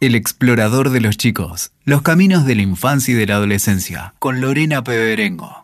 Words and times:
El 0.00 0.14
explorador 0.14 0.90
de 0.90 1.00
los 1.00 1.16
chicos, 1.16 1.72
los 1.84 2.02
caminos 2.02 2.46
de 2.46 2.54
la 2.54 2.62
infancia 2.62 3.14
y 3.14 3.16
de 3.16 3.26
la 3.26 3.34
adolescencia, 3.34 4.14
con 4.20 4.40
Lorena 4.40 4.84
Peberengo. 4.84 5.60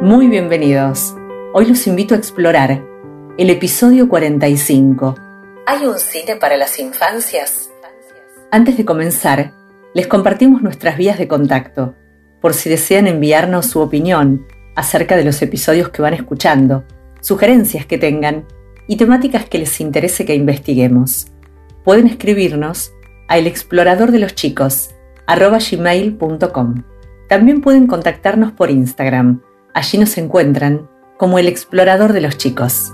Muy 0.00 0.28
bienvenidos. 0.28 1.14
Hoy 1.52 1.66
los 1.66 1.86
invito 1.86 2.14
a 2.14 2.16
explorar 2.16 2.82
el 3.36 3.50
episodio 3.50 4.08
45. 4.08 5.16
¿Hay 5.66 5.84
un 5.84 5.98
cine 5.98 6.36
para 6.36 6.56
las 6.56 6.78
infancias? 6.78 7.68
Antes 8.50 8.78
de 8.78 8.86
comenzar, 8.86 9.52
les 9.92 10.06
compartimos 10.06 10.62
nuestras 10.62 10.96
vías 10.96 11.18
de 11.18 11.28
contacto, 11.28 11.94
por 12.40 12.54
si 12.54 12.70
desean 12.70 13.06
enviarnos 13.06 13.66
su 13.66 13.80
opinión 13.80 14.46
acerca 14.74 15.14
de 15.18 15.24
los 15.24 15.42
episodios 15.42 15.90
que 15.90 16.00
van 16.00 16.14
escuchando, 16.14 16.86
sugerencias 17.20 17.84
que 17.84 17.98
tengan 17.98 18.46
y 18.88 18.96
temáticas 18.96 19.48
que 19.48 19.58
les 19.58 19.80
interese 19.80 20.24
que 20.24 20.34
investiguemos. 20.34 21.28
Pueden 21.84 22.06
escribirnos 22.06 22.92
a 23.28 23.38
el 23.38 23.46
explorador 23.46 24.12
de 24.12 24.18
los 24.18 24.34
gmail.com. 25.26 26.82
También 27.28 27.60
pueden 27.60 27.86
contactarnos 27.86 28.52
por 28.52 28.70
Instagram. 28.70 29.42
Allí 29.74 29.98
nos 29.98 30.16
encuentran 30.18 30.88
como 31.16 31.38
el 31.38 31.48
explorador 31.48 32.12
de 32.12 32.20
los 32.20 32.36
chicos. 32.38 32.92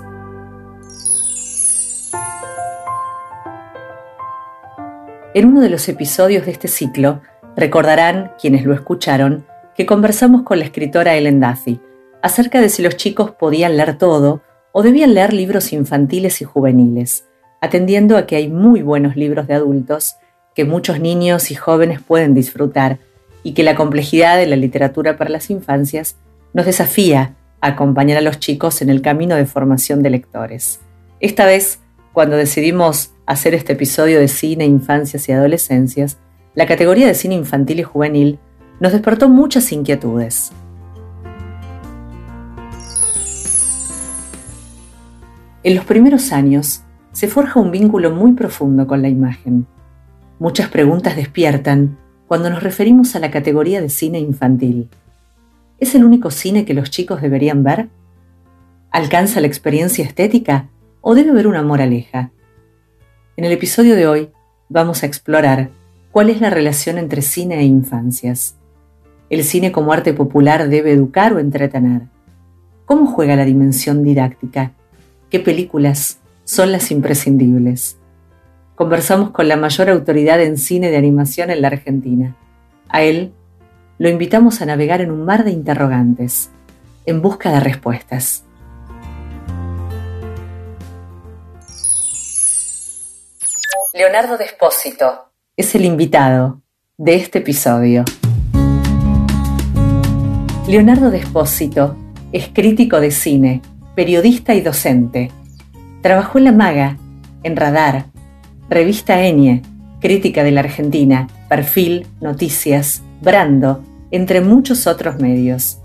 En 5.35 5.47
uno 5.47 5.61
de 5.61 5.69
los 5.69 5.89
episodios 5.89 6.45
de 6.45 6.51
este 6.51 6.67
ciclo, 6.67 7.21
recordarán 7.55 8.31
quienes 8.39 8.65
lo 8.65 8.73
escucharon 8.73 9.45
que 9.75 9.85
conversamos 9.85 10.43
con 10.43 10.59
la 10.59 10.65
escritora 10.65 11.15
Ellen 11.15 11.39
Duffy 11.39 11.81
acerca 12.21 12.61
de 12.61 12.69
si 12.69 12.83
los 12.83 12.95
chicos 12.97 13.31
podían 13.31 13.75
leer 13.75 13.97
todo 13.97 14.41
o 14.73 14.83
debían 14.83 15.13
leer 15.13 15.31
libros 15.31 15.71
infantiles 15.71 16.41
y 16.41 16.45
juveniles, 16.45 17.25
atendiendo 17.61 18.17
a 18.17 18.25
que 18.25 18.35
hay 18.35 18.49
muy 18.49 18.81
buenos 18.81 19.15
libros 19.15 19.47
de 19.47 19.53
adultos 19.53 20.15
que 20.53 20.65
muchos 20.65 20.99
niños 20.99 21.51
y 21.51 21.55
jóvenes 21.55 22.01
pueden 22.01 22.33
disfrutar 22.33 22.99
y 23.43 23.53
que 23.53 23.63
la 23.63 23.75
complejidad 23.75 24.37
de 24.37 24.47
la 24.47 24.55
literatura 24.55 25.15
para 25.15 25.29
las 25.29 25.49
infancias 25.49 26.17
nos 26.53 26.65
desafía 26.65 27.35
a 27.61 27.67
acompañar 27.67 28.17
a 28.17 28.21
los 28.21 28.39
chicos 28.39 28.81
en 28.81 28.89
el 28.89 29.01
camino 29.01 29.35
de 29.35 29.45
formación 29.45 30.03
de 30.03 30.09
lectores. 30.09 30.79
Esta 31.19 31.45
vez, 31.45 31.79
cuando 32.11 32.35
decidimos 32.35 33.11
hacer 33.25 33.53
este 33.53 33.73
episodio 33.73 34.19
de 34.19 34.27
cine, 34.27 34.65
infancias 34.65 35.29
y 35.29 35.31
adolescencias, 35.31 36.17
la 36.55 36.65
categoría 36.65 37.07
de 37.07 37.15
cine 37.15 37.35
infantil 37.35 37.79
y 37.79 37.83
juvenil 37.83 38.39
nos 38.79 38.91
despertó 38.91 39.29
muchas 39.29 39.71
inquietudes. 39.71 40.51
En 45.63 45.75
los 45.75 45.85
primeros 45.85 46.33
años 46.33 46.83
se 47.13 47.29
forja 47.29 47.61
un 47.61 47.71
vínculo 47.71 48.11
muy 48.11 48.33
profundo 48.33 48.85
con 48.85 49.01
la 49.01 49.07
imagen. 49.07 49.65
Muchas 50.37 50.67
preguntas 50.67 51.15
despiertan 51.15 51.97
cuando 52.27 52.49
nos 52.49 52.61
referimos 52.61 53.15
a 53.15 53.19
la 53.19 53.31
categoría 53.31 53.79
de 53.79 53.87
cine 53.87 54.19
infantil. 54.19 54.89
¿Es 55.79 55.95
el 55.95 56.03
único 56.03 56.31
cine 56.31 56.65
que 56.65 56.73
los 56.73 56.89
chicos 56.89 57.21
deberían 57.21 57.63
ver? 57.63 57.87
¿Alcanza 58.91 59.39
la 59.39 59.47
experiencia 59.47 60.03
estética 60.03 60.67
o 60.99 61.15
debe 61.15 61.29
haber 61.29 61.47
una 61.47 61.63
moraleja? 61.63 62.31
En 63.37 63.45
el 63.45 63.53
episodio 63.53 63.95
de 63.95 64.05
hoy 64.05 64.31
vamos 64.67 65.03
a 65.03 65.05
explorar 65.05 65.69
cuál 66.11 66.29
es 66.29 66.41
la 66.41 66.49
relación 66.49 66.97
entre 66.97 67.21
cine 67.21 67.59
e 67.59 67.63
infancias. 67.63 68.57
¿El 69.29 69.45
cine 69.45 69.71
como 69.71 69.93
arte 69.93 70.11
popular 70.11 70.67
debe 70.67 70.91
educar 70.91 71.31
o 71.31 71.39
entretener? 71.39 72.01
¿Cómo 72.85 73.05
juega 73.05 73.37
la 73.37 73.45
dimensión 73.45 74.03
didáctica? 74.03 74.73
Qué 75.33 75.39
películas 75.39 76.19
son 76.43 76.71
las 76.71 76.91
imprescindibles. 76.91 77.97
Conversamos 78.75 79.31
con 79.31 79.47
la 79.47 79.57
mayor 79.57 79.89
autoridad 79.89 80.39
en 80.39 80.59
cine 80.59 80.91
de 80.91 80.97
animación 80.97 81.49
en 81.49 81.63
la 81.63 81.69
Argentina. 81.69 82.35
A 82.87 83.01
él 83.01 83.33
lo 83.97 84.09
invitamos 84.09 84.61
a 84.61 84.67
navegar 84.67 85.01
en 85.01 85.09
un 85.09 85.25
mar 85.25 85.43
de 85.43 85.49
interrogantes, 85.49 86.51
en 87.07 87.23
busca 87.23 87.51
de 87.51 87.61
respuestas. 87.61 88.43
Leonardo 93.91 94.37
Despósito 94.37 95.31
es 95.57 95.73
el 95.73 95.85
invitado 95.85 96.61
de 96.97 97.15
este 97.15 97.39
episodio. 97.39 98.05
Leonardo 100.67 101.09
Despósito 101.09 101.97
es 102.31 102.49
crítico 102.49 102.99
de 102.99 103.09
cine 103.09 103.63
periodista 103.95 104.55
y 104.55 104.61
docente. 104.61 105.31
Trabajó 106.01 106.37
en 106.37 106.43
La 106.45 106.51
Maga, 106.51 106.97
en 107.43 107.55
Radar, 107.55 108.05
Revista 108.69 109.21
Enie, 109.23 109.61
Crítica 109.99 110.43
de 110.43 110.51
la 110.51 110.61
Argentina, 110.61 111.27
Perfil, 111.47 112.07
Noticias, 112.19 113.01
Brando, 113.21 113.83
entre 114.11 114.41
muchos 114.41 114.87
otros 114.87 115.19
medios. 115.19 115.79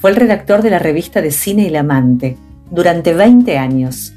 Fue 0.00 0.10
el 0.10 0.16
redactor 0.16 0.62
de 0.62 0.70
la 0.70 0.78
revista 0.78 1.22
de 1.22 1.30
Cine 1.30 1.66
El 1.66 1.76
Amante 1.76 2.36
durante 2.70 3.14
20 3.14 3.58
años. 3.58 4.12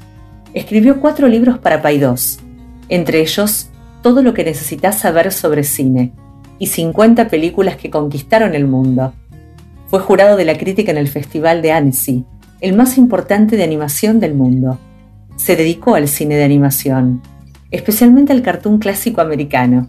Escribió 0.54 1.00
cuatro 1.00 1.28
libros 1.28 1.58
para 1.58 1.82
Paidós, 1.82 2.40
entre 2.88 3.20
ellos 3.20 3.70
Todo 4.02 4.22
lo 4.22 4.32
que 4.32 4.44
necesitas 4.44 5.00
saber 5.00 5.32
sobre 5.32 5.64
cine 5.64 6.12
y 6.60 6.68
50 6.68 7.28
películas 7.28 7.76
que 7.76 7.90
conquistaron 7.90 8.54
el 8.54 8.66
mundo. 8.66 9.12
Fue 9.88 9.98
jurado 9.98 10.36
de 10.36 10.44
la 10.44 10.56
crítica 10.56 10.92
en 10.92 10.98
el 10.98 11.08
Festival 11.08 11.62
de 11.62 11.72
Annecy 11.72 12.24
el 12.60 12.74
más 12.76 12.98
importante 12.98 13.56
de 13.56 13.62
animación 13.62 14.20
del 14.20 14.34
mundo. 14.34 14.78
Se 15.36 15.54
dedicó 15.54 15.94
al 15.94 16.08
cine 16.08 16.36
de 16.36 16.44
animación, 16.44 17.22
especialmente 17.70 18.32
al 18.32 18.42
cartoon 18.42 18.78
clásico 18.78 19.20
americano, 19.20 19.88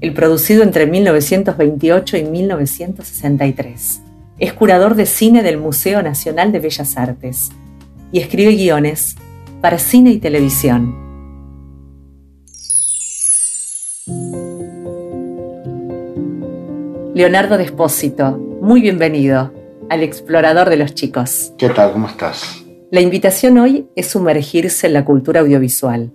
el 0.00 0.12
producido 0.12 0.62
entre 0.62 0.86
1928 0.86 2.18
y 2.18 2.24
1963. 2.24 4.02
Es 4.38 4.52
curador 4.52 4.94
de 4.96 5.06
cine 5.06 5.42
del 5.42 5.56
Museo 5.58 6.02
Nacional 6.02 6.52
de 6.52 6.58
Bellas 6.58 6.98
Artes 6.98 7.50
y 8.12 8.18
escribe 8.18 8.54
guiones 8.54 9.16
para 9.62 9.78
cine 9.78 10.10
y 10.10 10.18
televisión. 10.18 11.02
Leonardo 17.14 17.56
Despósito, 17.56 18.36
muy 18.60 18.82
bienvenido 18.82 19.63
al 19.88 20.02
explorador 20.02 20.70
de 20.70 20.76
los 20.76 20.94
chicos. 20.94 21.52
¿Qué 21.58 21.68
tal? 21.68 21.92
¿Cómo 21.92 22.08
estás? 22.08 22.64
La 22.90 23.00
invitación 23.00 23.58
hoy 23.58 23.88
es 23.96 24.08
sumergirse 24.08 24.86
en 24.86 24.92
la 24.92 25.04
cultura 25.04 25.40
audiovisual. 25.40 26.12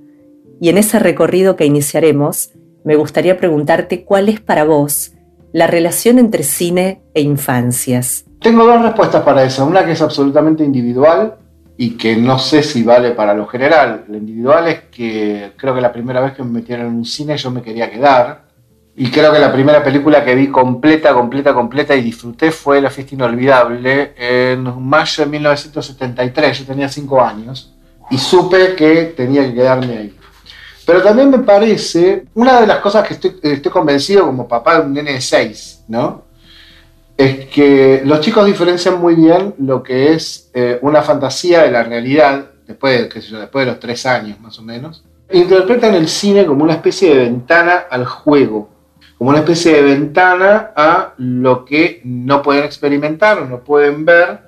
Y 0.62 0.69
en 0.69 0.78
ese 0.78 1.00
recorrido 1.00 1.56
que 1.56 1.66
iniciaremos, 1.66 2.52
me 2.84 2.96
gustaría 2.96 3.38
preguntarte 3.38 4.03
cuál 4.03 4.30
es 4.30 4.40
para 4.40 4.63
vos 4.63 5.13
la 5.52 5.68
relación 5.68 6.19
entre 6.19 6.44
cine 6.44 7.02
e 7.13 7.22
infancias. 7.22 8.25
Tengo 8.40 8.66
dos 8.66 8.81
respuestas 8.81 9.24
para 9.24 9.44
eso. 9.44 9.66
Una 9.66 9.86
que 9.86 9.94
es 9.94 10.01
absolutamente 10.01 10.63
individual 10.63 11.36
y 11.78 11.91
que 11.91 12.16
no 12.16 12.38
sé 12.40 12.62
si 12.63 12.84
vale 12.84 13.12
para 13.12 13.34
lo 13.34 13.47
general. 13.47 14.06
La 14.07 14.18
individual 14.18 14.68
es 14.68 14.81
que 14.91 15.53
creo 15.57 15.74
que 15.74 15.81
la 15.81 15.91
primera 15.91 16.22
vez 16.22 16.34
que 16.34 16.44
me 16.44 16.51
metieron 16.51 16.88
en 16.88 16.96
un 16.96 17.06
cine 17.06 17.38
yo 17.38 17.51
me 17.51 17.62
quería 17.62 17.90
quedar 17.90 18.48
y 19.01 19.09
creo 19.11 19.31
que 19.31 19.39
la 19.39 19.53
primera 19.53 19.81
película 19.81 20.25
que 20.25 20.35
vi 20.35 20.49
completa, 20.49 21.13
completa, 21.13 21.53
completa 21.53 21.95
y 21.95 22.01
disfruté 22.01 22.51
fue 22.51 22.81
La 22.81 22.89
fiesta 22.89 23.15
inolvidable 23.15 24.13
en 24.17 24.61
mayo 24.85 25.23
de 25.23 25.29
1973. 25.29 26.59
Yo 26.59 26.65
tenía 26.65 26.89
cinco 26.89 27.21
años 27.21 27.73
y 28.11 28.17
supe 28.17 28.75
que 28.75 29.13
tenía 29.15 29.45
que 29.45 29.53
quedarme 29.53 29.97
ahí. 29.97 30.17
Pero 30.85 31.01
también 31.01 31.29
me 31.29 31.39
parece, 31.39 32.25
una 32.33 32.59
de 32.59 32.67
las 32.67 32.79
cosas 32.79 33.07
que 33.07 33.13
estoy, 33.13 33.71
convencido 33.71 34.25
como 34.25 34.49
papá 34.49 34.75
de 34.75 34.88
un 34.88 34.93
nene 34.93 35.13
de 35.13 35.21
seis, 35.21 35.81
¿no? 35.88 36.25
Es 37.15 37.45
que 37.45 38.01
los 38.03 38.19
chicos 38.19 38.45
diferencian 38.45 38.99
muy 38.99 39.15
bien 39.15 39.55
lo 39.59 39.81
que 39.81 40.11
es 40.11 40.51
eh, 40.53 40.77
una 40.81 41.01
fantasía 41.03 41.63
de 41.63 41.71
la 41.71 41.83
realidad, 41.83 42.47
después, 42.67 43.07
qué 43.07 43.21
sé 43.21 43.29
yo, 43.29 43.39
después 43.39 43.65
de 43.65 43.71
los 43.71 43.79
tres 43.79 44.05
años 44.05 44.41
más 44.41 44.59
o 44.59 44.61
menos. 44.61 45.05
Interpretan 45.31 45.95
el 45.95 46.09
cine 46.09 46.45
como 46.45 46.65
una 46.65 46.73
especie 46.73 47.15
de 47.15 47.24
ventana 47.24 47.85
al 47.89 48.06
juego 48.06 48.77
como 49.19 49.31
una 49.31 49.39
especie 49.39 49.74
de 49.74 49.81
ventana 49.81 50.71
a 50.74 51.13
lo 51.18 51.66
que 51.66 52.00
no 52.06 52.42
pueden 52.42 52.63
experimentar 52.63 53.45
no 53.45 53.62
pueden 53.62 54.06
ver, 54.06 54.39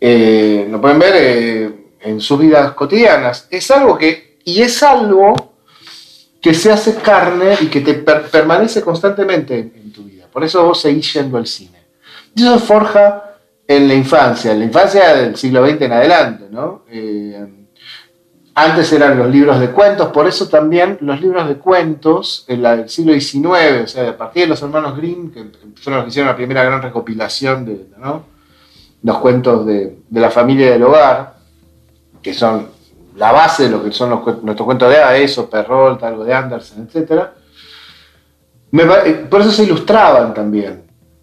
eh, 0.00 0.66
no 0.68 0.80
pueden 0.80 0.98
ver 0.98 1.12
eh, 1.16 1.70
en 2.00 2.20
sus 2.20 2.40
vidas 2.40 2.72
cotidianas. 2.72 3.46
Es 3.48 3.70
algo 3.70 3.96
que, 3.96 4.38
y 4.44 4.60
es 4.60 4.82
algo 4.82 5.54
que 6.40 6.52
se 6.52 6.72
hace 6.72 6.96
carne 6.96 7.56
y 7.60 7.66
que 7.66 7.80
te 7.80 7.94
permanece 7.94 8.82
constantemente 8.82 9.56
en, 9.56 9.92
tu 9.92 10.02
vida. 10.02 10.26
Por 10.32 10.42
eso 10.42 10.64
vos 10.64 10.80
seguís 10.80 11.12
yendo 11.12 11.38
al 11.38 11.46
cine. 11.46 11.78
Y 12.34 12.42
eso 12.42 12.58
forja 12.58 13.36
en 13.68 13.86
la 13.86 13.94
infancia, 13.94 14.50
en 14.50 14.58
la 14.58 14.64
infancia 14.64 15.14
del 15.14 15.36
siglo 15.36 15.64
XX 15.64 15.82
en 15.82 15.92
adelante, 15.92 16.44
¿no? 16.50 16.82
Eh, 16.90 17.61
antes 18.54 18.92
eran 18.92 19.18
los 19.18 19.28
libros 19.28 19.58
de 19.60 19.70
cuentos, 19.70 20.08
por 20.08 20.26
eso 20.26 20.48
también 20.48 20.98
los 21.00 21.20
libros 21.20 21.48
de 21.48 21.56
cuentos 21.56 22.44
en 22.48 22.62
la 22.62 22.76
del 22.76 22.88
siglo 22.88 23.14
XIX, 23.14 23.84
o 23.84 23.86
sea, 23.86 24.10
a 24.10 24.16
partir 24.16 24.42
de 24.42 24.48
los 24.48 24.62
hermanos 24.62 24.96
Grimm, 24.96 25.30
que 25.30 25.46
fueron 25.76 25.98
los 25.98 26.04
que 26.04 26.10
hicieron 26.10 26.28
la 26.28 26.36
primera 26.36 26.62
gran 26.62 26.82
recopilación 26.82 27.64
de 27.64 27.86
los 29.02 29.18
cuentos 29.18 29.64
de, 29.64 29.96
la 30.10 30.30
familia 30.30 30.70
del 30.70 30.82
hogar, 30.82 31.34
que 32.20 32.34
son 32.34 32.68
la 33.16 33.32
base 33.32 33.64
de 33.64 33.70
lo 33.70 33.82
que 33.82 33.90
son 33.90 34.10
los, 34.10 34.42
nuestros 34.42 34.66
cuentos 34.66 34.90
de 34.90 34.96
hadas, 34.98 35.20
eso, 35.20 35.48
Perrault, 35.48 36.02
algo 36.02 36.24
de 36.24 36.34
Andersen, 36.34 36.88
etc. 36.92 37.22
por 39.30 39.40
eso 39.40 39.50
se 39.50 39.64
ilustraban 39.64 40.34
también, 40.34 40.81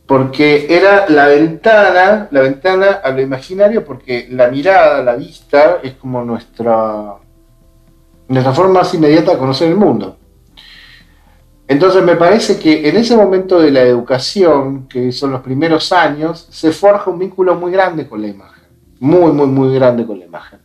porque 0.09 0.65
era 0.67 1.07
la 1.07 1.27
ventana, 1.27 2.27
la 2.31 2.41
ventana 2.41 2.99
a 3.03 3.11
lo 3.11 3.21
imaginario, 3.21 3.85
porque 3.85 4.27
la 4.31 4.47
mirada, 4.47 5.03
la 5.03 5.15
vista, 5.15 5.77
es 5.83 5.93
como 5.93 6.25
nuestra, 6.25 7.13
nuestra 8.27 8.51
forma 8.51 8.79
más 8.79 8.91
inmediata 8.95 9.33
de 9.33 9.37
conocer 9.37 9.69
el 9.69 9.75
mundo. 9.75 10.17
Entonces 11.67 12.01
me 12.01 12.15
parece 12.15 12.57
que 12.57 12.89
en 12.89 12.97
ese 12.97 13.15
momento 13.15 13.59
de 13.59 13.69
la 13.69 13.81
educación, 13.81 14.87
que 14.87 15.11
son 15.11 15.29
los 15.29 15.41
primeros 15.41 15.91
años, 15.91 16.47
se 16.49 16.71
forja 16.71 17.11
un 17.11 17.19
vínculo 17.19 17.53
muy 17.53 17.71
grande 17.71 18.07
con 18.07 18.19
la 18.19 18.29
imagen, 18.29 18.63
muy, 18.99 19.31
muy, 19.31 19.45
muy 19.45 19.75
grande 19.75 20.07
con 20.07 20.17
la 20.17 20.25
imagen. 20.25 20.57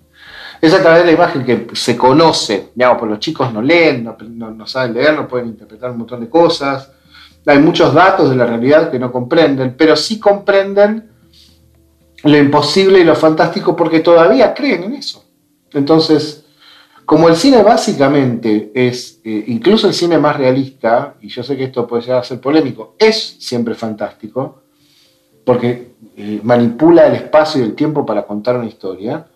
Es 0.59 0.73
a 0.73 0.81
través 0.81 1.01
de 1.01 1.09
la 1.09 1.13
imagen 1.13 1.45
que 1.45 1.67
se 1.75 1.99
conoce, 1.99 2.71
digamos, 2.75 2.99
pues 2.99 3.11
los 3.11 3.21
chicos 3.21 3.53
no 3.53 3.61
leen, 3.61 4.05
no, 4.39 4.67
saben 4.67 4.95
leer, 4.95 5.15
no 5.15 5.29
pueden 5.29 5.49
interpretar 5.49 5.91
un 5.91 5.99
montón 5.99 6.21
de 6.23 6.31
cosas, 6.31 6.94
hay 7.47 7.59
muchos 7.59 7.93
datos 7.93 8.31
de 8.31 8.37
la 8.37 8.47
realidad 8.47 8.91
que 8.91 8.99
no 8.99 9.13
comprenden, 9.13 9.75
pero 9.77 9.97
sí 9.97 10.19
comprenden 10.19 11.11
lo 12.23 12.39
imposible 12.39 13.01
y 13.01 13.05
lo 13.05 13.15
fantástico 13.15 13.77
porque 13.77 14.01
todavía 14.01 14.55
creen 14.55 14.85
en 14.85 14.95
eso. 14.95 15.25
Entonces, 15.73 16.45
como 17.05 17.29
el 17.29 17.37
cine 17.37 17.63
básicamente 17.63 18.71
es, 18.75 19.21
eh, 19.25 19.45
incluso 19.49 19.87
el 19.87 19.95
cine 19.95 20.19
más 20.19 20.37
realista, 20.37 21.17
y 21.21 21.29
yo 21.29 21.43
sé 21.43 21.57
que 21.57 21.65
esto 21.65 21.87
puede 21.87 22.03
llegar 22.03 22.21
a 22.21 22.25
ser 22.25 22.41
polémico, 22.41 22.95
es 22.99 23.37
siempre 23.39 23.75
fantástico, 23.75 24.63
porque 25.45 25.93
eh, 26.17 26.41
manipula 26.43 27.07
el 27.07 27.17
espacio 27.17 27.61
y 27.61 27.65
el 27.65 27.75
tiempo 27.75 28.07
para 28.07 28.23
contar 28.23 28.57
una 28.57 28.67
historia, 28.67 29.27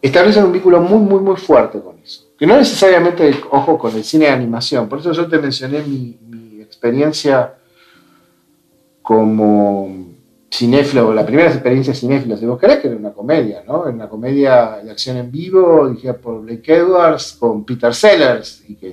establecen 0.00 0.44
un 0.44 0.52
vínculo 0.52 0.80
muy, 0.80 1.00
muy, 1.00 1.20
muy 1.20 1.36
fuerte 1.36 1.80
con 1.80 1.98
eso. 1.98 2.32
Que 2.38 2.46
no 2.46 2.56
necesariamente, 2.56 3.30
ojo, 3.50 3.76
con 3.76 3.94
el 3.94 4.02
cine 4.02 4.24
de 4.24 4.30
animación. 4.30 4.88
Por 4.88 5.00
eso 5.00 5.12
yo 5.12 5.28
te 5.28 5.38
mencioné 5.38 5.82
mi, 5.82 6.18
mi 6.28 6.41
experiencia 6.82 7.54
como 9.02 10.12
cinéfilo, 10.50 11.14
la 11.14 11.24
primera 11.24 11.48
experiencia 11.48 11.94
cinéfila, 11.94 12.36
si 12.36 12.44
vos 12.44 12.58
querés, 12.58 12.80
que 12.80 12.88
era 12.88 12.96
una 12.96 13.12
comedia, 13.12 13.62
¿no? 13.66 13.84
Era 13.84 13.94
una 13.94 14.08
comedia 14.08 14.80
de 14.82 14.90
acción 14.90 15.16
en 15.16 15.30
vivo, 15.30 15.88
dirigida 15.88 16.14
por 16.14 16.42
Blake 16.42 16.74
Edwards, 16.74 17.36
con 17.38 17.64
Peter 17.64 17.94
Sellers, 17.94 18.64
y 18.68 18.74
que 18.74 18.92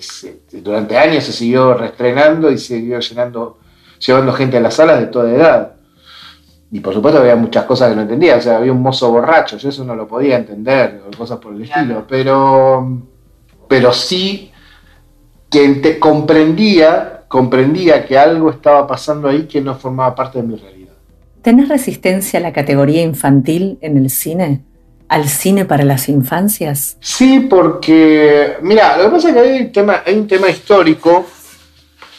durante 0.62 0.98
años 0.98 1.24
se 1.24 1.34
siguió 1.34 1.74
reestrenando 1.74 2.52
y 2.52 2.58
siguió 2.60 3.00
llenando, 3.00 3.58
llevando 4.00 4.34
gente 4.34 4.58
a 4.58 4.62
las 4.62 4.76
salas 4.76 5.00
de 5.00 5.08
toda 5.08 5.32
edad. 5.32 5.74
Y 6.72 6.80
por 6.80 6.94
supuesto 6.94 7.20
había 7.20 7.36
muchas 7.36 7.66
cosas 7.66 7.90
que 7.90 7.96
no 7.96 8.04
entendía, 8.04 8.38
o 8.38 8.42
sea, 8.42 8.58
había 8.58 8.72
un 8.72 8.82
mozo 8.82 9.12
borracho, 9.12 9.58
yo 9.58 9.70
eso 9.70 9.84
no 9.84 9.96
lo 9.96 10.08
podía 10.08 10.38
entender, 10.38 11.02
o 11.08 11.18
cosas 11.18 11.40
por 11.40 11.54
el 11.56 11.64
estilo, 11.64 12.06
pero, 12.08 13.02
pero 13.68 13.92
sí 13.92 14.52
que 15.50 15.68
te 15.76 16.00
comprendía, 16.00 17.19
comprendía 17.30 18.06
que 18.06 18.18
algo 18.18 18.50
estaba 18.50 18.86
pasando 18.86 19.30
ahí 19.30 19.44
que 19.44 19.62
no 19.62 19.76
formaba 19.76 20.14
parte 20.16 20.42
de 20.42 20.48
mi 20.48 20.56
realidad. 20.58 20.94
¿Tenés 21.42 21.70
resistencia 21.70 22.40
a 22.40 22.44
la 22.44 22.52
categoría 22.52 23.02
infantil 23.02 23.78
en 23.82 23.98
el 23.98 24.10
cine? 24.10 24.64
¿Al 25.08 25.30
cine 25.30 25.64
para 25.64 25.86
las 25.86 26.10
infancias? 26.10 26.98
Sí, 27.00 27.48
porque, 27.50 28.58
mira, 28.62 28.98
lo 28.98 29.06
que 29.06 29.10
pasa 29.12 29.30
es 29.30 29.34
que 29.36 29.40
hay 29.40 29.62
un 29.62 29.72
tema, 29.72 30.04
hay 30.06 30.16
un 30.16 30.28
tema 30.28 30.50
histórico. 30.50 31.26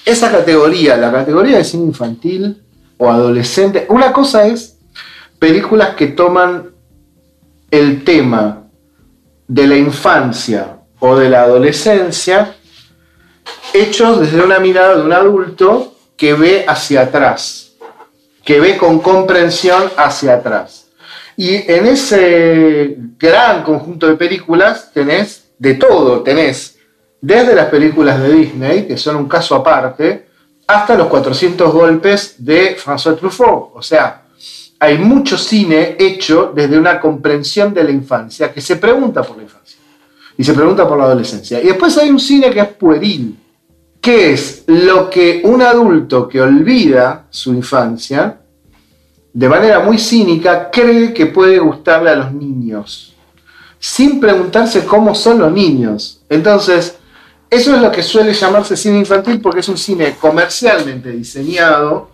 Esa 0.07 0.31
categoría, 0.31 0.97
la 0.97 1.13
categoría 1.13 1.59
de 1.59 1.65
cine 1.65 1.85
infantil 1.87 2.63
o 2.97 3.11
adolescente, 3.11 3.87
una 3.91 4.13
cosa 4.13 4.47
es 4.47 4.79
películas 5.39 5.91
que 5.97 6.09
toman 6.09 6.71
el 7.71 8.05
tema 8.05 8.65
de 9.49 9.67
la 9.67 9.77
infancia 9.77 10.79
o 11.01 11.17
de 11.17 11.29
la 11.29 11.43
adolescencia 11.43 12.55
hechos 13.75 14.21
desde 14.21 14.43
una 14.43 14.59
mirada 14.59 14.97
de 14.97 15.03
un 15.03 15.13
adulto 15.13 15.95
que 16.17 16.35
ve 16.35 16.65
hacia 16.67 17.03
atrás 17.03 17.71
que 18.45 18.61
ve 18.61 18.77
con 18.77 19.01
comprensión 19.01 19.85
hacia 19.97 20.35
atrás. 20.35 20.89
Y 21.37 21.55
en 21.71 21.87
ese 21.87 22.97
gran 23.19 23.63
conjunto 23.63 24.07
de 24.09 24.17
películas 24.17 24.91
tenés 24.93 25.45
de 25.59 25.75
todo, 25.75 26.23
tenés 26.23 26.79
desde 27.21 27.55
las 27.55 27.67
películas 27.67 28.21
de 28.21 28.33
Disney, 28.33 28.87
que 28.87 28.97
son 28.97 29.17
un 29.17 29.29
caso 29.29 29.55
aparte, 29.55 30.27
hasta 30.67 30.97
los 30.97 31.09
400 31.09 31.73
golpes 31.73 32.35
de 32.39 32.77
François 32.77 33.17
Truffaut. 33.17 33.71
O 33.75 33.83
sea, 33.83 34.23
hay 34.79 34.99
mucho 34.99 35.37
cine 35.37 35.97
hecho 35.99 36.53
desde 36.55 36.79
una 36.79 37.01
comprensión 37.01 37.75
de 37.75 37.85
la 37.85 37.91
infancia, 37.91 38.53
que 38.53 38.61
se 38.61 38.77
pregunta 38.77 39.23
por 39.23 39.37
la 39.37 39.45
infancia 39.45 39.79
y 40.37 40.45
se 40.45 40.55
pregunta 40.55 40.89
por 40.89 40.97
la 40.99 41.05
adolescencia. 41.05 41.61
Y 41.61 41.67
después 41.67 41.97
hay 41.99 42.11
un 42.11 42.21
cine 42.21 42.51
que 42.51 42.61
es 42.61 42.69
pueril, 42.69 43.39
que 44.01 44.33
es 44.33 44.65
lo 44.67 45.11
que 45.11 45.43
un 45.45 45.63
adulto 45.63 46.27
que 46.27 46.41
olvida 46.41 47.27
su 47.29 47.53
infancia, 47.53 48.41
de 49.33 49.49
manera 49.49 49.81
muy 49.81 49.99
cínica, 49.99 50.71
cree 50.71 51.13
que 51.13 51.27
puede 51.27 51.59
gustarle 51.59 52.11
a 52.11 52.17
los 52.17 52.33
niños, 52.33 53.15
sin 53.79 54.19
preguntarse 54.19 54.85
cómo 54.85 55.15
son 55.15 55.39
los 55.39 55.53
niños. 55.53 56.23
Entonces, 56.29 56.97
eso 57.49 57.75
es 57.75 57.83
lo 57.83 57.91
que 57.91 58.03
suele 58.03 58.33
llamarse 58.33 58.77
cine 58.77 58.99
infantil 58.99 59.41
porque 59.41 59.61
es 59.61 59.69
un 59.69 59.77
cine 59.77 60.17
comercialmente 60.21 61.11
diseñado 61.11 62.11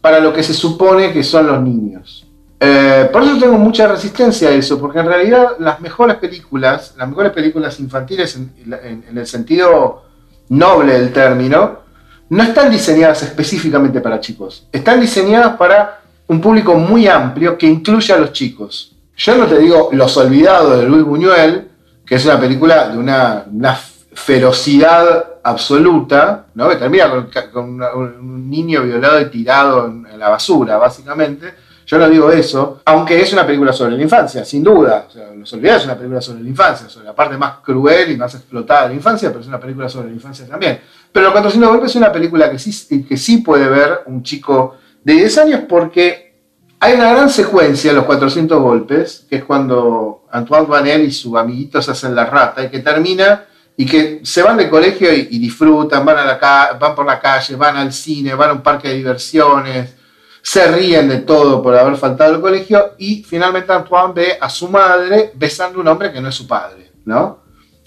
para 0.00 0.20
lo 0.20 0.32
que 0.32 0.42
se 0.42 0.54
supone 0.54 1.12
que 1.12 1.22
son 1.22 1.46
los 1.46 1.60
niños. 1.62 2.26
Eh, 2.62 3.08
por 3.10 3.22
eso 3.22 3.38
tengo 3.38 3.56
mucha 3.56 3.88
resistencia 3.88 4.50
a 4.50 4.52
eso, 4.52 4.78
porque 4.78 4.98
en 4.98 5.06
realidad 5.06 5.52
las 5.58 5.80
mejores 5.80 6.16
películas, 6.16 6.94
las 6.98 7.08
mejores 7.08 7.32
películas 7.32 7.80
infantiles 7.80 8.36
en 8.36 9.16
el 9.16 9.26
sentido 9.26 10.09
noble 10.50 10.92
del 10.98 11.12
término, 11.12 11.80
no 12.28 12.42
están 12.42 12.70
diseñadas 12.70 13.22
específicamente 13.22 14.00
para 14.00 14.20
chicos, 14.20 14.66
están 14.70 15.00
diseñadas 15.00 15.56
para 15.56 16.00
un 16.26 16.40
público 16.40 16.74
muy 16.74 17.08
amplio 17.08 17.58
que 17.58 17.66
incluye 17.66 18.12
a 18.12 18.18
los 18.18 18.32
chicos. 18.32 18.94
Yo 19.16 19.36
no 19.36 19.46
te 19.46 19.58
digo 19.58 19.90
Los 19.92 20.16
Olvidados 20.16 20.78
de 20.78 20.86
Luis 20.86 21.04
Buñuel, 21.04 21.68
que 22.06 22.14
es 22.14 22.24
una 22.24 22.38
película 22.38 22.88
de 22.88 22.98
una, 22.98 23.76
ferocidad 24.12 25.24
absoluta, 25.42 26.46
¿no? 26.54 26.68
que 26.68 26.76
termina 26.76 27.08
con, 27.52 27.80
un 27.80 28.50
niño 28.50 28.82
violado 28.82 29.20
y 29.20 29.30
tirado 29.30 29.86
en 29.86 30.18
la 30.18 30.28
basura, 30.28 30.76
básicamente 30.76 31.54
yo 31.90 31.98
no 31.98 32.08
digo 32.08 32.30
eso, 32.30 32.82
aunque 32.84 33.20
es 33.20 33.32
una 33.32 33.44
película 33.44 33.72
sobre 33.72 33.96
la 33.96 34.02
infancia, 34.04 34.44
sin 34.44 34.62
duda. 34.62 35.06
O 35.08 35.10
sea, 35.10 35.32
Los 35.34 35.52
Olvidados 35.52 35.82
es 35.82 35.86
una 35.86 35.96
película 35.96 36.20
sobre 36.20 36.40
la 36.40 36.48
infancia, 36.48 36.88
sobre 36.88 37.06
la 37.06 37.16
parte 37.16 37.36
más 37.36 37.54
cruel 37.64 38.12
y 38.12 38.16
más 38.16 38.32
explotada 38.32 38.82
de 38.82 38.90
la 38.90 38.94
infancia, 38.94 39.30
pero 39.30 39.40
es 39.40 39.48
una 39.48 39.58
película 39.58 39.88
sobre 39.88 40.06
la 40.06 40.14
infancia 40.14 40.46
también. 40.46 40.78
Pero 41.10 41.24
Los 41.24 41.32
400 41.32 41.68
golpes 41.68 41.90
es 41.90 41.96
una 41.96 42.12
película 42.12 42.48
que 42.48 42.60
sí, 42.60 43.02
que 43.02 43.16
sí 43.16 43.38
puede 43.38 43.68
ver 43.68 44.02
un 44.06 44.22
chico 44.22 44.76
de 45.02 45.14
10 45.14 45.38
años 45.38 45.60
porque 45.68 46.32
hay 46.78 46.94
una 46.94 47.10
gran 47.10 47.28
secuencia, 47.28 47.92
Los 47.92 48.04
400 48.04 48.62
golpes, 48.62 49.26
que 49.28 49.36
es 49.38 49.44
cuando 49.44 50.26
Antoine 50.30 50.68
Vanel 50.68 51.00
y 51.00 51.10
su 51.10 51.36
amiguito 51.36 51.82
se 51.82 51.90
hacen 51.90 52.14
la 52.14 52.24
rata 52.24 52.62
y 52.62 52.68
que 52.68 52.78
termina 52.78 53.46
y 53.76 53.84
que 53.84 54.20
se 54.22 54.44
van 54.44 54.58
de 54.58 54.70
colegio 54.70 55.12
y, 55.12 55.40
disfrutan, 55.40 56.04
van, 56.04 56.18
a 56.18 56.24
la 56.24 56.78
van 56.78 56.94
por 56.94 57.04
la 57.04 57.18
calle, 57.18 57.56
van 57.56 57.76
al 57.78 57.92
cine, 57.92 58.32
van 58.36 58.50
a 58.50 58.52
un 58.52 58.62
parque 58.62 58.86
de 58.86 58.94
diversiones 58.94 59.99
se 60.42 60.66
ríen 60.68 61.08
de 61.08 61.18
todo 61.18 61.62
por 61.62 61.76
haber 61.76 61.96
faltado 61.96 62.34
al 62.34 62.40
colegio 62.40 62.94
y 62.98 63.22
finalmente 63.22 63.72
Antoine 63.72 64.12
ve 64.14 64.38
a 64.40 64.48
su 64.48 64.68
madre 64.68 65.32
besando 65.34 65.78
a 65.78 65.82
un 65.82 65.88
hombre 65.88 66.12
que 66.12 66.20
no 66.20 66.28
es 66.28 66.34
su 66.34 66.46
padre, 66.46 66.92
¿no? 67.04 67.40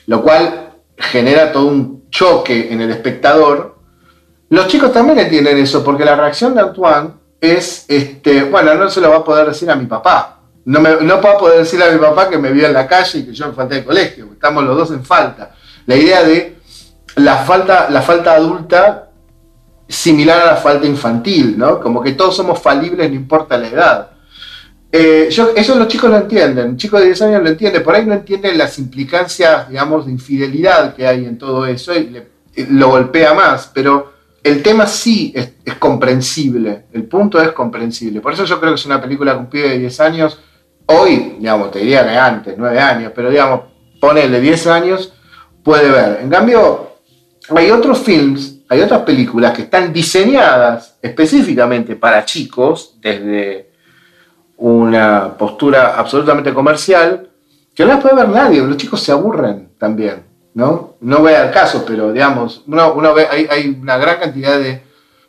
Lo 0.08 0.22
cual 0.22 0.74
genera 0.98 1.52
todo 1.52 1.66
un 1.66 2.10
choque 2.10 2.72
en 2.72 2.82
el 2.82 2.92
espectador. 2.92 3.76
Los 4.50 4.68
chicos 4.68 4.94
también 4.94 5.20
entienden 5.20 5.58
eso 5.58 5.84
porque 5.84 6.06
la 6.06 6.16
reacción 6.16 6.54
de 6.54 6.62
Antoine 6.62 7.12
es, 7.42 7.86
este, 7.88 8.44
bueno, 8.44 8.74
no 8.76 8.90
se 8.90 9.02
lo 9.02 9.10
va 9.10 9.18
a 9.18 9.24
poder 9.24 9.48
decir 9.48 9.70
a 9.70 9.76
mi 9.76 9.86
papá. 9.86 10.40
No, 10.66 10.80
me, 10.80 10.96
no 11.02 11.20
puedo 11.20 11.38
poder 11.40 11.60
decir 11.60 11.82
a 11.84 11.92
mi 11.92 12.00
papá 12.00 12.30
que 12.30 12.38
me 12.38 12.52
vio 12.52 12.68
en 12.68 12.74
la 12.74 12.88
calle 12.88 13.20
y 13.20 13.26
que 13.26 13.34
yo 13.34 13.48
me 13.48 13.54
falté 13.54 13.76
del 13.76 13.86
colegio. 13.86 14.30
Estamos 14.32 14.64
los 14.64 14.78
dos 14.78 14.92
en 14.92 15.04
falta. 15.04 15.54
La 15.86 15.96
idea 15.96 16.24
de 16.24 16.58
la 17.16 17.38
falta, 17.38 17.90
la 17.90 18.02
falta 18.02 18.34
adulta 18.34 19.03
similar 19.88 20.42
a 20.42 20.46
la 20.46 20.56
falta 20.56 20.88
infantil, 20.88 21.58
¿no? 21.58 21.80
Como 21.80 22.02
que 22.02 22.14
todos 22.14 22.36
somos 22.36 22.62
falibles, 22.62 23.10
no 23.10 23.16
importa 23.16 23.58
la 23.58 23.68
edad. 23.68 24.10
Eh, 24.96 25.28
eso 25.30 25.76
los 25.76 25.88
chicos 25.88 26.10
lo 26.10 26.18
entienden, 26.18 26.70
un 26.70 26.78
chico 26.78 27.00
de 27.00 27.06
10 27.06 27.22
años 27.24 27.42
lo 27.42 27.50
entiende, 27.50 27.80
por 27.80 27.96
ahí 27.96 28.06
no 28.06 28.14
entiende 28.14 28.54
las 28.54 28.78
implicancias, 28.78 29.68
digamos, 29.68 30.06
de 30.06 30.12
infidelidad 30.12 30.96
que 30.96 31.08
hay 31.08 31.26
en 31.26 31.40
todo 31.40 31.66
eso 31.66 31.96
y 31.96 32.22
lo 32.70 32.90
golpea 32.90 33.34
más, 33.34 33.72
pero 33.74 34.14
el 34.44 34.62
tema 34.62 34.86
sí 34.86 35.34
es, 35.36 35.54
comprensible, 35.80 36.86
el 36.94 37.06
punto 37.06 37.42
es 37.42 37.52
comprensible. 37.54 38.22
Por 38.22 38.34
eso 38.34 38.46
yo 38.46 38.60
creo 38.60 38.74
que 38.74 38.80
es 38.80 38.86
una 38.86 39.02
película 39.02 39.36
con 39.36 39.50
de 39.50 39.80
10 39.80 40.00
años, 40.02 40.40
hoy, 40.86 41.38
digamos, 41.40 41.72
te 41.72 41.80
diría 41.80 42.06
que 42.06 42.16
antes, 42.16 42.56
9 42.56 42.80
años, 42.80 43.12
pero 43.16 43.32
digamos, 43.32 43.62
ponele 44.00 44.40
10 44.40 44.68
años, 44.68 45.14
puede 45.64 45.90
ver. 45.90 46.20
En 46.22 46.30
cambio, 46.30 46.98
hay 47.50 47.72
otros 47.72 48.00
films 48.00 48.53
hay 48.74 48.82
otras 48.82 49.02
películas 49.04 49.54
que 49.54 49.64
están 49.64 49.94
diseñadas 49.94 50.98
específicamente 51.00 51.96
para 51.96 52.26
chicos, 52.26 52.96
desde 53.00 53.70
una 54.58 55.38
postura 55.38 55.96
absolutamente 55.96 56.52
comercial, 56.54 57.30
que 57.76 57.84
no 57.84 57.90
las 57.94 58.02
puede 58.02 58.16
ver 58.16 58.30
nadie, 58.30 58.62
los 58.64 58.78
chicos 58.78 59.00
se 59.02 59.12
aburren 59.12 59.70
también, 59.78 60.24
¿no? 60.56 60.96
No 61.02 61.20
voy 61.20 61.34
a 61.34 61.44
dar 61.44 61.52
caso, 61.52 61.84
pero 61.86 62.12
digamos, 62.12 62.64
uno, 62.66 62.94
uno 62.94 63.14
ve, 63.14 63.28
hay, 63.30 63.48
hay 63.48 63.78
una 63.80 63.98
gran 63.98 64.20
cantidad 64.20 64.58
de 64.58 64.82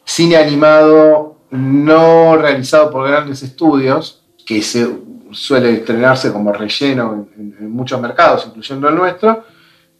cine 0.04 0.36
animado 0.36 1.36
no 1.50 2.36
realizado 2.36 2.90
por 2.90 3.06
grandes 3.06 3.42
estudios, 3.42 4.22
que 4.46 4.62
se 4.62 4.88
suele 5.32 5.74
estrenarse 5.74 6.32
como 6.32 6.50
relleno 6.50 7.28
en, 7.36 7.56
en 7.60 7.70
muchos 7.70 8.00
mercados, 8.00 8.46
incluyendo 8.46 8.88
el 8.88 8.94
nuestro, 8.94 9.44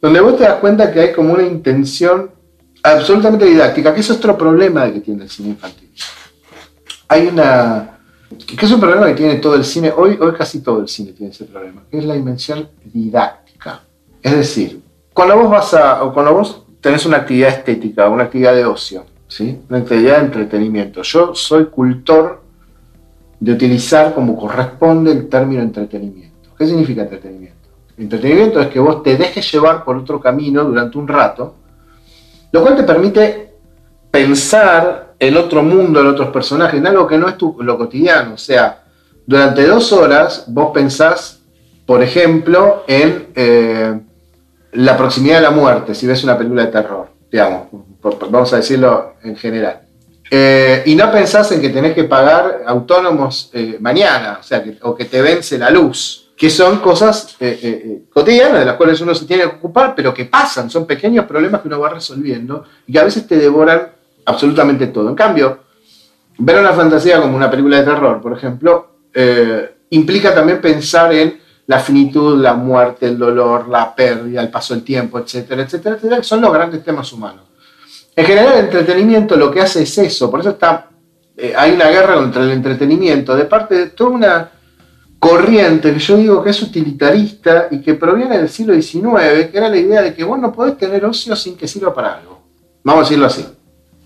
donde 0.01 0.21
vos 0.21 0.39
te 0.39 0.45
das 0.45 0.55
cuenta 0.55 0.91
que 0.91 1.01
hay 1.01 1.13
como 1.13 1.35
una 1.35 1.43
intención 1.43 2.31
absolutamente 2.85 3.47
didáctica, 3.47 3.95
que 3.95 4.01
es 4.01 4.11
otro 4.11 4.37
problema 4.37 4.93
que 4.93 5.01
tiene 5.01 5.25
el 5.25 5.31
cine 5.31 5.51
infantil. 5.51 5.91
Hay 7.09 7.27
una 7.27 7.91
que 8.39 8.67
es 8.67 8.73
un 8.73 8.81
problema 8.81 9.07
que 9.07 9.15
tiene 9.15 9.37
todo 9.37 9.55
el 9.55 9.65
cine, 9.65 9.93
hoy, 9.97 10.19
hoy 10.21 10.33
casi 10.33 10.61
todo 10.61 10.81
el 10.81 10.89
cine 10.89 11.13
tiene 11.13 11.33
ese 11.33 11.45
problema, 11.45 11.83
que 11.91 11.99
es 11.99 12.05
la 12.05 12.15
dimensión 12.15 12.69
didáctica. 12.85 13.83
Es 14.21 14.37
decir, 14.37 14.83
cuando 15.13 15.37
vos 15.37 15.51
vas 15.51 15.75
a, 15.75 16.03
o 16.03 16.13
cuando 16.13 16.35
vos 16.35 16.65
tenés 16.81 17.07
una 17.07 17.19
actividad 17.19 17.51
estética, 17.51 18.09
una 18.09 18.25
actividad 18.25 18.55
de 18.55 18.65
ocio, 18.65 19.05
¿sí? 19.29 19.61
una 19.69 19.79
actividad 19.79 20.19
de 20.19 20.25
entretenimiento, 20.25 21.03
yo 21.03 21.35
soy 21.35 21.67
cultor 21.67 22.43
de 23.39 23.53
utilizar 23.53 24.15
como 24.15 24.37
corresponde 24.37 25.13
el 25.13 25.29
término 25.29 25.63
entretenimiento. 25.63 26.51
¿Qué 26.59 26.67
significa 26.67 27.03
entretenimiento? 27.03 27.69
Entretenimiento 27.97 28.61
es 28.61 28.69
que 28.69 28.81
vos 28.81 29.03
te 29.03 29.17
dejes 29.17 29.51
llevar 29.53 29.85
por 29.85 29.97
otro 29.97 30.21
camino 30.21 30.65
durante 30.65 30.99
un 30.99 31.07
rato, 31.07 31.55
lo 32.55 32.63
cual 32.63 32.77
te 32.77 32.85
permite 32.85 33.51
pensar 34.13 35.15
en 35.19 35.37
otro 35.37 35.65
mundo, 35.65 36.01
en 36.01 36.07
otros 36.07 36.29
personajes, 36.29 36.79
en 36.79 36.87
algo 36.87 37.05
que 37.05 37.19
no 37.19 37.29
es 37.29 37.37
tu, 37.37 37.61
lo 37.61 37.77
cotidiano. 37.77 38.35
O 38.35 38.39
sea, 38.39 38.85
durante 39.27 39.67
dos 39.67 39.93
horas 39.93 40.45
vos 40.47 40.71
pensás, 40.73 41.41
por 41.85 42.01
ejemplo, 42.01 42.85
en 42.87 43.27
eh, 43.35 44.01
la 44.71 44.97
proximidad 44.97 45.39
de 45.39 45.43
la 45.43 45.51
muerte, 45.51 45.97
si 45.97 46.07
ves 46.07 46.23
una 46.23 46.39
película 46.39 46.67
de 46.67 46.71
terror, 46.71 47.09
digamos, 47.29 47.67
vamos 48.31 48.53
a 48.53 48.59
decirlo 48.59 49.15
en 49.25 49.35
general. 49.35 49.81
Eh, 50.31 50.85
y 50.87 50.95
no 50.95 51.11
pensás 51.11 51.51
en 51.51 51.61
que 51.61 51.71
tenés 51.71 51.93
que 51.93 52.05
pagar 52.05 52.63
autónomos 52.69 53.51
eh, 53.53 53.79
mañana, 53.81 54.39
o 54.41 54.45
sea, 54.45 54.63
o 54.83 54.95
que 54.95 55.07
te 55.07 55.21
vence 55.21 55.59
la 55.59 55.71
luz, 55.71 56.24
que 56.37 56.51
son 56.51 56.79
cosas 56.79 57.37
cotidianas 58.13 58.61
de 58.61 58.65
las 58.65 58.77
cuales 58.77 59.01
uno 59.01 59.15
se 59.15 59.25
tiene 59.25 59.45
que 59.45 59.57
ocupar, 59.57 59.95
pero 59.95 60.13
que 60.13 60.25
pasan, 60.25 60.69
son 60.69 60.87
pequeños 60.87 61.27
problemas 61.27 61.61
que 61.61 61.69
uno 61.69 61.81
va 61.81 61.91
resolviendo 61.91 62.65
y 62.87 62.93
que 62.93 62.99
a 62.99 63.05
veces 63.05 63.27
te 63.27 63.37
devoran 63.37 63.89
absolutamente 64.25 64.89
todo. 64.89 65.09
En 65.09 65.15
cambio, 65.15 65.61
ver 66.39 66.59
una 66.59 66.73
fantasía 66.73 67.21
como 67.21 67.37
una 67.37 67.51
película 67.51 67.79
de 67.79 67.85
terror, 67.85 68.21
por 68.21 68.37
ejemplo, 68.37 68.95
eh, 69.13 69.75
implica 69.91 70.35
también 70.35 70.61
pensar 70.61 71.13
en 71.13 71.41
la 71.67 71.79
finitud, 71.79 72.41
la 72.41 72.55
muerte, 72.55 73.07
el 73.07 73.19
dolor, 73.19 73.69
la 73.69 73.95
pérdida, 73.95 74.43
el 74.43 74.51
paso 74.51 74.75
del 74.75 74.83
tiempo, 74.83 75.19
etcétera, 75.19 75.63
etcétera, 75.63 75.97
etcétera, 75.97 76.17
que 76.19 76.25
son 76.25 76.41
los 76.41 76.53
grandes 76.53 76.83
temas 76.83 77.13
humanos. 77.13 77.45
En 78.17 78.25
general, 78.25 78.53
el 78.55 78.65
entretenimiento 78.67 79.37
lo 79.37 79.51
que 79.51 79.61
hace 79.61 79.83
es 79.83 79.97
eso, 79.99 80.31
por 80.31 80.41
eso 80.41 80.51
está, 80.51 80.89
eh, 81.37 81.55
hay 81.57 81.73
una 81.73 81.89
guerra 81.89 82.15
contra 82.17 82.43
el 82.43 82.51
entretenimiento 82.51 83.35
de 83.35 83.45
parte 83.45 83.75
de 83.75 83.87
toda 83.89 84.11
una 84.11 84.51
corriente 85.29 85.93
que 85.93 85.99
yo 85.99 86.17
digo 86.17 86.43
que 86.43 86.51
es 86.51 86.63
utilitarista 86.63 87.69
y 87.71 87.81
que 87.81 87.95
proviene 87.95 88.37
del 88.37 88.49
siglo 88.49 88.75
XIX, 88.75 89.49
que 89.51 89.57
era 89.57 89.69
la 89.69 89.77
idea 89.77 90.03
de 90.03 90.15
que 90.15 90.25
vos 90.25 90.39
no 90.39 90.53
podés 90.53 90.77
tener 90.77 91.05
ocio 91.05 91.35
sin 91.35 91.57
que 91.57 91.67
sirva 91.67 91.95
para 91.95 92.15
algo. 92.19 92.43
Vamos 92.83 93.01
a 93.01 93.05
decirlo 93.05 93.27
así 93.27 93.45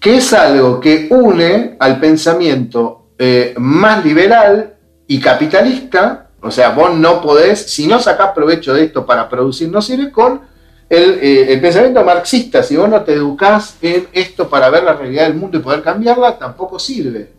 que 0.01 0.17
es 0.17 0.33
algo 0.33 0.81
que 0.81 1.09
une 1.11 1.77
al 1.79 1.99
pensamiento 1.99 3.09
eh, 3.19 3.55
más 3.59 4.05
liberal 4.05 4.75
y 5.07 5.19
capitalista, 5.21 6.29
o 6.41 6.51
sea, 6.51 6.71
vos 6.71 6.95
no 6.95 7.21
podés, 7.21 7.71
si 7.71 7.87
no 7.87 7.99
sacás 7.99 8.31
provecho 8.33 8.75
de 8.75 8.85
esto 8.85 9.05
para 9.05 9.29
producir, 9.29 9.69
no 9.69 9.83
sirve 9.83 10.13
con 10.13 10.43
el, 10.89 11.19
eh, 11.21 11.53
el, 11.53 11.61
pensamiento 11.61 12.05
marxista, 12.05 12.63
si 12.63 12.77
vos 12.77 12.89
no 12.89 13.03
te 13.03 13.15
educás 13.15 13.77
en 13.83 14.07
esto 14.13 14.49
para 14.49 14.71
ver 14.71 14.85
la 14.85 14.95
realidad 14.95 15.25
del 15.25 15.35
mundo 15.35 15.59
y 15.59 15.61
poder 15.61 15.83
cambiarla, 15.83 16.39
tampoco 16.39 16.79
sirve. 16.79 17.31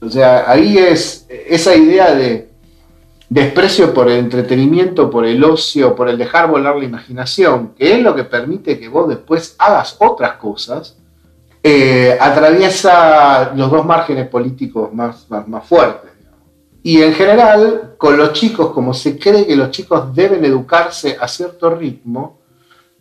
O 0.00 0.10
sea, 0.10 0.44
ahí 0.48 0.76
es 0.78 1.26
esa 1.28 1.74
idea 1.74 2.14
de 2.14 2.47
desprecio 3.28 3.92
por 3.92 4.08
el 4.08 4.18
entretenimiento, 4.18 5.10
por 5.10 5.26
el 5.26 5.42
ocio, 5.44 5.94
por 5.94 6.08
el 6.08 6.16
dejar 6.16 6.48
volar 6.50 6.76
la 6.76 6.84
imaginación, 6.84 7.74
que 7.76 7.94
es 7.94 8.02
lo 8.02 8.14
que 8.14 8.24
permite 8.24 8.78
que 8.78 8.88
vos 8.88 9.08
después 9.08 9.54
hagas 9.58 9.96
otras 9.98 10.34
cosas, 10.34 10.96
eh, 11.62 12.16
atraviesa 12.18 13.52
los 13.54 13.70
dos 13.70 13.84
márgenes 13.84 14.28
políticos 14.28 14.92
más, 14.92 15.26
más, 15.28 15.66
fuertes. 15.66 16.10
Y 16.82 17.02
en 17.02 17.12
general, 17.12 17.94
con 17.98 18.16
los 18.16 18.32
chicos, 18.32 18.70
como 18.70 18.94
se 18.94 19.18
cree 19.18 19.46
que 19.46 19.56
los 19.56 19.70
chicos 19.72 20.14
deben 20.14 20.44
educarse 20.44 21.16
a 21.20 21.28
cierto 21.28 21.68
ritmo, 21.70 22.38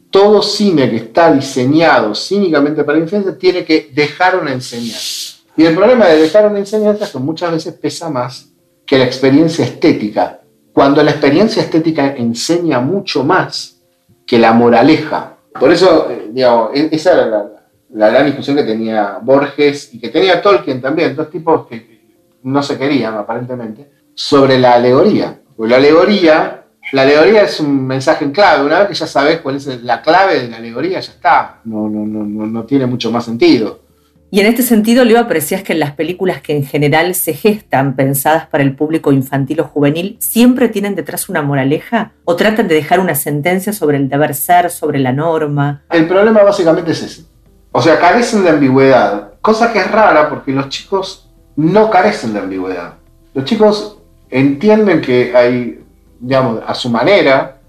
todo 0.10 0.42
cine 0.42 0.90
que 0.90 0.98
está 0.98 1.32
diseñado 1.32 2.16
cínicamente 2.16 2.84
para 2.84 2.98
la 2.98 3.04
infancia 3.04 3.38
tiene 3.38 3.64
que 3.64 3.92
dejar 3.94 4.38
una 4.38 4.52
enseñanza. 4.52 5.38
Y 5.56 5.66
el 5.66 5.76
problema 5.76 6.08
de 6.08 6.22
dejar 6.22 6.48
una 6.48 6.60
enseñanza 6.60 7.06
es 7.06 7.12
que 7.12 7.18
muchas 7.20 7.52
veces 7.52 7.74
pesa 7.74 8.10
más 8.10 8.52
que 8.88 8.98
la 8.98 9.04
experiencia 9.04 9.66
estética, 9.66 10.40
cuando 10.72 11.04
la 11.04 11.12
experiencia 11.12 11.62
estética 11.62 12.16
enseña 12.16 12.80
mucho 12.80 13.24
más 13.24 13.82
que 14.26 14.40
la 14.40 14.54
moraleja. 14.54 15.36
Por 15.60 15.72
eso, 15.72 16.10
eh, 16.10 16.30
digamos, 16.32 16.72
e-, 16.74 16.90
esa 16.92 17.14
era 17.14 17.50
la, 17.90 18.10
gran 18.10 18.26
discusión 18.26 18.56
que 18.56 18.64
tenía 18.64 19.20
Borges 19.22 19.94
y 19.94 20.00
que 20.00 20.10
tenía 20.10 20.42
Tolkien 20.42 20.82
también, 20.82 21.16
dos 21.16 21.30
tipos 21.30 21.68
que 21.68 21.98
no 22.44 22.64
se 22.64 22.78
querían 22.78 23.16
aparentemente, 23.16 23.92
sobre 24.14 24.58
la 24.58 24.76
alegoría. 24.76 25.38
Porque 25.56 25.72
la 25.72 25.78
alegoría, 25.78 26.64
la 26.94 27.02
alegoría 27.02 27.44
es 27.44 27.60
un 27.60 27.86
mensaje 27.86 28.24
en 28.24 28.32
clave, 28.32 28.66
una 28.66 28.80
vez 28.80 28.90
que 28.90 28.94
ya 28.94 29.08
sabes 29.08 29.42
cuál 29.42 29.58
es 29.58 29.84
la 29.84 30.02
clave 30.02 30.42
de 30.42 30.48
la 30.48 30.58
alegoría, 30.58 31.02
ya 31.02 31.12
está, 31.12 31.60
no, 31.66 31.90
no, 31.90 32.06
no, 32.06 32.24
no 32.24 32.64
tiene 32.64 32.86
mucho 32.86 33.12
más 33.12 33.26
sentido. 33.26 33.87
Y 34.30 34.42
en 34.42 34.48
este 34.48 34.62
sentido, 34.62 35.06
Leo, 35.06 35.20
aprecias 35.20 35.64
que 35.64 35.74
en 35.74 35.80
las 35.80 35.92
películas 35.92 36.42
que 36.42 36.56
en 36.56 36.66
general 36.66 37.16
se 37.16 37.34
gestan 37.34 37.96
pensadas 37.96 38.48
para 38.48 38.64
el 38.64 38.76
público 38.76 39.12
infantil 39.12 39.62
o 39.62 39.64
juvenil, 39.64 40.18
siempre 40.20 40.68
tienen 40.68 40.96
detrás 40.96 41.30
una 41.30 41.42
moraleja 41.42 42.12
o 42.26 42.36
tratan 42.36 42.68
de 42.68 42.76
dejar 42.76 43.00
una 43.00 43.16
sentencia 43.16 43.72
sobre 43.72 43.98
el 43.98 44.10
deber 44.10 44.36
ser, 44.36 44.70
sobre 44.70 45.00
la 45.00 45.14
norma. 45.14 45.84
El 45.90 46.08
problema 46.08 46.44
básicamente 46.44 46.92
es 46.92 47.04
ese 47.04 47.38
o 47.78 47.82
sea, 47.82 48.00
carecen 48.00 48.44
de 48.44 48.50
ambigüedad, 48.50 49.34
cosa 49.40 49.72
que 49.72 49.78
es 49.78 49.92
rara 49.92 50.30
porque 50.30 50.52
los 50.52 50.68
chicos 50.70 51.30
no 51.56 51.92
carecen 51.92 52.34
de 52.34 52.40
ambigüedad. 52.40 52.96
Los 53.36 53.46
chicos 53.46 54.00
entienden 54.32 55.00
que 55.00 55.32
hay, 55.36 55.86
digamos, 56.20 56.62
a 56.66 56.74
su 56.74 56.90
manera, 56.90 57.60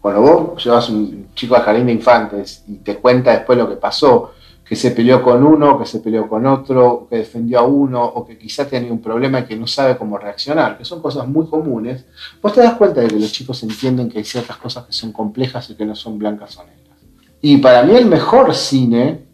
cuando 0.00 0.22
vos 0.22 0.64
llevas 0.64 0.88
un 0.88 1.28
chico 1.34 1.54
al 1.54 1.64
jardín 1.64 1.84
de 1.84 1.92
infantes 1.92 2.64
y 2.66 2.76
te 2.76 2.96
cuenta 2.96 3.32
después 3.32 3.58
lo 3.58 3.68
que 3.68 3.76
pasó, 3.76 4.32
que 4.68 4.76
se 4.76 4.90
peleó 4.90 5.22
con 5.22 5.42
uno, 5.44 5.78
que 5.78 5.86
se 5.86 6.00
peleó 6.00 6.28
con 6.28 6.44
otro, 6.46 7.06
que 7.08 7.16
defendió 7.16 7.60
a 7.60 7.62
uno, 7.62 8.04
o 8.04 8.26
que 8.26 8.36
quizá 8.36 8.68
tenía 8.68 8.92
un 8.92 9.00
problema 9.00 9.40
y 9.40 9.44
que 9.44 9.56
no 9.56 9.66
sabe 9.66 9.96
cómo 9.96 10.18
reaccionar, 10.18 10.76
que 10.76 10.84
son 10.84 11.00
cosas 11.00 11.26
muy 11.26 11.46
comunes, 11.46 12.04
vos 12.42 12.52
te 12.52 12.60
das 12.60 12.74
cuenta 12.74 13.00
de 13.00 13.08
que 13.08 13.18
los 13.18 13.32
chicos 13.32 13.62
entienden 13.62 14.10
que 14.10 14.18
hay 14.18 14.24
ciertas 14.24 14.58
cosas 14.58 14.84
que 14.84 14.92
son 14.92 15.12
complejas 15.12 15.70
y 15.70 15.74
que 15.74 15.86
no 15.86 15.94
son 15.94 16.18
blancas 16.18 16.58
o 16.58 16.64
negras. 16.64 16.98
Y 17.40 17.56
para 17.58 17.82
mí 17.82 17.94
el 17.94 18.06
mejor 18.06 18.54
cine 18.54 19.24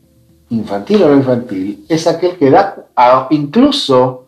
infantil 0.50 1.02
o 1.02 1.08
no 1.08 1.16
infantil, 1.16 1.84
es 1.88 2.06
aquel 2.06 2.36
que 2.36 2.50
da, 2.50 2.86
incluso 3.30 4.26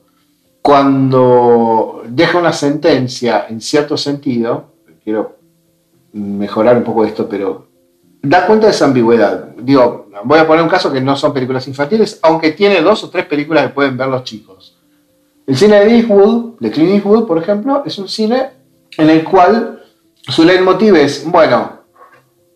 cuando 0.60 2.02
deja 2.08 2.38
una 2.38 2.52
sentencia 2.52 3.46
en 3.48 3.60
cierto 3.60 3.96
sentido, 3.96 4.72
quiero 5.04 5.36
mejorar 6.12 6.76
un 6.78 6.82
poco 6.82 7.04
esto, 7.04 7.28
pero 7.28 7.68
da 8.23 8.46
cuenta 8.46 8.66
de 8.66 8.73
esa 8.73 8.87
ambigüedad. 8.87 9.49
Digo, 9.58 10.08
voy 10.25 10.38
a 10.38 10.46
poner 10.46 10.62
un 10.62 10.68
caso 10.68 10.92
que 10.92 11.00
no 11.00 11.16
son 11.16 11.32
películas 11.32 11.66
infantiles, 11.68 12.18
aunque 12.23 12.52
tiene 12.52 12.80
dos 12.80 13.04
o 13.04 13.11
tres 13.11 13.26
películas 13.26 13.66
que 13.66 13.75
pueden 13.75 13.96
ver 13.96 14.08
los 14.08 14.25
chicos. 14.25 14.76
El 15.46 15.56
cine 15.56 15.85
de 15.85 15.96
Eastwood, 15.96 16.58
de 16.58 16.70
Clint 16.70 16.90
Eastwood, 16.90 17.26
por 17.26 17.38
ejemplo, 17.38 17.82
es 17.87 17.96
un 17.99 18.08
cine 18.08 18.50
en 18.99 19.11
el 19.11 19.23
cual 19.23 19.82
su 20.23 20.44
leitmotiv 20.44 20.96
es, 20.96 21.25
bueno, 21.30 21.76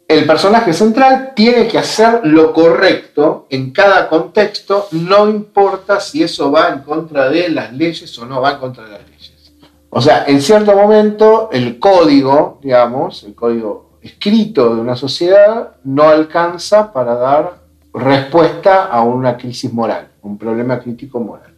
el 0.09 0.27
personaje 0.27 0.73
central 0.73 1.35
tiene 1.37 1.69
que 1.69 1.79
hacer 1.79 2.23
lo 2.25 2.53
correcto 2.53 3.47
en 3.49 3.71
cada 3.71 4.09
contexto, 4.09 4.89
no 4.91 5.29
importa 5.29 6.01
si 6.01 6.25
eso 6.25 6.51
va 6.51 6.71
en 6.71 6.81
contra 6.81 7.29
de 7.29 7.49
las 7.49 7.73
leyes 7.73 8.19
o 8.19 8.27
no 8.27 8.41
va 8.41 8.53
en 8.53 8.59
contra 8.59 8.85
de 8.85 8.91
las 8.91 9.09
leyes. 9.09 9.53
O 9.89 10.01
sea, 10.01 10.25
en 10.27 10.43
cierto 10.43 10.75
momento 10.75 11.49
el 11.53 11.79
código, 11.79 12.59
digamos, 12.61 13.23
el 13.23 13.37
código 13.37 13.90
escrito 14.03 14.75
de 14.75 14.81
una 14.81 14.97
sociedad 14.97 15.73
no 15.85 16.05
alcanza 16.05 16.93
para 16.93 17.15
dar 17.15 17.61
respuesta 17.93 18.85
a 18.85 19.03
una 19.03 19.37
crisis 19.37 19.73
moral, 19.73 20.09
un 20.23 20.39
problema 20.39 20.79
crítico 20.79 21.21
moral. 21.21 21.51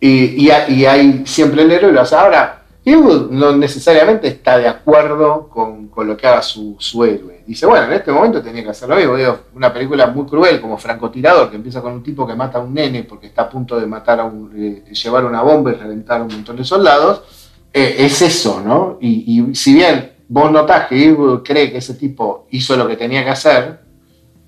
Y, 0.00 0.50
hay 0.50 1.22
siempre 1.24 1.62
el 1.62 1.70
héroe. 1.70 1.98
Ahora, 2.12 2.64
Ewood 2.84 3.30
no 3.30 3.56
necesariamente 3.56 4.28
está 4.28 4.58
de 4.58 4.68
acuerdo 4.68 5.48
con, 5.48 5.90
lo 6.06 6.16
que 6.16 6.26
haga 6.26 6.42
su, 6.42 7.04
héroe. 7.04 7.42
Dice, 7.46 7.64
bueno, 7.64 7.86
en 7.86 7.94
este 7.94 8.12
momento 8.12 8.42
tenía 8.42 8.62
que 8.62 8.70
hacerlo 8.70 8.96
mismo. 8.96 9.16
Digo, 9.16 9.38
una 9.54 9.72
película 9.72 10.06
muy 10.08 10.26
cruel 10.26 10.60
como 10.60 10.76
Francotirador, 10.76 11.48
que 11.48 11.56
empieza 11.56 11.80
con 11.80 11.94
un 11.94 12.02
tipo 12.02 12.26
que 12.26 12.34
mata 12.34 12.58
a 12.58 12.60
un 12.60 12.74
nene 12.74 13.04
porque 13.04 13.28
está 13.28 13.42
a 13.42 13.48
punto 13.48 13.80
de 13.80 13.86
matar 13.86 14.20
a 14.20 14.24
un, 14.24 14.52
eh, 14.54 14.92
llevar 14.92 15.24
una 15.24 15.40
bomba 15.40 15.70
y 15.70 15.74
reventar 15.74 16.20
a 16.20 16.24
un 16.24 16.32
montón 16.34 16.56
de 16.56 16.64
soldados, 16.64 17.22
eh, 17.72 17.96
es 18.00 18.20
eso, 18.20 18.60
¿no? 18.60 18.98
Y, 19.00 19.54
si 19.54 19.72
bien 19.72 20.12
vos 20.34 20.50
notás 20.50 20.88
que 20.88 20.96
Eastwood 20.96 21.44
cree 21.44 21.70
que 21.70 21.78
ese 21.78 21.94
tipo 21.94 22.48
hizo 22.50 22.76
lo 22.76 22.88
que 22.88 22.96
tenía 22.96 23.22
que 23.22 23.30
hacer, 23.30 23.78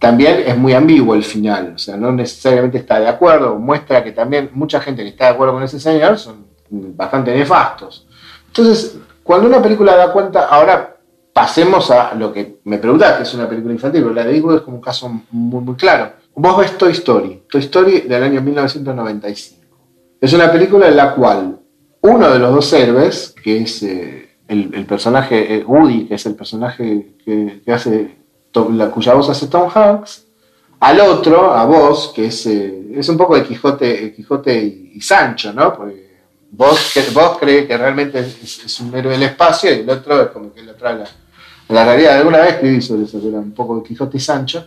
también 0.01 0.43
es 0.45 0.59
muy 0.59 0.73
ambiguo 0.73 1.15
el 1.15 1.23
final. 1.23 1.75
O 1.77 1.79
sea, 1.79 1.97
no 1.97 2.11
necesariamente 2.11 2.79
está 2.79 2.99
de 2.99 3.07
acuerdo. 3.07 3.55
Muestra 3.55 4.03
que 4.03 4.11
también 4.11 4.51
mucha 4.53 4.81
gente 4.81 5.05
que 5.05 5.11
está 5.11 5.27
de 5.27 5.31
acuerdo 5.31 5.55
con 5.55 5.63
ese 5.63 5.79
señor 5.79 6.19
son 6.19 6.45
bastante 6.69 7.33
nefastos. 7.33 8.09
Entonces, 8.49 8.99
cuando 9.23 9.47
una 9.47 9.63
película 9.63 9.95
da 9.95 10.13
cuenta, 10.13 10.47
ahora 10.47 10.97
pasemos 11.33 11.89
a 11.93 12.15
lo 12.15 12.33
que 12.33 12.59
me 12.65 12.79
preguntás, 12.79 13.19
que 13.19 13.23
es 13.23 13.35
una 13.35 13.49
película 13.49 13.73
infantil, 13.73 14.03
pero 14.03 14.15
la 14.15 14.25
de 14.25 14.35
Eastwood 14.35 14.57
es 14.57 14.63
como 14.63 14.79
un 14.79 14.83
caso 14.83 15.09
muy, 15.31 15.63
muy 15.63 15.77
claro. 15.77 16.15
Vos 16.35 16.59
ves 16.59 16.77
Toy 16.77 16.91
Story, 16.91 17.45
Toy 17.49 17.61
Story 17.61 18.01
del 18.01 18.25
año 18.25 18.43
1995. 18.43 19.65
Es 20.21 20.33
una 20.33 20.51
película 20.51 20.89
en 20.89 20.97
la 20.97 21.15
cual 21.15 21.61
uno 22.01 22.29
de 22.29 22.39
los 22.41 22.53
dos 22.53 22.73
héroes, 22.73 23.35
que 23.41 23.63
es 23.63 23.83
eh, 23.85 24.36
el, 24.49 24.87
personaje 24.87 25.57
eh, 25.57 25.65
Woody, 25.65 26.07
que 26.07 26.15
es 26.15 26.27
el 26.27 26.35
personaje 26.35 27.15
que, 27.25 27.63
hace, 27.73 28.17
la, 28.73 28.91
cuya 28.91 29.15
voz 29.15 29.29
hace 29.29 29.49
Tom 29.49 29.71
Hanks, 29.73 30.25
al 30.81 31.01
otro, 31.01 31.53
a 31.53 31.65
vos, 31.65 32.13
que 32.15 32.27
es, 32.27 32.47
eh, 32.47 32.93
es 32.95 33.09
un 33.09 33.17
poco 33.17 33.35
de 33.35 33.45
Quijote, 33.45 34.13
Quijote 34.15 34.57
y, 34.95 35.01
Sancho, 35.01 35.53
¿no? 35.53 35.75
Porque 35.75 36.21
vos, 36.51 36.93
que, 36.93 37.03
vos 37.13 37.39
crees 37.39 37.67
que 37.67 37.77
realmente 37.77 38.21
es, 38.21 38.81
un 38.81 38.95
héroe 38.95 39.13
del 39.13 39.25
espacio 39.25 39.71
y 39.75 39.81
el 39.81 39.91
otro 39.91 40.23
es 40.23 40.29
como 40.29 40.53
que 40.53 40.63
lo 40.63 40.75
trae 40.75 40.99
la, 40.99 41.09
la 41.69 41.85
realidad. 41.85 42.19
Alguna 42.19 42.39
vez 42.39 42.55
escribí 42.55 42.81
sobre 42.81 43.05
eso, 43.05 43.21
era 43.27 43.39
un 43.39 43.53
poco 43.53 43.77
de 43.77 43.83
Quijote 43.83 44.17
y 44.17 44.21
Sancho. 44.21 44.67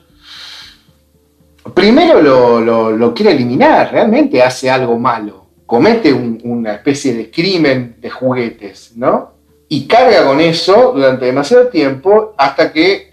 Primero 1.74 2.22
lo, 2.22 2.92
lo 2.92 3.14
quiere 3.14 3.32
eliminar, 3.32 3.92
realmente 3.92 4.42
hace 4.42 4.70
algo 4.70 4.98
malo 4.98 5.50
comete 5.70 6.12
una 6.12 6.74
especie 6.74 7.14
de 7.14 7.30
crimen 7.30 7.98
de 8.02 8.10
juguetes, 8.10 8.94
¿no? 8.96 9.34
Y 9.70 9.86
carga 9.86 10.26
con 10.26 10.42
eso 10.42 10.94
durante 10.96 11.26
demasiado 11.26 11.68
tiempo 11.68 12.34
hasta 12.36 12.74
que 12.74 13.10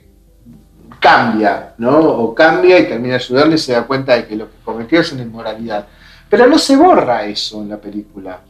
cambia, 0.99 1.75
¿no? 1.79 1.99
O 2.01 2.35
cambia 2.35 2.79
y 2.79 2.89
termina 2.89 3.19
de 3.19 3.55
y 3.55 3.59
se 3.59 3.73
da 3.73 3.87
cuenta 3.87 4.15
de 4.17 4.27
que 4.27 4.37
lo 4.37 4.47
que 4.47 4.57
cometió 4.65 5.01
es 5.01 5.13
una 5.13 5.23
inmoralidad. 5.23 5.87
Pero 6.29 6.47
no 6.47 6.59
se 6.59 6.77
borra 6.77 7.27
eso 7.27 7.63
en 7.63 7.69
la 7.69 7.77
película. 7.77 8.41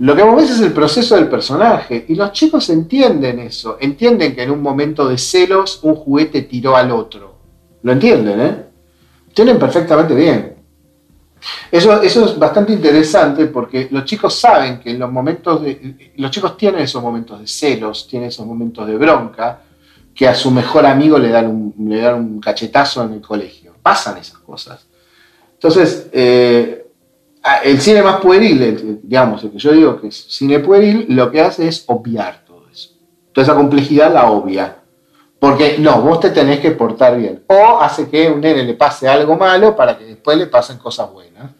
Lo 0.00 0.16
que 0.16 0.22
vos 0.22 0.36
ves 0.36 0.50
es 0.50 0.60
el 0.60 0.72
proceso 0.72 1.14
del 1.14 1.28
personaje 1.28 2.04
y 2.08 2.14
los 2.14 2.32
chicos 2.32 2.68
entienden 2.70 3.38
eso, 3.38 3.76
entienden 3.80 4.34
que 4.34 4.42
en 4.42 4.50
un 4.50 4.62
momento 4.62 5.06
de 5.08 5.18
celos 5.18 5.80
un 5.82 5.94
juguete 5.94 6.42
tiró 6.42 6.76
al 6.76 6.90
otro. 6.90 7.34
Lo 7.82 7.92
entienden, 7.92 8.40
¿eh? 8.40 8.64
Entienden 9.28 9.58
perfectamente 9.58 10.14
bien. 10.14 10.59
Eso, 11.70 12.02
eso 12.02 12.24
es 12.24 12.38
bastante 12.38 12.72
interesante 12.72 13.46
porque 13.46 13.88
los 13.90 14.04
chicos 14.04 14.38
saben 14.38 14.80
que 14.80 14.90
en 14.90 14.98
los 14.98 15.10
momentos. 15.10 15.62
Los 16.16 16.30
chicos 16.30 16.56
tienen 16.56 16.80
esos 16.82 17.02
momentos 17.02 17.40
de 17.40 17.46
celos, 17.46 18.06
tienen 18.08 18.28
esos 18.28 18.46
momentos 18.46 18.86
de 18.86 18.96
bronca, 18.96 19.62
que 20.14 20.28
a 20.28 20.34
su 20.34 20.50
mejor 20.50 20.86
amigo 20.86 21.18
le 21.18 21.28
dan 21.30 21.46
un, 21.46 21.74
le 21.88 22.00
dan 22.00 22.14
un 22.16 22.40
cachetazo 22.40 23.04
en 23.04 23.14
el 23.14 23.20
colegio. 23.20 23.74
Pasan 23.82 24.18
esas 24.18 24.38
cosas. 24.38 24.86
Entonces, 25.54 26.08
eh, 26.12 26.86
el 27.64 27.80
cine 27.80 28.02
más 28.02 28.20
pueril, 28.20 29.00
digamos, 29.02 29.42
el 29.44 29.50
que 29.50 29.58
yo 29.58 29.72
digo 29.72 30.00
que 30.00 30.08
es 30.08 30.26
cine 30.28 30.58
pueril, 30.58 31.06
lo 31.08 31.30
que 31.30 31.40
hace 31.40 31.68
es 31.68 31.84
obviar 31.86 32.44
todo 32.46 32.64
eso. 32.70 32.90
Toda 33.32 33.44
esa 33.44 33.54
complejidad 33.54 34.12
la 34.12 34.30
obvia. 34.30 34.79
Porque 35.40 35.78
no, 35.78 36.02
vos 36.02 36.20
te 36.20 36.30
tenés 36.30 36.60
que 36.60 36.72
portar 36.72 37.16
bien. 37.16 37.42
O 37.46 37.80
hace 37.80 38.10
que 38.10 38.30
un 38.30 38.42
nene 38.42 38.62
le 38.62 38.74
pase 38.74 39.08
algo 39.08 39.36
malo 39.36 39.74
para 39.74 39.96
que 39.96 40.04
después 40.04 40.36
le 40.36 40.46
pasen 40.46 40.76
cosas 40.76 41.10
buenas. 41.10 41.50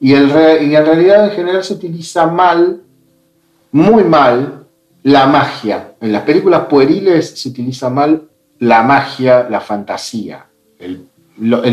Y, 0.00 0.14
en 0.14 0.30
realidad 0.30 1.26
en 1.26 1.30
general 1.32 1.62
se 1.62 1.74
utiliza 1.74 2.26
mal, 2.26 2.80
muy 3.70 4.02
mal, 4.02 4.64
la 5.02 5.26
magia. 5.26 5.92
En 6.00 6.10
las 6.10 6.22
películas 6.22 6.62
pueriles 6.68 7.38
se 7.38 7.50
utiliza 7.50 7.90
mal 7.90 8.22
la 8.58 8.82
magia, 8.82 9.46
la 9.48 9.60
fantasía, 9.60 10.46
el, 10.78 11.06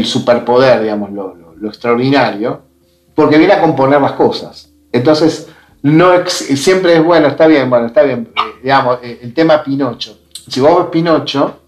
superpoder, 0.06 0.82
digamos, 0.82 1.12
lo, 1.12 1.70
extraordinario, 1.70 2.62
porque 3.16 3.38
viene 3.38 3.54
a 3.54 3.62
componer 3.62 4.02
las 4.02 4.14
cosas. 4.14 4.70
Entonces, 4.92 5.48
no 5.82 6.12
siempre 6.28 6.96
es 6.96 7.04
bueno, 7.04 7.28
está 7.28 7.48
bien, 7.48 7.70
bueno, 7.70 7.88
está 7.88 8.04
bien, 8.04 8.30
eh, 8.36 8.60
digamos, 8.62 9.00
eh, 9.02 9.20
el 9.24 9.34
tema 9.34 9.64
Pinocho 9.64 10.20
si 10.50 10.60
vos 10.60 10.78
ves 10.78 10.88
Pinocho, 10.92 11.60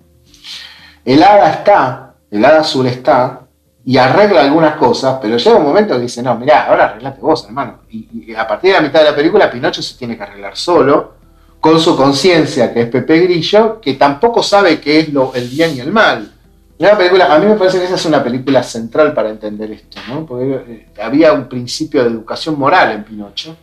el 1.06 1.24
hada 1.24 1.52
está, 1.52 2.14
el 2.30 2.44
hada 2.44 2.62
azul 2.62 2.88
está, 2.88 3.42
y 3.84 3.98
arregla 3.98 4.42
algunas 4.42 4.76
cosas, 4.76 5.18
pero 5.22 5.38
llega 5.38 5.58
un 5.58 5.66
momento 5.66 5.96
que 5.96 6.02
dice, 6.02 6.22
no, 6.22 6.36
mirá, 6.36 6.68
ahora 6.68 6.86
arreglate 6.86 7.20
vos, 7.20 7.46
hermano. 7.46 7.80
Y, 7.90 8.34
a 8.34 8.48
partir 8.48 8.72
de 8.72 8.78
la 8.78 8.84
mitad 8.84 9.00
de 9.00 9.06
la 9.10 9.16
película, 9.16 9.50
Pinocho 9.50 9.82
se 9.82 9.98
tiene 9.98 10.16
que 10.16 10.24
arreglar 10.24 10.56
solo, 10.56 11.14
con 11.60 11.80
su 11.80 11.96
conciencia, 11.96 12.74
que 12.74 12.82
es 12.82 12.90
Pepe 12.90 13.20
Grillo, 13.20 13.80
que 13.80 13.94
tampoco 13.94 14.42
sabe 14.42 14.80
qué 14.80 15.00
es 15.00 15.10
lo, 15.10 15.34
el 15.34 15.48
bien 15.48 15.76
y 15.76 15.80
el 15.80 15.92
mal. 15.92 16.32
Una 16.80 16.98
película, 16.98 17.34
a 17.34 17.38
mí 17.38 17.46
me 17.46 17.56
parece 17.56 17.78
que 17.78 17.86
esa 17.86 17.96
es 17.96 18.06
una 18.06 18.24
película 18.24 18.64
central 18.64 19.14
para 19.14 19.30
entender 19.30 19.72
esto, 19.72 20.00
¿no? 20.08 20.26
porque 20.26 20.64
eh, 20.68 20.88
había 21.02 21.34
un 21.34 21.48
principio 21.48 22.04
de 22.04 22.10
educación 22.10 22.58
moral 22.58 22.92
en 22.92 23.04
Pinocho 23.04 23.56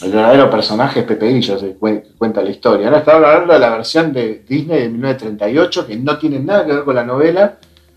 el 0.00 0.12
verdadero 0.12 0.48
personaje 0.48 1.00
es 1.00 1.06
Pepe 1.06 1.28
Grillo, 1.28 1.58
se 1.58 1.74
cuenta 1.74 2.40
la 2.40 2.50
historia. 2.50 2.88
¿no? 2.88 2.98
Estaba 2.98 3.32
hablando 3.32 3.52
de 3.52 3.58
la 3.58 3.70
versión 3.70 4.12
de 4.12 4.44
Disney 4.48 4.82
de 4.82 4.88
1938, 4.90 5.86
que 5.86 5.96
no 5.96 6.18
tiene 6.18 6.38
nada 6.38 6.64
que 6.64 6.72
ver 6.72 6.84
con 6.84 6.94
la 6.94 7.04
novela. 7.04 7.56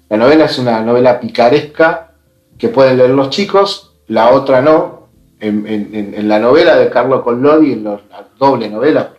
La 0.10 0.18
novela 0.18 0.46
es 0.46 0.58
una 0.58 0.82
novela 0.82 1.20
picaresca 1.20 2.14
que 2.58 2.70
pueden 2.70 2.98
leer 2.98 3.12
los 3.12 3.30
chicos, 3.30 3.94
la 4.08 4.32
otra 4.32 4.62
no. 4.62 5.02
En, 5.40 6.28
la 6.28 6.40
novela 6.40 6.76
de 6.76 6.90
Carlo 6.90 7.24
Collodi, 7.24 7.74
en 7.74 7.84
la 7.84 8.00
doble 8.38 8.70
novela, 8.70 9.12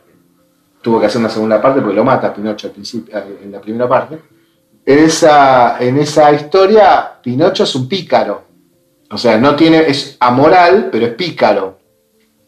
tuvo 0.80 1.00
que 1.00 1.06
hacer 1.06 1.20
una 1.20 1.30
segunda 1.30 1.60
parte 1.60 1.80
porque 1.80 1.96
lo 1.96 2.04
mata 2.04 2.32
Pinocho 2.34 2.68
al 2.68 2.72
principio, 2.72 3.16
en 3.42 3.50
la 3.50 3.60
primera 3.60 3.88
parte. 3.88 4.18
En 4.84 4.98
esa, 4.98 5.78
en 5.80 5.98
esa 5.98 6.32
historia, 6.32 7.12
Pinocho 7.22 7.62
es 7.64 7.74
un 7.74 7.88
pícaro. 7.88 8.42
O 9.10 9.18
sea, 9.18 9.38
no 9.38 9.54
tiene, 9.54 9.88
es 9.88 10.16
amoral, 10.20 10.88
pero 10.90 11.06
es 11.06 11.14
pícaro 11.14 11.81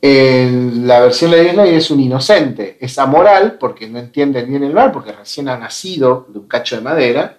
en 0.07 0.87
la 0.87 1.01
versión 1.01 1.31
de 1.31 1.43
Disney 1.43 1.77
es 1.77 1.91
un 1.91 1.99
inocente, 1.99 2.77
es 2.79 2.99
amoral 2.99 3.57
porque 3.59 3.89
no 3.89 3.99
entiende 3.99 4.43
bien 4.43 4.63
el 4.63 4.75
mal, 4.75 4.93
porque 4.93 5.13
recién 5.13 5.49
ha 5.49 5.57
nacido 5.57 6.27
de 6.29 6.41
un 6.41 6.47
cacho 6.47 6.77
de 6.77 6.83
madera. 6.83 7.39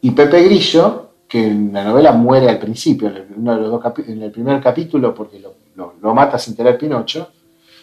Y 0.00 0.12
Pepe 0.12 0.44
Grillo, 0.44 1.08
que 1.26 1.44
en 1.44 1.72
la 1.72 1.82
novela 1.82 2.12
muere 2.12 2.48
al 2.48 2.60
principio, 2.60 3.08
en 3.08 4.22
el, 4.22 4.30
primer 4.30 4.62
capítulo, 4.62 5.12
porque 5.12 5.40
lo, 5.40 6.14
mata 6.14 6.38
sin 6.38 6.54
tener 6.54 6.78
Pinocho, 6.78 7.30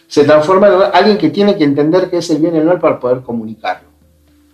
se 0.08 0.24
transforma 0.24 0.70
en 0.70 0.76
alguien 0.94 1.17
que 1.17 1.30
tiene 1.30 1.58
que 1.58 1.65
entender 1.65 2.10
qué 2.10 2.20
es 2.20 2.30
el 2.30 2.38
bien 2.38 2.56
y 2.56 2.60
el 2.60 2.65
mal 2.65 2.80
para 2.80 3.02
poder 3.02 3.24
comunicarlo. 3.24 3.89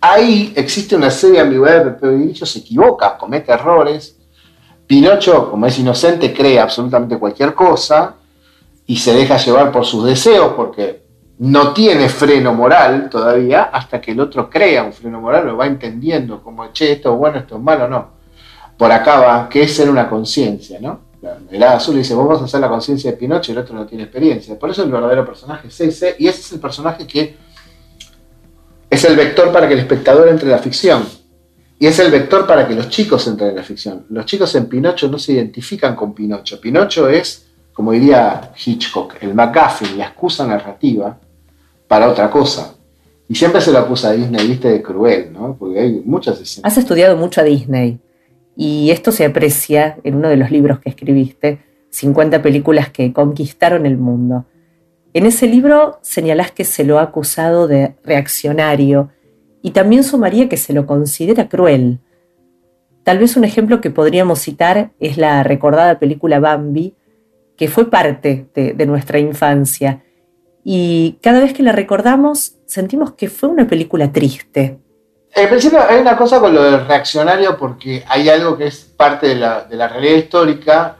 Ahí 0.00 0.52
existe 0.56 0.96
una 0.96 1.08
serie 1.12 1.36
de 1.36 1.42
ambigüedades. 1.42 1.94
Pepe 1.94 2.16
Grillo 2.16 2.46
se 2.46 2.58
equivoca, 2.58 3.16
comete 3.16 3.52
errores. 3.52 4.16
Pinocho, 4.88 5.48
como 5.48 5.66
es 5.66 5.78
inocente, 5.78 6.34
cree 6.34 6.58
absolutamente 6.58 7.16
cualquier 7.16 7.54
cosa 7.54 8.16
y 8.88 8.96
se 8.96 9.12
deja 9.12 9.36
llevar 9.36 9.70
por 9.70 9.84
sus 9.84 10.06
deseos 10.06 10.54
porque 10.56 11.02
no 11.40 11.74
tiene 11.74 12.08
freno 12.08 12.54
moral 12.54 13.10
todavía 13.10 13.64
hasta 13.64 14.00
que 14.00 14.12
el 14.12 14.20
otro 14.20 14.48
crea 14.48 14.82
un 14.82 14.94
freno 14.94 15.20
moral, 15.20 15.46
lo 15.46 15.58
va 15.58 15.66
entendiendo 15.66 16.42
como, 16.42 16.72
che, 16.72 16.92
esto 16.92 17.12
es 17.12 17.18
bueno, 17.18 17.38
esto 17.38 17.56
es 17.56 17.62
malo, 17.62 17.86
no. 17.86 18.12
Por 18.78 18.90
acá 18.90 19.20
va, 19.20 19.48
que 19.48 19.62
es 19.62 19.76
ser 19.76 19.90
una 19.90 20.08
conciencia, 20.08 20.80
¿no? 20.80 21.00
El 21.50 21.62
azul 21.64 21.96
dice, 21.96 22.14
vos 22.14 22.26
vas 22.26 22.40
a 22.40 22.44
hacer 22.46 22.60
la 22.60 22.68
conciencia 22.70 23.10
de 23.10 23.18
Pinocho 23.18 23.52
y 23.52 23.56
el 23.56 23.58
otro 23.58 23.74
no 23.74 23.86
tiene 23.86 24.04
experiencia. 24.04 24.58
Por 24.58 24.70
eso 24.70 24.82
el 24.82 24.90
verdadero 24.90 25.26
personaje 25.26 25.68
es 25.68 25.78
ese, 25.82 26.16
y 26.18 26.26
ese 26.26 26.40
es 26.40 26.52
el 26.52 26.60
personaje 26.60 27.06
que 27.06 27.36
es 28.88 29.04
el 29.04 29.16
vector 29.16 29.52
para 29.52 29.68
que 29.68 29.74
el 29.74 29.80
espectador 29.80 30.28
entre 30.28 30.46
en 30.46 30.52
la 30.52 30.58
ficción. 30.58 31.06
Y 31.78 31.86
es 31.86 31.98
el 31.98 32.10
vector 32.10 32.46
para 32.46 32.66
que 32.66 32.74
los 32.74 32.88
chicos 32.88 33.26
entren 33.26 33.50
en 33.50 33.56
la 33.56 33.62
ficción. 33.62 34.06
Los 34.08 34.24
chicos 34.24 34.54
en 34.54 34.66
Pinocho 34.66 35.08
no 35.08 35.18
se 35.18 35.34
identifican 35.34 35.94
con 35.94 36.14
Pinocho. 36.14 36.58
Pinocho 36.58 37.06
es 37.08 37.47
como 37.78 37.92
diría 37.92 38.50
Hitchcock, 38.56 39.14
el 39.20 39.34
McGuffin, 39.34 39.98
la 39.98 40.06
excusa 40.06 40.44
narrativa 40.44 41.16
para 41.86 42.08
otra 42.08 42.28
cosa. 42.28 42.74
Y 43.28 43.36
siempre 43.36 43.60
se 43.60 43.70
lo 43.70 43.78
acusa 43.78 44.08
a 44.08 44.12
Disney, 44.14 44.48
viste, 44.48 44.68
de 44.68 44.82
cruel, 44.82 45.32
¿no? 45.32 45.56
Porque 45.56 45.78
hay 45.78 46.02
muchas 46.04 46.40
escenas. 46.40 46.72
Has 46.72 46.76
estudiado 46.76 47.16
mucho 47.16 47.40
a 47.40 47.44
Disney 47.44 48.00
y 48.56 48.90
esto 48.90 49.12
se 49.12 49.24
aprecia 49.24 49.96
en 50.02 50.16
uno 50.16 50.28
de 50.28 50.36
los 50.36 50.50
libros 50.50 50.80
que 50.80 50.88
escribiste, 50.88 51.60
50 51.90 52.42
películas 52.42 52.90
que 52.90 53.12
conquistaron 53.12 53.86
el 53.86 53.96
mundo. 53.96 54.44
En 55.14 55.24
ese 55.24 55.46
libro 55.46 56.00
señalás 56.02 56.50
que 56.50 56.64
se 56.64 56.82
lo 56.82 56.98
ha 56.98 57.02
acusado 57.02 57.68
de 57.68 57.94
reaccionario 58.02 59.10
y 59.62 59.70
también 59.70 60.02
sumaría 60.02 60.48
que 60.48 60.56
se 60.56 60.72
lo 60.72 60.84
considera 60.84 61.48
cruel. 61.48 62.00
Tal 63.04 63.18
vez 63.20 63.36
un 63.36 63.44
ejemplo 63.44 63.80
que 63.80 63.90
podríamos 63.90 64.40
citar 64.40 64.90
es 64.98 65.16
la 65.16 65.44
recordada 65.44 66.00
película 66.00 66.40
Bambi, 66.40 66.96
que 67.58 67.68
fue 67.68 67.90
parte 67.90 68.46
de, 68.54 68.86
nuestra 68.86 69.18
infancia. 69.18 70.04
Y 70.64 71.18
cada 71.20 71.40
vez 71.40 71.52
que 71.52 71.64
la 71.64 71.72
recordamos, 71.72 72.54
sentimos 72.66 73.12
que 73.12 73.28
fue 73.28 73.48
una 73.48 73.66
película 73.66 74.12
triste. 74.12 74.78
En 75.34 75.48
principio 75.48 75.80
hay 75.86 76.00
una 76.00 76.16
cosa 76.16 76.40
con 76.40 76.54
lo 76.54 76.62
del 76.62 76.86
reaccionario 76.86 77.58
porque 77.58 78.04
hay 78.08 78.28
algo 78.28 78.56
que 78.56 78.68
es 78.68 78.76
parte 78.96 79.28
de 79.28 79.34
la, 79.34 79.66
realidad 79.68 80.16
histórica. 80.16 80.96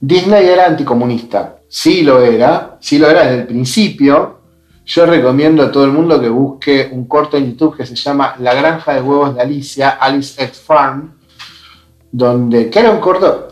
Disney 0.00 0.48
era 0.48 0.66
anticomunista, 0.66 1.58
sí 1.68 2.02
lo 2.02 2.22
era, 2.22 2.78
sí 2.80 2.98
lo 2.98 3.08
era 3.08 3.24
desde 3.24 3.42
el 3.42 3.46
principio, 3.46 4.40
yo 4.84 5.06
recomiendo 5.06 5.62
a 5.62 5.70
todo 5.70 5.84
el 5.84 5.92
mundo 5.92 6.20
que 6.20 6.28
busque 6.28 6.88
un 6.90 7.06
corto 7.06 7.36
en 7.36 7.50
YouTube 7.50 7.76
que 7.76 7.86
se 7.86 7.94
llama 7.94 8.34
La 8.40 8.52
granja 8.52 8.94
de 8.94 9.00
huevos 9.00 9.36
de 9.36 9.42
Alicia, 9.42 9.90
Alice 9.90 10.42
X 10.42 10.60
Farm, 10.60 11.18
donde, 12.10 12.68
que 12.68 12.80
era 12.80 12.90
un 12.90 12.98
corto, 12.98 13.51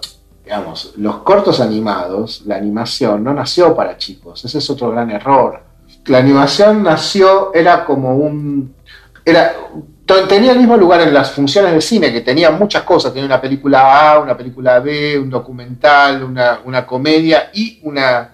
digamos, 0.51 0.95
los 0.97 1.19
cortos 1.19 1.61
animados, 1.61 2.43
la 2.45 2.57
animación 2.57 3.23
no 3.23 3.33
nació 3.33 3.73
para 3.73 3.97
chicos, 3.97 4.45
ese 4.45 4.59
es 4.59 4.69
otro 4.69 4.91
gran 4.91 5.09
error. 5.09 5.63
La 6.07 6.19
animación 6.19 6.83
nació, 6.83 7.55
era 7.55 7.85
como 7.85 8.17
un, 8.17 8.75
era, 9.25 9.55
tenía 10.29 10.51
el 10.51 10.59
mismo 10.59 10.77
lugar 10.77 11.03
en 11.03 11.15
las 11.15 11.31
funciones 11.31 11.73
de 11.73 11.81
cine, 11.81 12.13
que 12.13 12.23
tenía 12.23 12.51
muchas 12.51 12.83
cosas, 12.83 13.13
tenía 13.13 13.27
una 13.27 13.41
película 13.41 14.11
A, 14.11 14.19
una 14.19 14.37
película 14.37 14.81
B, 14.81 15.21
un 15.21 15.31
documental, 15.31 16.25
una, 16.25 16.85
comedia 16.85 17.51
y 17.55 17.79
una, 17.85 18.33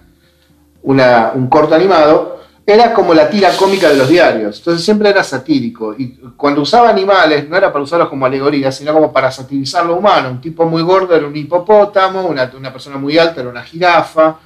una, 0.84 1.32
un 1.34 1.48
corto 1.48 1.74
animado, 1.74 2.40
era 2.66 2.92
como 2.92 3.14
la 3.14 3.30
tira 3.30 3.56
cómica 3.56 3.88
de 3.88 3.96
los 3.96 4.08
diarios. 4.08 4.58
Entonces 4.58 4.84
siempre 4.84 5.10
era 5.10 5.22
satírico. 5.22 5.94
Y 5.96 6.08
cuando 6.36 6.62
usaba 6.62 6.90
animales, 6.90 7.48
no 7.48 7.56
era 7.56 7.72
para 7.72 7.84
usarlos 7.84 8.08
como 8.08 8.26
alegorías, 8.26 8.76
sino 8.76 8.92
como 8.92 9.12
para 9.12 9.30
satirizar 9.30 9.86
lo 9.86 9.94
humano. 9.96 10.30
Un 10.30 10.40
tipo 10.40 10.66
muy 10.66 10.82
gordo 10.82 11.14
era 11.14 11.26
un 11.26 11.36
hipopótamo, 11.36 12.26
una, 12.26 12.50
persona 12.72 12.98
muy 12.98 13.16
alta 13.16 13.40
era 13.40 13.50
una 13.50 13.62
jirafa. 13.62 14.38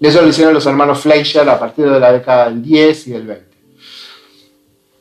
Y 0.00 0.06
eso 0.06 0.22
lo 0.22 0.28
hicieron 0.28 0.54
los 0.54 0.64
hermanos 0.64 1.00
Fleischer 1.00 1.48
a 1.48 1.58
partir 1.58 1.90
de 1.90 2.00
la 2.00 2.10
década 2.10 2.46
del 2.46 2.62
10 2.62 3.06
y 3.08 3.10
del 3.10 3.26
20. 3.26 3.52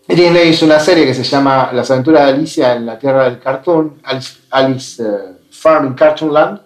Disney 0.09 0.49
hizo 0.49 0.65
una 0.65 0.79
serie 0.79 1.05
que 1.05 1.13
se 1.13 1.23
llama 1.23 1.69
Las 1.71 1.89
aventuras 1.89 2.25
de 2.25 2.33
Alicia 2.33 2.75
en 2.75 2.85
la 2.85 2.99
tierra 2.99 3.23
del 3.23 3.39
cartoon, 3.39 4.01
Alice, 4.03 4.39
Alice 4.49 5.01
uh, 5.01 5.37
Farm 5.49 5.87
in 5.87 5.93
Cartoon 5.93 6.33
Land 6.33 6.59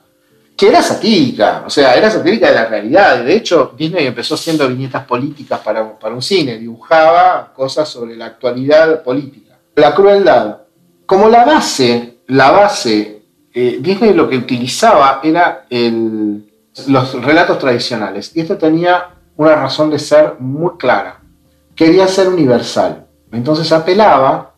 que 0.55 0.69
era 0.69 0.81
satírica, 0.81 1.63
o 1.65 1.69
sea, 1.69 1.95
era 1.95 2.09
satírica 2.09 2.47
de 2.47 2.55
la 2.55 2.65
realidad. 2.65 3.23
De 3.23 3.35
hecho, 3.35 3.73
Disney 3.77 4.07
empezó 4.07 4.35
haciendo 4.35 4.67
viñetas 4.67 5.05
políticas 5.05 5.59
para, 5.59 5.83
un 5.83 6.21
cine, 6.21 6.57
dibujaba 6.57 7.51
cosas 7.53 7.89
sobre 7.89 8.15
la 8.15 8.27
actualidad 8.27 9.03
política. 9.03 9.57
La 9.75 9.93
crueldad, 9.93 10.59
como 11.05 11.27
la 11.27 11.43
base, 11.43 12.19
la 12.27 12.51
base, 12.51 13.23
eh, 13.53 13.79
Disney 13.81 14.13
lo 14.13 14.29
que 14.29 14.37
utilizaba 14.37 15.19
era 15.23 15.65
los 16.87 17.21
relatos 17.23 17.59
tradicionales, 17.59 18.31
y 18.33 18.41
esto 18.41 18.57
tenía 18.57 19.09
una 19.35 19.55
razón 19.55 19.89
de 19.89 19.99
ser 19.99 20.35
muy 20.39 20.77
clara. 20.77 21.19
Quería 21.75 22.07
ser 22.07 22.29
universal. 22.29 23.05
Entonces 23.33 23.69
apelaba 23.73 24.53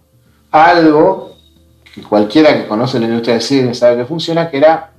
a 0.51 0.65
algo 0.65 1.35
que 1.91 2.03
cualquiera 2.03 2.55
que 2.55 2.67
conoce 2.67 2.99
la 2.99 3.07
industria 3.07 3.33
del 3.33 3.43
cine 3.43 3.73
sabe 3.73 3.97
que 3.97 4.05
funciona, 4.05 4.51
que 4.51 4.57
era 4.57 4.91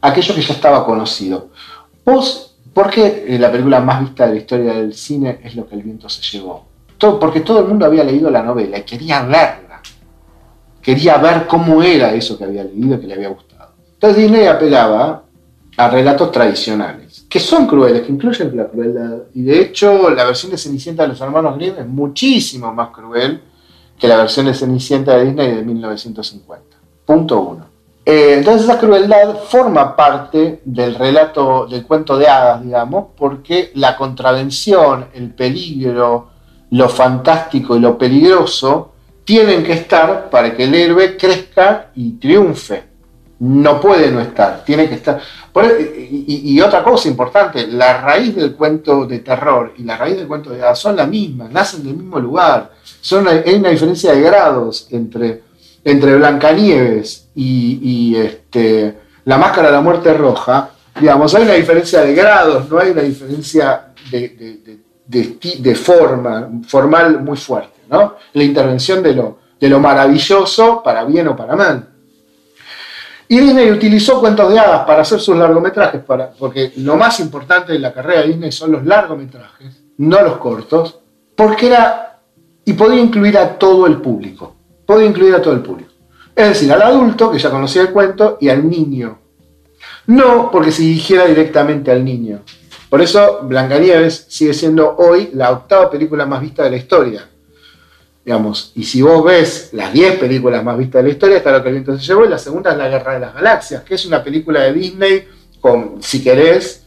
aquello 0.00 0.34
que 0.34 0.42
ya 0.42 0.54
estaba 0.54 0.84
conocido. 0.84 1.48
¿por 2.72 2.90
qué 2.90 3.24
eh, 3.28 3.38
la 3.38 3.50
película 3.50 3.80
más 3.80 4.00
vista 4.00 4.26
de 4.26 4.34
la 4.34 4.38
historia 4.38 4.74
del 4.74 4.94
cine 4.94 5.40
es 5.42 5.56
lo 5.56 5.66
que 5.68 5.74
el 5.74 5.82
viento 5.82 6.08
se 6.08 6.22
llevó? 6.22 6.66
Porque 6.98 7.40
todo 7.40 7.60
el 7.60 7.66
mundo 7.66 7.86
había 7.86 8.04
leído 8.04 8.30
la 8.30 8.42
novela 8.42 8.78
y 8.78 8.82
quería 8.82 9.22
verla. 9.22 9.80
Quería 10.82 11.18
ver 11.18 11.46
cómo 11.46 11.82
era 11.82 12.12
eso 12.14 12.38
que 12.38 12.44
había 12.44 12.64
leído 12.64 12.96
y 12.96 13.00
que 13.00 13.06
le 13.06 13.14
había 13.14 13.28
gustado. 13.28 13.72
Entonces 13.94 14.22
Disney 14.22 14.46
apelaba 14.46 15.22
a 15.76 15.88
relatos 15.88 16.32
tradicionales, 16.32 17.24
que 17.28 17.38
son 17.38 17.66
crueles, 17.66 18.02
que 18.02 18.10
incluyen 18.10 18.56
la 18.56 18.66
crueldad. 18.66 19.18
Y 19.34 19.42
de 19.42 19.60
hecho, 19.60 20.10
la 20.10 20.24
versión 20.24 20.50
de 20.50 20.58
Cenicienta 20.58 21.04
de 21.04 21.10
los 21.10 21.20
hermanos 21.20 21.56
Grimm 21.56 21.78
es 21.78 21.86
muchísimo 21.86 22.72
más 22.74 22.88
cruel 22.90 23.40
que 23.96 24.08
la 24.08 24.16
versión 24.16 24.46
de 24.46 24.54
Cenicienta 24.54 25.16
de 25.16 25.26
Disney 25.26 25.54
de 25.54 25.62
1950. 25.62 26.76
Punto 27.04 27.40
uno. 27.40 27.67
Eh, 28.10 28.36
entonces 28.38 28.62
esa 28.62 28.78
crueldad 28.78 29.36
forma 29.50 29.94
parte 29.94 30.62
del 30.64 30.94
relato, 30.94 31.66
del 31.66 31.84
cuento 31.84 32.16
de 32.16 32.26
hadas, 32.26 32.62
digamos, 32.62 33.08
porque 33.14 33.70
la 33.74 33.98
contravención, 33.98 35.08
el 35.12 35.34
peligro, 35.34 36.30
lo 36.70 36.88
fantástico 36.88 37.76
y 37.76 37.80
lo 37.80 37.98
peligroso 37.98 38.92
tienen 39.24 39.62
que 39.62 39.74
estar 39.74 40.30
para 40.30 40.56
que 40.56 40.64
el 40.64 40.74
héroe 40.74 41.18
crezca 41.18 41.90
y 41.96 42.12
triunfe. 42.12 42.84
No 43.40 43.78
puede 43.78 44.10
no 44.10 44.22
estar, 44.22 44.64
tiene 44.64 44.88
que 44.88 44.94
estar. 44.94 45.20
E, 45.54 46.08
y, 46.10 46.58
otra 46.62 46.82
cosa 46.82 47.08
importante, 47.08 47.66
la 47.66 48.00
raíz 48.00 48.34
del 48.34 48.54
cuento 48.54 49.04
de 49.04 49.18
terror 49.18 49.74
y 49.76 49.82
la 49.82 49.98
raíz 49.98 50.16
del 50.16 50.26
cuento 50.26 50.48
de 50.48 50.62
hadas 50.62 50.78
son 50.78 50.96
la 50.96 51.06
misma, 51.06 51.50
nacen 51.50 51.84
del 51.84 51.96
mismo 51.96 52.18
lugar. 52.18 52.72
Son, 53.02 53.28
hay 53.28 53.54
una 53.56 53.68
diferencia 53.68 54.12
de 54.12 54.22
grados 54.22 54.88
entre 54.92 55.42
entre 55.84 56.16
Blancanieves 56.16 57.27
y, 57.40 58.16
este, 58.16 58.98
la 59.24 59.38
máscara 59.38 59.68
de 59.68 59.74
la 59.74 59.80
muerte 59.80 60.12
roja, 60.14 60.70
digamos, 60.98 61.34
hay 61.34 61.44
una 61.44 61.54
diferencia 61.54 62.00
de 62.00 62.14
grados, 62.14 62.68
no 62.68 62.78
hay 62.78 62.90
una 62.90 63.02
diferencia 63.02 63.92
de, 64.10 65.74
forma, 65.74 66.48
formal 66.66 67.22
muy 67.22 67.36
fuerte, 67.36 67.80
¿no? 67.88 68.16
La 68.32 68.42
intervención 68.42 69.02
de 69.02 69.14
lo, 69.14 69.38
de 69.60 69.68
lo 69.68 69.78
maravilloso 69.78 70.82
para 70.82 71.04
bien 71.04 71.28
o 71.28 71.36
para 71.36 71.54
mal. 71.54 71.88
Y 73.28 73.38
Disney 73.38 73.70
utilizó 73.70 74.20
cuentos 74.20 74.50
de 74.50 74.58
hadas 74.58 74.86
para 74.86 75.02
hacer 75.02 75.20
sus 75.20 75.36
largometrajes, 75.36 76.02
para, 76.02 76.30
porque 76.30 76.72
lo 76.76 76.96
más 76.96 77.20
importante 77.20 77.74
de 77.74 77.78
la 77.78 77.92
carrera 77.92 78.22
de 78.22 78.28
Disney 78.28 78.50
son 78.50 78.72
los 78.72 78.84
largometrajes, 78.84 79.82
no 79.98 80.22
los 80.22 80.38
cortos, 80.38 80.98
porque 81.36 81.66
era 81.66 82.18
y 82.64 82.72
podía 82.72 83.00
incluir 83.00 83.36
a 83.38 83.58
todo 83.58 83.86
el 83.86 84.00
público 84.00 84.58
puede 84.88 85.04
incluir 85.04 85.34
a 85.34 85.42
todo 85.42 85.52
el 85.52 85.60
público. 85.60 85.87
Es 86.38 86.50
decir, 86.50 86.72
al 86.72 86.82
adulto 86.82 87.32
que 87.32 87.38
ya 87.40 87.50
conocía 87.50 87.82
el 87.82 87.90
cuento 87.90 88.38
y 88.40 88.48
al 88.48 88.70
niño. 88.70 89.18
No 90.06 90.52
porque 90.52 90.70
se 90.70 90.82
dirigiera 90.82 91.26
directamente 91.26 91.90
al 91.90 92.04
niño. 92.04 92.42
Por 92.88 93.02
eso 93.02 93.40
Blancanieves 93.42 94.26
sigue 94.28 94.54
siendo 94.54 94.94
hoy 94.98 95.30
la 95.34 95.50
octava 95.50 95.90
película 95.90 96.26
más 96.26 96.40
vista 96.40 96.62
de 96.62 96.70
la 96.70 96.76
historia. 96.76 97.28
Digamos, 98.24 98.70
y 98.76 98.84
si 98.84 99.02
vos 99.02 99.24
ves 99.24 99.70
las 99.72 99.92
10 99.92 100.20
películas 100.20 100.62
más 100.62 100.78
vistas 100.78 101.02
de 101.02 101.08
la 101.08 101.12
historia, 101.12 101.38
está 101.38 101.50
lo 101.50 101.60
que 101.60 101.70
el 101.70 101.74
viento 101.74 101.98
se 101.98 102.06
llevó, 102.06 102.24
y 102.24 102.28
la 102.28 102.38
segunda 102.38 102.70
es 102.70 102.78
La 102.78 102.88
Guerra 102.88 103.14
de 103.14 103.20
las 103.20 103.34
Galaxias, 103.34 103.82
que 103.82 103.94
es 103.96 104.06
una 104.06 104.22
película 104.22 104.60
de 104.60 104.72
Disney 104.74 105.26
con, 105.60 106.00
si 106.00 106.22
querés, 106.22 106.84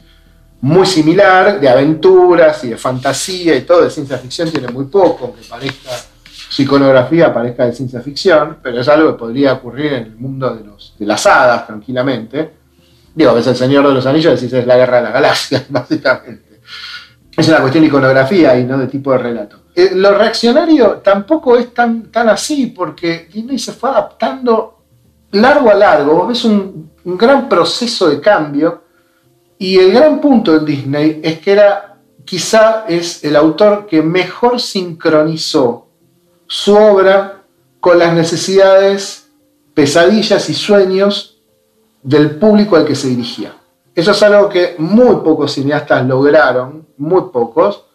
muy 0.61 0.85
similar, 0.85 1.59
de 1.59 1.67
aventuras 1.67 2.63
y 2.63 2.69
de 2.69 2.77
fantasía 2.77 3.53
y 3.53 3.63
todo, 3.63 3.81
de 3.81 3.89
ciencia 3.89 4.17
ficción 4.17 4.49
tiene 4.49 4.69
muy 4.69 4.85
poco, 4.85 5.25
aunque 5.25 5.41
parezca 5.43 5.89
iconografía 6.57 7.33
parezca 7.33 7.65
de 7.65 7.73
ciencia 7.73 8.01
ficción, 8.01 8.57
pero 8.61 8.81
es 8.81 8.87
algo 8.87 9.11
que 9.11 9.19
podría 9.19 9.53
ocurrir 9.53 9.93
en 9.93 10.03
el 10.03 10.15
mundo 10.15 10.53
de, 10.53 11.05
las 11.05 11.25
hadas 11.25 11.67
tranquilamente. 11.67 12.51
Digo, 13.15 13.33
ves 13.33 13.47
el 13.47 13.55
Señor 13.55 13.87
de 13.87 13.93
los 13.93 14.05
Anillos, 14.05 14.39
decís 14.39 14.53
es 14.53 14.65
la 14.65 14.77
guerra 14.77 14.97
de 14.97 15.03
la 15.03 15.11
galaxia, 15.11 15.65
básicamente. 15.69 16.61
Es 17.35 17.47
una 17.47 17.59
cuestión 17.59 17.83
de 17.83 17.87
iconografía 17.87 18.59
y 18.59 18.65
no 18.65 18.77
de 18.77 18.87
tipo 18.87 19.11
de 19.11 19.17
relato. 19.17 19.57
Eh, 19.73 19.91
lo 19.95 20.13
reaccionario 20.13 20.97
tampoco 20.97 21.57
es 21.57 21.73
tan, 21.73 22.11
tan 22.11 22.27
así, 22.27 22.67
porque 22.67 23.29
Disney 23.31 23.57
se 23.57 23.71
fue 23.71 23.89
adaptando 23.89 24.83
largo 25.31 25.69
a 25.69 25.73
largo. 25.73 26.13
Vos 26.15 26.27
ves 26.27 26.43
un, 26.43 26.91
un 27.05 27.17
gran 27.17 27.47
proceso 27.47 28.09
de 28.09 28.19
cambio, 28.19 28.83
y 29.57 29.77
el 29.77 29.93
gran 29.93 30.19
punto 30.19 30.57
de 30.57 30.65
Disney 30.65 31.21
es 31.23 31.39
que 31.39 31.51
era, 31.51 31.99
quizá 32.25 32.85
es 32.87 33.23
el 33.23 33.35
autor 33.35 33.85
que 33.85 34.01
mejor 34.01 34.59
sincronizó 34.59 35.90
su 36.51 36.75
obra 36.75 37.43
con 37.79 37.97
las 37.97 38.13
necesidades, 38.13 39.29
pesadillas 39.73 40.49
y 40.49 40.53
sueños 40.53 41.41
del 42.03 42.31
público 42.31 42.75
al 42.75 42.83
que 42.83 42.93
se 42.93 43.07
dirigía. 43.07 43.55
Eso 43.95 44.11
es 44.11 44.21
algo 44.21 44.49
que 44.49 44.75
muy 44.77 45.15
pocos 45.23 45.53
cineastas 45.53 46.05
lograron, 46.05 46.87
muy 46.97 47.21
pocos. 47.31 47.85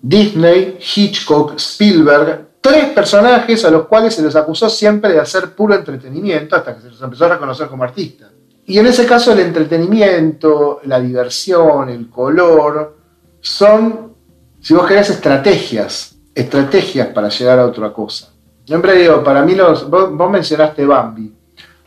Disney, 0.00 0.78
Hitchcock, 0.78 1.54
Spielberg, 1.56 2.50
tres 2.60 2.90
personajes 2.90 3.64
a 3.64 3.72
los 3.72 3.88
cuales 3.88 4.14
se 4.14 4.22
les 4.22 4.36
acusó 4.36 4.70
siempre 4.70 5.12
de 5.12 5.18
hacer 5.18 5.52
puro 5.56 5.74
entretenimiento 5.74 6.54
hasta 6.54 6.76
que 6.76 6.82
se 6.82 6.90
les 6.90 7.02
empezó 7.02 7.24
a 7.24 7.30
reconocer 7.30 7.66
como 7.66 7.82
artistas. 7.82 8.30
Y 8.66 8.78
en 8.78 8.86
ese 8.86 9.04
caso 9.04 9.32
el 9.32 9.40
entretenimiento, 9.40 10.80
la 10.84 11.00
diversión, 11.00 11.88
el 11.88 12.08
color, 12.08 12.96
son, 13.40 14.14
si 14.60 14.74
vos 14.74 14.86
querés, 14.86 15.10
estrategias 15.10 16.19
estrategias 16.40 17.08
para 17.08 17.28
llegar 17.28 17.58
a 17.58 17.66
otra 17.66 17.92
cosa. 17.92 18.30
Siempre 18.64 18.94
digo, 18.96 19.22
para 19.22 19.42
mí 19.42 19.54
los, 19.54 19.88
vos, 19.88 20.30
mencionaste 20.30 20.86
Bambi. 20.86 21.32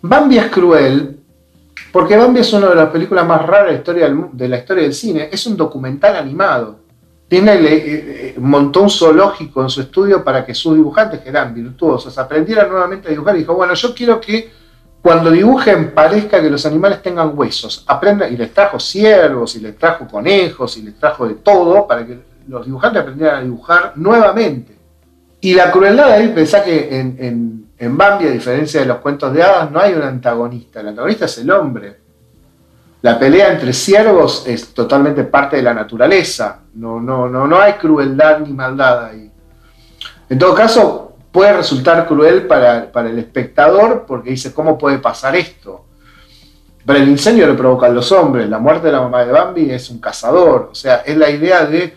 Bambi 0.01 0.37
es 0.37 0.47
cruel 0.47 1.19
porque 1.91 2.17
Bambi 2.17 2.39
es 2.39 2.51
una 2.53 2.69
de 2.69 2.75
las 2.75 2.89
películas 2.89 3.25
más 3.25 3.45
raras 3.45 3.67
de 3.67 3.71
la 4.47 4.57
historia 4.57 4.81
del, 4.81 4.93
cine. 4.93 5.29
Es 5.31 5.45
un 5.45 5.55
documental 5.55 6.15
animado. 6.15 6.79
Tiene, 7.27 7.53
eh, 7.53 7.61
eh, 7.65 8.35
montó 8.37 8.81
un 8.81 8.89
zoológico 8.89 9.61
en 9.61 9.69
su 9.69 9.81
estudio 9.81 10.23
para 10.23 10.45
que 10.45 10.53
sus 10.53 10.75
dibujantes, 10.75 11.21
que 11.21 11.29
eran 11.29 11.53
virtuosos, 11.53 12.17
aprendieran 12.17 12.69
nuevamente 12.69 13.07
a 13.07 13.11
dibujar. 13.11 13.35
Y 13.35 13.39
dijo, 13.39 13.53
bueno, 13.53 13.73
yo 13.75 13.93
quiero 13.95 14.19
que 14.19 14.51
cuando 15.01 15.31
dibujen 15.31 15.91
parezca 15.91 16.41
que 16.41 16.49
los 16.49 16.65
animales 16.65 17.01
tengan 17.01 17.37
huesos. 17.37 17.83
Aprendan, 17.87 18.33
y 18.33 18.37
les 18.37 18.53
trajo 18.53 18.79
ciervos, 18.79 19.55
y 19.55 19.59
les 19.59 19.77
trajo 19.77 20.07
conejos, 20.07 20.77
y 20.77 20.81
les 20.81 20.97
trajo 20.99 21.27
de 21.27 21.35
todo 21.35 21.87
para 21.87 22.05
que 22.05 22.33
los 22.47 22.65
dibujantes 22.65 23.01
aprendieran 23.01 23.38
a 23.38 23.41
dibujar 23.41 23.93
nuevamente. 23.95 24.77
Y 25.41 25.53
la 25.53 25.71
crueldad 25.71 26.12
ahí, 26.12 26.29
pensá 26.29 26.63
que 26.63 26.99
en, 26.99 27.67
en, 27.77 27.97
Bambi, 27.97 28.27
a 28.27 28.32
diferencia 28.32 28.79
de 28.79 28.86
los 28.86 28.97
cuentos 28.97 29.34
de 29.34 29.43
hadas, 29.43 29.69
no 29.71 29.79
hay 29.79 29.93
un 29.93 30.03
antagonista. 30.03 30.79
El 30.79 30.89
antagonista 30.89 31.25
es 31.25 31.38
el 31.39 31.51
hombre. 31.51 31.97
La 33.01 33.19
pelea 33.19 33.51
entre 33.51 33.73
siervos 33.73 34.45
es 34.47 34.73
totalmente 34.73 35.25
parte 35.25 35.58
de 35.58 35.63
la 35.63 35.73
naturaleza. 35.73 36.62
No, 36.75 37.01
no, 37.01 37.27
no, 37.27 37.45
no 37.45 37.60
hay 37.60 37.73
crueldad 37.73 38.39
ni 38.39 38.53
maldad 38.53 39.08
ahí. 39.08 39.29
En 40.29 40.39
todo 40.39 40.56
caso, 40.56 41.17
puede 41.29 41.51
resultar 41.51 42.08
cruel 42.08 42.47
para, 42.47 42.89
para 42.89 43.10
el 43.10 43.19
espectador 43.19 44.06
porque 44.08 44.29
dice, 44.29 44.53
¿cómo 44.53 44.77
puede 44.77 44.99
pasar 44.99 45.36
esto? 45.36 45.84
Pero 46.86 46.99
el 46.99 47.10
incendio 47.10 47.47
lo 47.47 47.56
provocan 47.58 47.93
los 47.93 48.12
hombres. 48.12 48.49
La 48.49 48.60
muerte 48.60 48.88
de 48.88 48.93
la 48.93 49.01
mamá 49.01 49.25
de 49.25 49.32
Bambi 49.32 49.71
es 49.71 49.89
un 49.89 49.99
cazador. 49.99 50.69
O 50.71 50.75
sea, 50.75 50.97
es 51.06 51.17
la 51.17 51.29
idea 51.29 51.65
de 51.65 51.93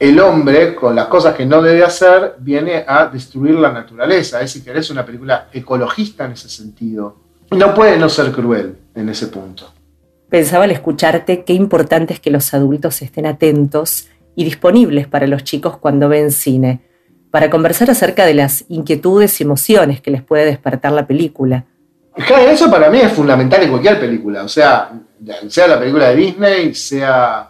el 0.00 0.18
hombre, 0.18 0.74
con 0.74 0.96
las 0.96 1.08
cosas 1.08 1.34
que 1.34 1.44
no 1.44 1.60
debe 1.60 1.84
hacer, 1.84 2.36
viene 2.38 2.84
a 2.88 3.06
destruir 3.06 3.54
la 3.56 3.70
naturaleza. 3.70 4.40
Es 4.40 4.54
decir, 4.54 4.64
que 4.72 4.78
es 4.78 4.90
una 4.90 5.04
película 5.04 5.48
ecologista 5.52 6.24
en 6.24 6.32
ese 6.32 6.48
sentido. 6.48 7.16
No 7.50 7.74
puede 7.74 7.98
no 7.98 8.08
ser 8.08 8.32
cruel 8.32 8.78
en 8.94 9.10
ese 9.10 9.26
punto. 9.26 9.70
Pensaba 10.30 10.64
al 10.64 10.70
escucharte 10.70 11.44
qué 11.44 11.52
importante 11.52 12.14
es 12.14 12.20
que 12.20 12.30
los 12.30 12.54
adultos 12.54 13.02
estén 13.02 13.26
atentos 13.26 14.08
y 14.34 14.44
disponibles 14.44 15.06
para 15.06 15.26
los 15.26 15.44
chicos 15.44 15.76
cuando 15.76 16.08
ven 16.08 16.30
cine, 16.30 16.80
para 17.30 17.50
conversar 17.50 17.90
acerca 17.90 18.24
de 18.24 18.32
las 18.32 18.64
inquietudes 18.68 19.38
y 19.38 19.44
emociones 19.44 20.00
que 20.00 20.10
les 20.10 20.22
puede 20.22 20.46
despertar 20.46 20.92
la 20.92 21.06
película. 21.06 21.66
Claro, 22.14 22.48
eso 22.48 22.70
para 22.70 22.88
mí 22.88 23.00
es 23.00 23.12
fundamental 23.12 23.62
en 23.62 23.70
cualquier 23.70 24.00
película, 24.00 24.44
o 24.44 24.48
sea, 24.48 24.92
sea 25.48 25.68
la 25.68 25.78
película 25.78 26.08
de 26.08 26.16
Disney, 26.16 26.74
sea, 26.74 27.49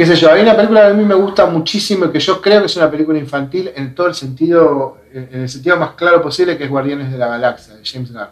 qué 0.00 0.06
sé 0.06 0.16
yo, 0.16 0.32
hay 0.32 0.40
una 0.40 0.56
película 0.56 0.80
que 0.80 0.86
a 0.86 0.94
mí 0.94 1.04
me 1.04 1.14
gusta 1.14 1.44
muchísimo 1.44 2.06
y 2.06 2.10
que 2.10 2.20
yo 2.20 2.40
creo 2.40 2.60
que 2.60 2.66
es 2.68 2.76
una 2.78 2.90
película 2.90 3.18
infantil 3.18 3.70
en 3.76 3.94
todo 3.94 4.06
el 4.06 4.14
sentido, 4.14 4.96
en 5.12 5.42
el 5.42 5.48
sentido 5.50 5.76
más 5.76 5.90
claro 5.90 6.22
posible, 6.22 6.56
que 6.56 6.64
es 6.64 6.70
Guardianes 6.70 7.12
de 7.12 7.18
la 7.18 7.26
Galaxia, 7.26 7.74
de 7.74 7.82
James 7.84 8.10
Gunn. 8.10 8.28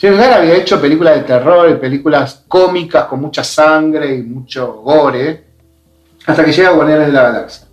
James 0.00 0.18
Gunn 0.18 0.32
había 0.32 0.56
hecho 0.56 0.80
películas 0.80 1.14
de 1.14 1.20
terror 1.20 1.70
y 1.70 1.74
películas 1.74 2.42
cómicas 2.48 3.04
con 3.04 3.20
mucha 3.20 3.44
sangre 3.44 4.16
y 4.16 4.22
mucho 4.24 4.80
gore, 4.82 5.44
hasta 6.26 6.44
que 6.44 6.50
llega 6.50 6.70
Guardianes 6.70 7.06
de 7.06 7.12
la 7.12 7.22
Galaxia. 7.22 7.68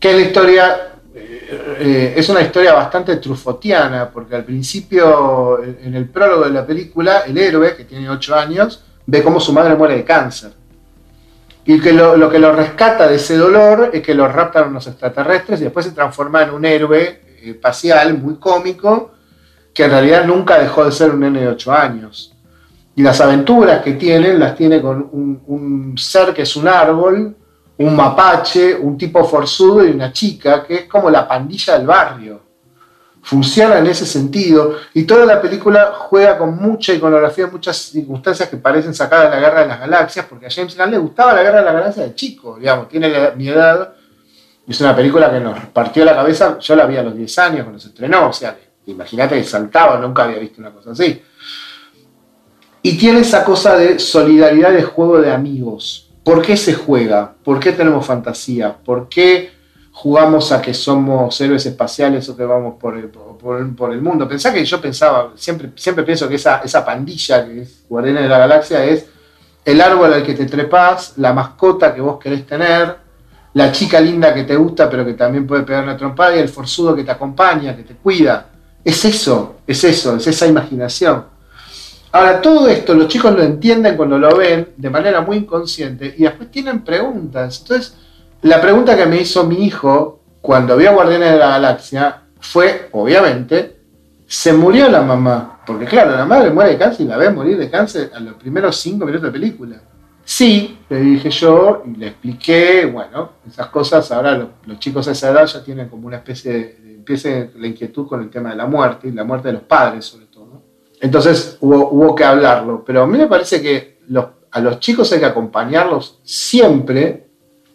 Que 0.00 0.10
es 0.12 0.16
la 0.16 0.22
historia, 0.22 0.76
eh, 1.14 1.76
eh, 1.78 2.14
es 2.16 2.26
una 2.30 2.40
historia 2.40 2.72
bastante 2.72 3.16
trufotiana, 3.16 4.08
porque 4.08 4.34
al 4.34 4.46
principio, 4.46 5.62
en 5.62 5.94
el 5.94 6.08
prólogo 6.08 6.44
de 6.44 6.52
la 6.52 6.66
película, 6.66 7.24
el 7.26 7.36
héroe, 7.36 7.76
que 7.76 7.84
tiene 7.84 8.08
8 8.08 8.34
años, 8.34 8.82
ve 9.04 9.22
cómo 9.22 9.38
su 9.40 9.52
madre 9.52 9.74
muere 9.74 9.96
de 9.96 10.04
cáncer. 10.04 10.52
Y 11.66 11.80
que 11.80 11.92
lo, 11.92 12.30
que 12.30 12.38
lo 12.38 12.52
rescata 12.52 13.08
de 13.08 13.16
ese 13.16 13.36
dolor 13.36 13.90
es 13.92 14.00
que 14.00 14.14
lo 14.14 14.28
raptan 14.28 14.68
unos 14.68 14.86
extraterrestres 14.86 15.60
y 15.60 15.64
después 15.64 15.84
se 15.84 15.92
transforma 15.92 16.42
en 16.42 16.50
un 16.50 16.64
héroe 16.64 17.02
eh, 17.02 17.50
espacial 17.50 18.16
muy 18.18 18.36
cómico 18.36 19.12
que 19.74 19.84
en 19.84 19.90
realidad 19.90 20.24
nunca 20.24 20.58
dejó 20.58 20.84
de 20.84 20.92
ser 20.92 21.10
un 21.10 21.20
nene 21.20 21.40
de 21.40 21.48
8 21.48 21.72
años. 21.72 22.32
Y 22.94 23.02
las 23.02 23.20
aventuras 23.20 23.82
que 23.82 23.92
tiene, 23.92 24.32
las 24.34 24.56
tiene 24.56 24.80
con 24.80 25.10
un, 25.12 25.94
ser 25.98 26.32
que 26.32 26.42
es 26.42 26.56
un 26.56 26.66
árbol, 26.66 27.36
un 27.76 27.96
mapache, 27.96 28.74
un 28.74 28.96
tipo 28.96 29.22
forzudo 29.24 29.84
y 29.84 29.90
una 29.90 30.10
chica, 30.12 30.64
que 30.64 30.74
es 30.76 30.84
como 30.84 31.10
la 31.10 31.28
pandilla 31.28 31.76
del 31.76 31.86
barrio. 31.86 32.40
Funciona 33.26 33.78
en 33.78 33.86
ese 33.88 34.06
sentido 34.06 34.76
y 34.94 35.02
toda 35.02 35.26
la 35.26 35.42
película 35.42 35.92
juega 35.98 36.38
con 36.38 36.56
mucha 36.56 36.94
iconografía, 36.94 37.48
muchas 37.48 37.76
circunstancias 37.76 38.48
que 38.48 38.56
parecen 38.56 38.94
sacadas 38.94 39.30
de 39.30 39.36
la 39.36 39.40
Guerra 39.40 39.60
de 39.62 39.66
las 39.66 39.80
Galaxias, 39.80 40.26
porque 40.26 40.46
a 40.46 40.50
James 40.50 40.76
Gunn 40.76 40.90
le 40.92 40.98
gustaba 40.98 41.34
la 41.34 41.42
Guerra 41.42 41.58
de 41.58 41.64
las 41.64 41.74
Galaxias 41.74 42.06
de 42.06 42.14
chico, 42.14 42.56
digamos, 42.58 42.88
tiene 42.88 43.12
mi 43.36 43.48
edad. 43.48 43.94
Es 44.66 44.80
una 44.80 44.94
película 44.94 45.30
que 45.30 45.40
nos 45.40 45.58
partió 45.66 46.04
la 46.04 46.14
cabeza, 46.14 46.58
yo 46.58 46.76
la 46.76 46.86
vi 46.86 46.96
a 46.96 47.02
los 47.02 47.16
10 47.16 47.38
años 47.38 47.62
cuando 47.62 47.80
se 47.80 47.88
estrenó, 47.88 48.28
o 48.28 48.32
sea, 48.32 48.56
Imagínate 48.86 49.36
que 49.36 49.44
saltaba, 49.44 49.98
nunca 49.98 50.24
había 50.24 50.38
visto 50.38 50.60
una 50.60 50.70
cosa 50.70 50.92
así. 50.92 51.20
Y 52.82 52.96
tiene 52.96 53.20
esa 53.20 53.44
cosa 53.44 53.76
de 53.76 53.98
solidaridad 53.98 54.72
de 54.72 54.84
juego 54.84 55.20
de 55.20 55.32
amigos. 55.32 56.10
¿Por 56.22 56.42
qué 56.42 56.56
se 56.56 56.74
juega? 56.74 57.34
¿Por 57.44 57.58
qué 57.58 57.72
tenemos 57.72 58.06
fantasía? 58.06 58.76
¿Por 58.76 59.08
qué 59.08 59.50
jugamos 59.96 60.52
a 60.52 60.60
que 60.60 60.74
somos 60.74 61.40
héroes 61.40 61.64
espaciales 61.64 62.28
o 62.28 62.36
que 62.36 62.44
vamos 62.44 62.74
por 62.78 62.98
el, 62.98 63.08
por, 63.08 63.92
el 63.92 64.02
mundo? 64.02 64.28
Pensá 64.28 64.52
que 64.52 64.62
yo 64.62 64.78
pensaba, 64.78 65.32
siempre, 65.36 65.70
siempre 65.74 66.04
pienso 66.04 66.28
que 66.28 66.34
esa, 66.34 66.58
esa 66.58 66.84
pandilla 66.84 67.46
que 67.46 67.62
es 67.62 67.84
Guardiana 67.88 68.20
de 68.20 68.28
la 68.28 68.36
Galaxia 68.36 68.84
es 68.84 69.06
el 69.64 69.80
árbol 69.80 70.12
al 70.12 70.22
que 70.22 70.34
te 70.34 70.44
trepas, 70.44 71.14
la 71.16 71.32
mascota 71.32 71.94
que 71.94 72.02
vos 72.02 72.18
querés 72.18 72.46
tener, 72.46 72.94
la 73.54 73.72
chica 73.72 73.98
linda 73.98 74.34
que 74.34 74.44
te 74.44 74.54
gusta 74.54 74.90
pero 74.90 75.02
que 75.02 75.14
también 75.14 75.46
puede 75.46 75.62
pegar 75.62 75.84
una 75.84 75.96
trompada 75.96 76.36
y 76.36 76.40
el 76.40 76.50
forzudo 76.50 76.94
que 76.94 77.02
te 77.02 77.12
acompaña, 77.12 77.74
que 77.74 77.84
te 77.84 77.94
cuida. 77.94 78.50
Es 78.84 79.02
eso, 79.06 79.60
es 79.66 79.82
eso, 79.82 80.16
es 80.16 80.26
esa 80.26 80.46
imaginación. 80.46 81.24
Ahora, 82.12 82.42
todo 82.42 82.68
esto 82.68 82.92
los 82.92 83.08
chicos 83.08 83.34
lo 83.34 83.42
entienden 83.42 83.96
cuando 83.96 84.18
lo 84.18 84.36
ven 84.36 84.74
de 84.76 84.90
manera 84.90 85.22
muy 85.22 85.38
inconsciente 85.38 86.14
y 86.18 86.24
después 86.24 86.50
tienen 86.50 86.84
preguntas. 86.84 87.62
Entonces, 87.62 87.96
la 88.42 88.60
pregunta 88.60 88.96
que 88.96 89.06
me 89.06 89.20
hizo 89.20 89.44
mi 89.44 89.64
hijo 89.64 90.20
cuando 90.40 90.76
vio 90.76 90.92
Guardianes 90.92 91.32
de 91.32 91.38
la 91.38 91.48
Galaxia 91.50 92.22
fue, 92.38 92.88
obviamente, 92.92 93.76
¿se 94.26 94.52
murió 94.52 94.88
la 94.88 95.02
mamá? 95.02 95.60
Porque 95.66 95.84
claro, 95.84 96.12
la 96.12 96.24
madre 96.24 96.50
muere 96.50 96.70
de 96.70 96.78
cáncer 96.78 97.06
y 97.06 97.08
la 97.08 97.16
ve 97.16 97.30
morir 97.30 97.58
de 97.58 97.68
cáncer 97.68 98.12
a 98.14 98.20
los 98.20 98.34
primeros 98.34 98.76
cinco 98.76 99.04
minutos 99.04 99.24
de 99.26 99.32
película. 99.32 99.80
Sí, 100.24 100.78
le 100.88 101.00
dije 101.00 101.30
yo 101.30 101.82
y 101.86 101.96
le 101.96 102.08
expliqué, 102.08 102.86
bueno, 102.86 103.32
esas 103.46 103.68
cosas 103.68 104.10
ahora 104.12 104.48
los, 104.66 104.78
chicos 104.78 105.06
a 105.08 105.12
esa 105.12 105.30
edad 105.30 105.46
ya 105.46 105.62
tienen 105.62 105.88
como 105.88 106.06
una 106.06 106.16
especie 106.16 106.52
de, 106.52 106.94
empiece 106.96 107.50
la 107.56 107.66
inquietud 107.66 108.08
con 108.08 108.22
el 108.22 108.30
tema 108.30 108.50
de 108.50 108.56
la 108.56 108.66
muerte, 108.66 109.08
y 109.08 109.12
la 109.12 109.24
muerte 109.24 109.48
de 109.48 109.54
los 109.54 109.62
padres 109.62 110.04
sobre 110.04 110.26
todo. 110.26 110.62
Entonces 111.00 111.58
hubo 111.60 112.14
que 112.14 112.24
hablarlo, 112.24 112.84
pero 112.84 113.02
a 113.02 113.06
mí 113.06 113.18
me 113.18 113.26
parece 113.26 113.62
que 113.62 113.98
a 114.50 114.60
los 114.60 114.80
chicos 114.80 115.12
hay 115.12 115.20
que 115.20 115.26
acompañarlos 115.26 116.20
siempre, 116.24 117.25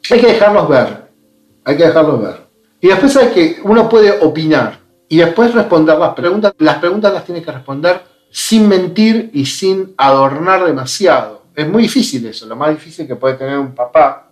hay 0.10 0.20
que 0.20 0.28
dejarlos 0.28 0.68
ver, 0.68 1.08
hay 1.64 1.78
que 1.78 1.86
dejarlos 1.86 2.22
ver. 2.22 2.48
Y 2.80 2.88
después 2.88 3.16
hay 3.18 3.28
que, 3.30 3.60
uno 3.64 3.88
puede 3.88 4.12
opinar 4.26 4.80
y 5.08 5.18
después 5.18 5.54
responder 5.54 5.98
las 5.98 6.14
preguntas, 6.14 6.54
las 6.58 6.78
preguntas 6.78 7.14
las 7.14 7.26
tiene 7.26 7.42
que 7.42 7.52
responder 7.52 8.02
sin 8.32 8.68
mentir 8.68 9.30
y 9.34 9.46
sin 9.46 9.94
adornar 9.98 10.66
demasiado. 10.66 11.44
Es 11.56 11.68
muy 11.68 11.84
difícil 11.84 12.26
eso, 12.26 12.46
lo 12.46 12.56
más 12.56 12.70
difícil 12.70 13.06
que 13.06 13.16
puede 13.16 13.36
tener 13.36 13.60
un 13.60 13.76
papá 13.76 14.30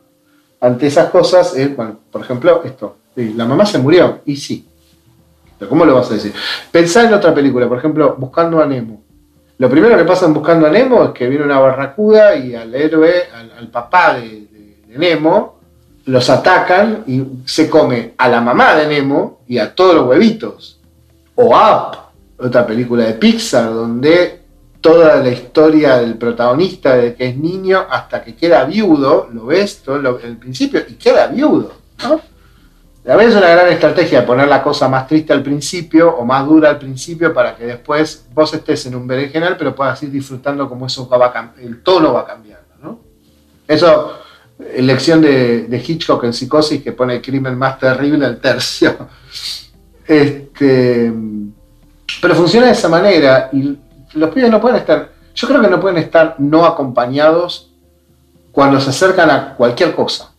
ante 0.61 0.87
esas 0.87 1.09
cosas 1.09 1.55
es, 1.55 1.75
bueno, 1.75 1.99
por 2.11 2.21
ejemplo, 2.21 2.61
esto, 2.63 2.97
la 3.15 3.45
mamá 3.45 3.65
se 3.65 3.77
murió, 3.77 4.21
y 4.25 4.35
sí, 4.35 4.67
¿cómo 5.67 5.85
lo 5.85 5.95
vas 5.95 6.11
a 6.11 6.15
decir? 6.15 6.33
Pensá 6.71 7.03
en 7.03 7.13
otra 7.13 7.33
película, 7.33 7.67
por 7.67 7.77
ejemplo, 7.77 8.15
Buscando 8.17 8.61
a 8.61 8.65
Nemo. 8.65 9.01
Lo 9.57 9.69
primero 9.69 9.97
que 9.97 10.05
pasa 10.05 10.25
en 10.25 10.33
Buscando 10.33 10.67
a 10.67 10.69
Nemo 10.69 11.03
es 11.03 11.09
que 11.11 11.27
viene 11.27 11.43
una 11.43 11.59
barracuda 11.59 12.35
y 12.35 12.55
al 12.55 12.73
héroe, 12.73 13.25
al, 13.57 13.67
papá 13.67 14.15
de, 14.15 14.47
Nemo, 14.87 15.58
los 16.05 16.29
atacan 16.29 17.03
y 17.07 17.23
se 17.45 17.69
come 17.69 18.13
a 18.17 18.27
la 18.27 18.41
mamá 18.41 18.75
de 18.75 18.87
Nemo 18.87 19.41
y 19.47 19.57
a 19.57 19.73
todos 19.73 19.95
los 19.95 20.07
huevitos. 20.07 20.79
O 21.35 21.55
Up, 21.55 21.97
otra 22.37 22.65
película 22.65 23.05
de 23.05 23.13
Pixar, 23.13 23.73
donde 23.73 24.39
toda 24.81 25.17
la 25.17 25.29
historia 25.29 25.97
del 25.97 26.17
protagonista 26.17 26.95
de 26.95 27.13
que 27.13 27.27
es 27.27 27.37
niño 27.37 27.85
hasta 27.89 28.23
que 28.23 28.35
queda 28.35 28.63
viudo, 28.65 29.29
lo 29.31 29.47
ves 29.47 29.81
todo 29.83 30.19
el 30.19 30.37
principio 30.37 30.81
y 30.87 30.93
queda 30.93 31.27
viudo. 31.27 31.73
¿no? 32.03 32.21
A 33.07 33.15
veces 33.15 33.33
es 33.33 33.41
una 33.41 33.49
gran 33.49 33.71
estrategia 33.71 34.25
poner 34.25 34.47
la 34.47 34.61
cosa 34.61 34.87
más 34.87 35.07
triste 35.07 35.33
al 35.33 35.41
principio 35.41 36.15
o 36.15 36.25
más 36.25 36.45
dura 36.45 36.69
al 36.69 36.77
principio 36.77 37.33
para 37.33 37.55
que 37.55 37.65
después 37.65 38.27
vos 38.33 38.53
estés 38.53 38.85
en 38.85 38.95
un 38.95 39.07
berenjenal, 39.07 39.57
pero 39.57 39.73
puedas 39.73 40.01
ir 40.03 40.11
disfrutando 40.11 40.69
como 40.69 40.85
eso 40.85 41.07
va 41.09 41.53
el 41.59 41.81
tono 41.81 42.13
va 42.13 42.25
cambiando. 42.25 42.67
¿no? 42.81 42.99
Eso, 43.67 44.19
elección 44.59 45.21
de, 45.21 45.63
de, 45.67 45.77
Hitchcock 45.77 46.23
en 46.25 46.33
Psicosis, 46.33 46.83
que 46.83 46.91
pone 46.91 47.15
el 47.15 47.21
crimen 47.21 47.57
más 47.57 47.79
terrible 47.79 48.25
al 48.25 48.39
tercio. 48.39 48.95
Este, 50.09 51.13
pero 52.19 52.33
funciona 52.33 52.65
de 52.65 52.71
esa 52.71 52.89
manera 52.89 53.51
y 53.53 53.77
los 54.13 54.31
pibes 54.31 54.49
no 54.49 54.59
pueden 54.59 54.77
estar, 54.77 55.11
yo 55.35 55.47
creo 55.47 55.61
que 55.61 55.67
no 55.67 55.79
pueden 55.79 55.99
estar 55.99 56.33
no 56.39 56.65
acompañados 56.65 57.71
cuando 58.51 58.79
se 58.79 58.89
acercan 58.89 59.29
a 59.29 59.53
cualquier 59.55 59.93
cosa. 59.93 60.31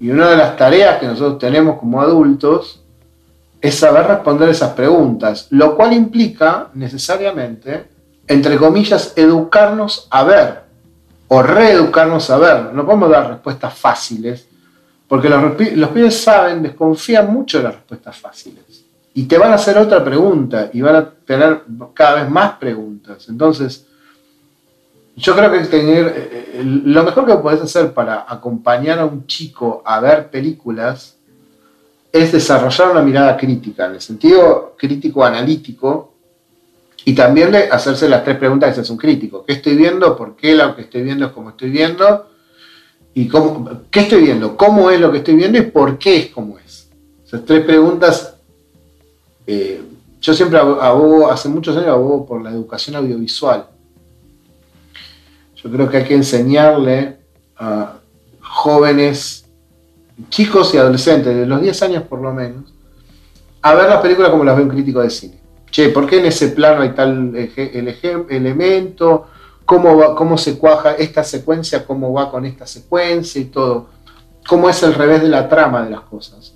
Y 0.00 0.08
una 0.08 0.30
de 0.30 0.36
las 0.38 0.56
tareas 0.56 0.98
que 0.98 1.06
nosotros 1.06 1.38
tenemos 1.38 1.78
como 1.78 2.00
adultos 2.00 2.82
es 3.60 3.74
saber 3.74 4.06
responder 4.06 4.48
esas 4.48 4.72
preguntas, 4.72 5.48
lo 5.50 5.76
cual 5.76 5.92
implica 5.92 6.68
necesariamente, 6.74 7.88
entre 8.26 8.56
comillas, 8.56 9.12
educarnos 9.16 10.06
a 10.10 10.24
ver 10.24 10.67
o 11.28 11.42
reeducarnos 11.42 12.28
a 12.30 12.38
ver. 12.38 12.74
No 12.74 12.84
podemos 12.84 13.10
dar 13.10 13.30
respuestas 13.30 13.74
fáciles, 13.74 14.46
porque 15.06 15.28
los, 15.28 15.42
los 15.76 15.90
pibes 15.90 16.20
saben, 16.20 16.62
desconfían 16.62 17.32
mucho 17.32 17.58
de 17.58 17.64
las 17.64 17.74
respuestas 17.74 18.16
fáciles. 18.16 18.84
Y 19.14 19.24
te 19.24 19.38
van 19.38 19.52
a 19.52 19.56
hacer 19.56 19.76
otra 19.78 20.04
pregunta 20.04 20.70
y 20.72 20.80
van 20.80 20.96
a 20.96 21.10
tener 21.10 21.62
cada 21.94 22.22
vez 22.22 22.30
más 22.30 22.52
preguntas. 22.58 23.28
Entonces, 23.28 23.86
yo 25.16 25.34
creo 25.34 25.50
que 25.50 25.58
tener, 25.60 26.06
eh, 26.06 26.50
eh, 26.54 26.62
lo 26.64 27.02
mejor 27.02 27.26
que 27.26 27.34
puedes 27.36 27.60
hacer 27.60 27.92
para 27.92 28.24
acompañar 28.28 29.00
a 29.00 29.04
un 29.04 29.26
chico 29.26 29.82
a 29.84 29.98
ver 29.98 30.30
películas 30.30 31.16
es 32.12 32.32
desarrollar 32.32 32.90
una 32.92 33.02
mirada 33.02 33.36
crítica, 33.36 33.86
en 33.86 33.94
el 33.94 34.00
sentido 34.00 34.74
crítico 34.78 35.24
analítico, 35.24 36.07
Y 37.04 37.14
también 37.14 37.52
de 37.52 37.70
hacerse 37.70 38.08
las 38.08 38.24
tres 38.24 38.36
preguntas 38.36 38.70
que 38.70 38.74
se 38.76 38.80
hace 38.82 38.92
un 38.92 38.98
crítico. 38.98 39.44
¿Qué 39.44 39.54
estoy 39.54 39.76
viendo? 39.76 40.16
¿Por 40.16 40.36
qué 40.36 40.54
lo 40.54 40.74
que 40.76 40.82
estoy 40.82 41.02
viendo 41.02 41.26
es 41.26 41.32
como 41.32 41.50
estoy 41.50 41.70
viendo? 41.70 42.28
¿Y 43.14 43.28
cómo, 43.28 43.82
qué 43.90 44.00
estoy 44.00 44.22
viendo? 44.22 44.56
¿Cómo 44.56 44.90
es 44.90 45.00
lo 45.00 45.10
que 45.10 45.18
estoy 45.18 45.36
viendo? 45.36 45.58
¿Y 45.58 45.62
por 45.62 45.98
qué 45.98 46.16
es 46.16 46.26
como 46.28 46.58
es? 46.58 46.88
Esas 47.26 47.44
tres 47.44 47.64
preguntas. 47.64 48.34
Eh, 49.46 49.80
yo 50.20 50.34
siempre 50.34 50.58
abogo, 50.58 51.30
hace 51.30 51.48
muchos 51.48 51.76
años 51.76 51.88
abogo 51.88 52.26
por 52.26 52.42
la 52.42 52.50
educación 52.50 52.96
audiovisual. 52.96 53.66
Yo 55.56 55.70
creo 55.70 55.88
que 55.88 55.98
hay 55.98 56.04
que 56.04 56.14
enseñarle 56.14 57.16
a 57.56 57.94
jóvenes, 58.40 59.46
chicos 60.28 60.74
y 60.74 60.78
adolescentes, 60.78 61.34
de 61.34 61.46
los 61.46 61.60
10 61.60 61.82
años 61.82 62.02
por 62.04 62.20
lo 62.20 62.32
menos, 62.32 62.72
a 63.62 63.74
ver 63.74 63.88
las 63.88 64.00
películas 64.00 64.30
como 64.30 64.44
las 64.44 64.56
ve 64.56 64.62
un 64.62 64.68
crítico 64.68 65.00
de 65.00 65.10
cine. 65.10 65.40
Che, 65.70 65.90
¿por 65.90 66.06
qué 66.06 66.18
en 66.18 66.26
ese 66.26 66.48
plano 66.48 66.82
hay 66.82 66.90
tal 66.90 67.32
elemento? 68.28 69.26
¿Cómo, 69.64 70.14
¿Cómo 70.14 70.38
se 70.38 70.58
cuaja 70.58 70.94
esta 70.94 71.22
secuencia? 71.22 71.84
¿Cómo 71.86 72.12
va 72.12 72.30
con 72.30 72.46
esta 72.46 72.66
secuencia 72.66 73.40
y 73.40 73.46
todo? 73.46 73.88
¿Cómo 74.46 74.70
es 74.70 74.82
el 74.82 74.94
revés 74.94 75.22
de 75.22 75.28
la 75.28 75.48
trama 75.48 75.84
de 75.84 75.90
las 75.90 76.00
cosas? 76.00 76.54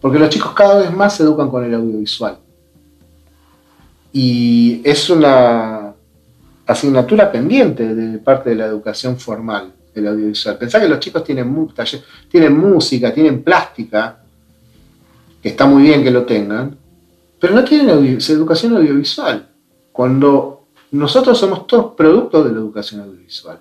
Porque 0.00 0.18
los 0.18 0.30
chicos 0.30 0.52
cada 0.52 0.78
vez 0.80 0.92
más 0.92 1.16
se 1.16 1.22
educan 1.22 1.50
con 1.50 1.64
el 1.64 1.74
audiovisual. 1.74 2.38
Y 4.12 4.80
es 4.84 5.10
una 5.10 5.92
asignatura 6.66 7.30
pendiente 7.30 7.94
de 7.94 8.18
parte 8.18 8.50
de 8.50 8.56
la 8.56 8.66
educación 8.66 9.18
formal, 9.18 9.72
el 9.94 10.06
audiovisual. 10.06 10.56
Pensá 10.56 10.80
que 10.80 10.88
los 10.88 11.00
chicos 11.00 11.24
tienen 11.24 11.48
música, 11.50 13.12
tienen 13.12 13.42
plástica, 13.42 14.20
que 15.42 15.50
está 15.50 15.66
muy 15.66 15.82
bien 15.82 16.02
que 16.02 16.10
lo 16.10 16.24
tengan, 16.24 16.78
pero 17.38 17.54
no 17.54 17.64
tienen 17.64 17.90
educación 17.90 18.76
audiovisual. 18.76 19.48
Cuando 19.92 20.54
nosotros 20.94 21.36
somos 21.38 21.66
todos 21.66 21.94
productos 21.94 22.44
de 22.44 22.52
la 22.52 22.58
educación 22.58 23.00
audiovisual. 23.00 23.58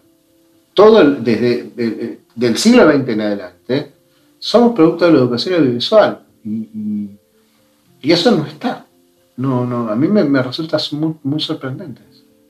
Todo 0.74 1.04
desde 1.04 2.20
el 2.40 2.58
siglo 2.58 2.92
XX 2.92 3.10
en 3.10 3.22
adelante, 3.22 3.92
somos 4.38 4.74
productos 4.76 5.08
de 5.08 5.14
la 5.14 5.20
educación 5.20 5.56
audiovisual. 5.56 6.20
Y, 6.44 7.10
eso 8.02 8.32
no 8.32 8.46
está. 8.46 8.86
No, 9.38 9.66
no, 9.66 9.90
a 9.90 9.96
mí 9.96 10.08
me, 10.08 10.44
resulta 10.44 10.78
muy, 10.92 11.16
muy 11.24 11.40
sorprendente. 11.40 12.02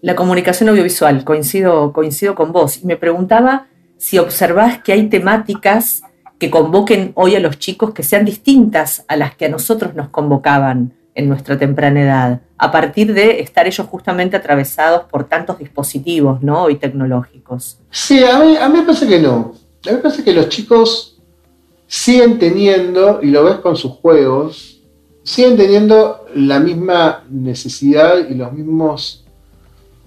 La 0.02 0.16
comunicación 0.16 0.68
audiovisual, 0.70 1.24
coincido, 1.24 1.94
coincido 1.94 2.36
con 2.36 2.52
vos. 2.52 2.84
Me 2.84 2.98
preguntaba 2.98 3.68
si 3.98 4.18
observás 4.18 4.84
que 4.84 4.92
hay 4.92 5.08
temáticas 5.08 6.02
que 6.40 6.50
convoquen 6.50 7.14
hoy 7.16 7.36
a 7.36 7.40
los 7.40 7.58
chicos 7.58 7.94
que 7.94 8.04
sean 8.04 8.26
distintas 8.26 9.06
a 9.08 9.16
las 9.16 9.36
que 9.36 9.46
a 9.46 9.50
nosotros 9.50 9.96
nos 9.96 10.10
convocaban 10.10 10.92
en 11.16 11.30
nuestra 11.30 11.58
temprana 11.58 12.02
edad, 12.02 12.42
a 12.58 12.72
partir 12.72 13.14
de 13.14 13.40
estar 13.40 13.68
ellos 13.68 13.88
justamente 13.88 14.38
atravesados 14.38 15.04
por 15.04 15.26
tantos 15.26 15.60
dispositivos 15.60 16.42
¿no? 16.42 16.70
y 16.70 16.76
tecnológicos. 16.76 17.78
Sí, 17.92 18.24
a 18.24 18.40
mí, 18.40 18.58
a 18.58 18.70
mí 18.70 18.80
me 18.80 18.86
parece 18.86 19.08
que 19.08 19.20
no. 19.20 19.54
A 19.86 19.90
mí 19.90 19.96
me 19.96 19.98
parece 19.98 20.24
que 20.24 20.34
los 20.34 20.50
chicos 20.50 21.22
siguen 21.88 22.40
teniendo, 22.40 23.22
y 23.22 23.28
lo 23.28 23.44
ves 23.44 23.56
con 23.56 23.76
sus 23.76 23.92
juegos, 23.92 24.82
siguen 25.24 25.58
teniendo 25.58 26.26
la 26.36 26.60
misma 26.60 27.24
necesidad 27.30 28.28
y 28.30 28.34
los 28.34 28.52
mismos, 28.52 29.24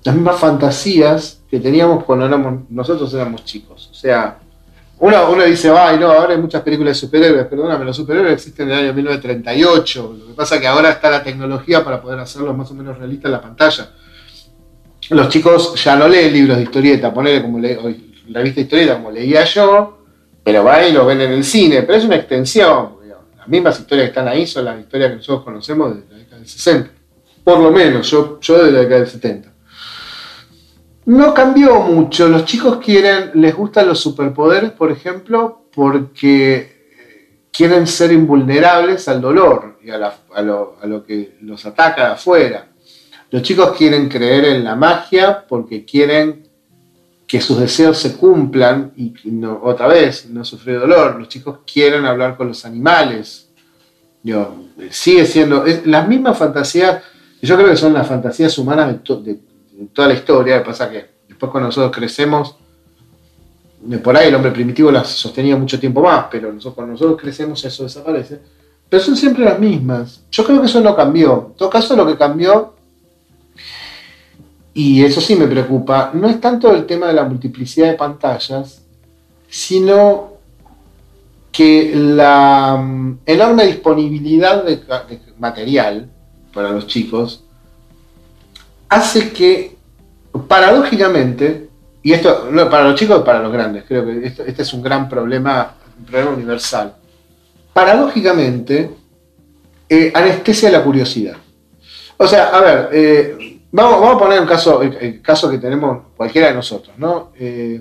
las 0.03 0.15
mismas 0.15 0.39
fantasías 0.39 1.41
que 1.49 1.61
teníamos 1.61 2.05
cuando 2.05 2.27
éramos, 2.27 2.63
nosotros 2.69 3.13
éramos 3.15 3.45
chicos. 3.45 3.89
O 3.93 3.95
sea, 3.95 4.39
uno, 4.99 5.31
uno 5.31 5.45
dice, 5.45 5.71
ay, 5.71 5.99
no, 5.99 6.11
ahora 6.11 6.33
hay 6.33 6.41
muchas 6.41 6.63
películas 6.63 6.97
de 6.97 7.07
superhéroes, 7.07 7.47
perdóname, 7.47 7.85
los 7.85 7.97
superhéroes 7.97 8.33
existen 8.33 8.69
en 8.69 8.75
el 8.75 8.85
año 8.85 8.95
1938, 8.95 10.17
lo 10.19 10.27
que 10.29 10.33
pasa 10.33 10.55
es 10.55 10.61
que 10.63 10.67
ahora 10.67 10.91
está 10.91 11.11
la 11.11 11.23
tecnología 11.23 11.85
para 11.85 12.01
poder 12.01 12.19
hacerlos 12.19 12.57
más 12.57 12.71
o 12.71 12.75
menos 12.75 12.97
realistas 12.97 13.27
en 13.27 13.33
la 13.33 13.43
pantalla. 13.43 13.91
Los 15.11 15.29
chicos 15.29 15.75
ya 15.85 15.97
no 15.97 16.09
leen 16.09 16.33
libros 16.33 16.57
de 16.57 16.63
historieta, 16.63 17.13
ponele 17.13 17.43
como 17.43 17.59
le, 17.59 17.77
revista 17.77 18.57
de 18.57 18.61
historieta 18.63 18.95
como 18.97 19.11
leía 19.11 19.45
yo, 19.45 19.99
pero 20.43 20.65
van 20.65 20.89
y 20.89 20.93
lo 20.93 21.05
ven 21.05 21.21
en 21.21 21.33
el 21.33 21.45
cine, 21.45 21.83
pero 21.83 21.99
es 21.99 22.05
una 22.05 22.17
extensión. 22.17 22.97
Las 23.37 23.49
mismas 23.49 23.79
historias 23.79 24.07
que 24.07 24.09
están 24.09 24.29
ahí 24.29 24.47
son 24.47 24.65
las 24.65 24.81
historias 24.81 25.11
que 25.11 25.17
nosotros 25.17 25.45
conocemos 25.45 25.95
desde 25.95 26.11
la 26.11 26.19
década 26.19 26.39
del 26.39 26.49
60. 26.49 26.91
Por 27.45 27.61
lo 27.61 27.71
menos, 27.71 28.11
yo, 28.11 28.41
yo 28.41 28.59
desde 28.59 28.73
la 28.73 28.79
década 28.81 29.01
del 29.01 29.09
70. 29.09 29.53
No 31.07 31.33
cambió 31.33 31.81
mucho. 31.81 32.29
Los 32.29 32.45
chicos 32.45 32.79
quieren, 32.85 33.31
les 33.35 33.55
gustan 33.55 33.87
los 33.87 34.01
superpoderes, 34.01 34.73
por 34.73 34.91
ejemplo, 34.91 35.69
porque 35.73 36.77
quieren 37.53 37.87
ser 37.87 38.13
invulnerables 38.13 39.07
al 39.07 39.21
dolor 39.21 39.79
y 39.83 39.91
a, 39.91 39.99
lo, 40.43 41.05
que 41.07 41.37
los 41.43 41.65
ataca 41.65 42.07
de 42.07 42.13
afuera. 42.15 42.69
Los 43.31 43.43
chicos 43.43 43.77
quieren 43.77 44.09
creer 44.09 44.47
en 44.47 44.65
la 44.65 44.75
magia 44.75 45.47
porque 45.47 45.85
quieren 45.85 46.49
que 47.25 47.41
sus 47.41 47.61
deseos 47.61 47.99
se 47.99 48.17
cumplan 48.17 48.93
y 48.97 49.15
no, 49.25 49.61
otra 49.63 49.87
vez 49.87 50.29
no 50.29 50.45
sufrir 50.45 50.81
dolor. 50.81 51.21
Los 51.21 51.29
chicos 51.29 51.61
quieren 51.73 52.05
hablar 52.05 52.37
con 52.37 52.49
los 52.49 52.65
animales. 52.65 53.49
sigue 54.91 55.25
siendo 55.25 55.65
las 55.85 56.09
mismas 56.09 56.37
fantasías, 56.37 57.01
yo 57.41 57.57
creo 57.57 57.69
que 57.69 57.77
son 57.77 57.93
las 57.93 58.09
fantasías 58.09 58.59
humanas 58.59 58.89
de, 58.89 59.17
de 59.23 59.41
toda 59.93 60.09
la 60.09 60.15
historia, 60.15 60.57
lo 60.57 60.63
que 60.63 60.71
pasa 60.71 60.91
que 60.91 61.07
después 61.29 61.51
cuando 61.51 61.69
nosotros 61.69 61.95
crecemos, 61.95 62.57
por 64.03 64.17
ahí 64.17 64.29
el 64.29 64.35
hombre 64.35 64.51
primitivo 64.51 64.91
las 64.91 65.09
sostenía 65.09 65.57
mucho 65.57 65.79
tiempo 65.79 66.03
más, 66.03 66.27
pero 66.31 66.53
nosotros, 66.53 66.75
cuando 66.75 66.93
nosotros 66.93 67.21
crecemos 67.21 67.65
eso 67.65 67.85
desaparece. 67.85 68.41
Pero 68.89 69.03
son 69.03 69.17
siempre 69.17 69.45
las 69.45 69.59
mismas. 69.59 70.23
Yo 70.31 70.45
creo 70.45 70.61
que 70.61 70.67
eso 70.67 70.81
no 70.81 70.95
cambió. 70.95 71.49
En 71.51 71.57
todo 71.57 71.71
caso, 71.71 71.97
lo 71.97 72.07
que 72.07 72.17
cambió, 72.17 72.75
y 74.73 75.03
eso 75.05 75.21
sí 75.21 75.35
me 75.37 75.47
preocupa, 75.47 76.11
no 76.15 76.29
es 76.29 76.41
tanto 76.41 76.71
el 76.73 76.87
tema 76.87 77.07
de 77.09 77.15
la 77.15 77.25
multiplicidad 77.25 77.89
de 77.89 77.95
pantallas, 77.95 78.83
sino 79.49 80.35
que 81.51 81.93
la 81.95 82.77
mm, 82.77 83.21
enorme 83.25 83.65
disponibilidad 83.65 84.65
de 84.65 84.81
material 85.39 86.11
para 86.53 86.73
los 86.73 86.87
chicos 86.87 87.46
hace 88.89 89.33
que, 89.33 89.77
paradójicamente, 90.49 91.69
y 92.03 92.13
esto 92.13 92.49
para 92.71 92.85
los 92.85 92.99
chicos 92.99 93.21
y 93.21 93.25
para 93.25 93.41
los 93.41 93.53
grandes, 93.53 93.85
creo 93.87 94.07
que 94.07 94.27
este 94.27 94.63
es 94.63 94.73
un 94.73 94.83
gran 94.83 95.09
problema, 95.09 95.75
un 95.99 96.05
problema 96.05 96.31
universal. 96.33 96.95
Paradójicamente, 97.73 98.91
eh, 99.89 100.13
anestesia 100.15 100.71
la 100.71 100.83
curiosidad. 100.83 101.37
O 102.17 102.27
sea, 102.27 102.49
a 102.49 102.61
ver, 102.61 102.89
eh, 102.93 103.59
vamos, 103.73 104.15
a 104.15 104.19
poner 104.19 104.41
un 104.41 104.47
caso, 104.47 104.83
el, 104.83 105.21
caso 105.21 105.51
que 105.51 105.59
tenemos 105.59 106.05
cualquiera 106.17 106.49
de 106.49 106.55
nosotros, 106.55 106.97
¿no? 106.97 107.33
Eh, 107.39 107.81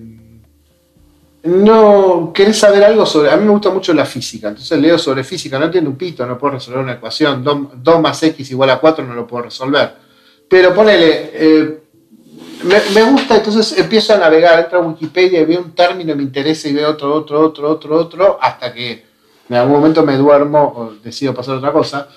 no 1.43 2.31
querés 2.33 2.57
saber 2.57 2.83
algo 2.83 3.05
sobre. 3.05 3.29
A 3.29 3.37
mí 3.37 3.45
me 3.45 3.51
gusta 3.51 3.69
mucho 3.69 3.93
la 3.93 4.05
física, 4.05 4.49
entonces 4.49 4.77
leo 4.79 4.97
sobre 4.97 5.23
física, 5.23 5.59
no 5.59 5.65
entiendo 5.65 5.91
un 5.91 5.95
pito, 5.95 6.25
no 6.25 6.37
puedo 6.37 6.55
resolver 6.55 6.81
una 6.81 6.93
ecuación, 6.93 7.43
2 7.43 8.01
más 8.01 8.23
x 8.23 8.49
igual 8.49 8.71
a 8.71 8.79
4 8.79 9.05
no 9.05 9.13
lo 9.13 9.27
puedo 9.27 9.43
resolver 9.43 10.04
pero 10.47 10.73
ponele, 10.73 11.31
eh, 11.33 11.79
me, 12.63 13.03
gusta, 13.03 13.37
entonces 13.37 13.77
empiezo 13.77 14.13
a 14.13 14.17
navegar, 14.17 14.59
entro 14.59 14.79
a 14.79 14.87
Wikipedia 14.87 15.41
y 15.41 15.45
veo 15.45 15.61
un 15.61 15.73
término, 15.73 16.15
me 16.15 16.23
interesa 16.23 16.67
y 16.67 16.73
veo 16.73 16.91
otro, 16.91 17.13
otro, 17.13 17.41
otro, 17.41 17.69
otro, 17.69 17.97
otro, 17.97 18.37
hasta 18.41 18.73
que 18.73 19.05
en 19.49 19.55
algún 19.55 19.77
momento 19.77 20.03
me 20.03 20.17
duermo 20.17 20.73
o 20.75 20.93
decido 21.03 21.33
pasar 21.33 21.55
otra 21.55 21.71
cosa. 21.71 22.07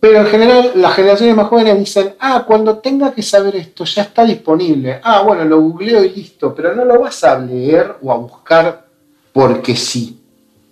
Pero 0.00 0.20
en 0.20 0.26
general 0.26 0.72
las 0.74 0.94
generaciones 0.94 1.36
más 1.36 1.48
jóvenes 1.48 1.78
dicen, 1.78 2.14
ah, 2.20 2.44
cuando 2.46 2.78
tenga 2.78 3.12
que 3.12 3.22
saber 3.22 3.56
esto 3.56 3.84
ya 3.84 4.02
está 4.02 4.24
disponible. 4.24 5.00
Ah, 5.02 5.22
bueno, 5.22 5.44
lo 5.44 5.60
googleo 5.60 6.04
y 6.04 6.10
listo, 6.10 6.54
pero 6.54 6.74
no 6.74 6.84
lo 6.84 7.00
vas 7.00 7.24
a 7.24 7.38
leer 7.38 7.96
o 8.02 8.12
a 8.12 8.16
buscar 8.16 8.86
porque 9.32 9.76
sí, 9.76 10.20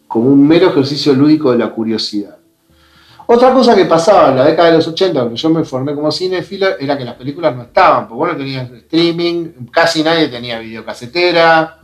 como 0.08 0.28
un 0.28 0.46
mero 0.46 0.68
ejercicio 0.68 1.12
lúdico 1.14 1.52
de 1.52 1.58
la 1.58 1.70
curiosidad. 1.70 2.36
Otra 3.26 3.54
cosa 3.54 3.74
que 3.74 3.86
pasaba 3.86 4.30
en 4.30 4.36
la 4.36 4.44
década 4.44 4.70
de 4.70 4.76
los 4.76 4.88
80, 4.88 5.20
cuando 5.20 5.34
yo 5.34 5.50
me 5.50 5.64
formé 5.64 5.94
como 5.94 6.12
cinéfilo, 6.12 6.78
era 6.78 6.98
que 6.98 7.04
las 7.04 7.14
películas 7.14 7.56
no 7.56 7.62
estaban, 7.62 8.06
porque 8.06 8.18
bueno, 8.18 8.36
tenías 8.36 8.70
streaming, 8.70 9.68
casi 9.70 10.02
nadie 10.02 10.28
tenía 10.28 10.58
videocasetera, 10.58 11.78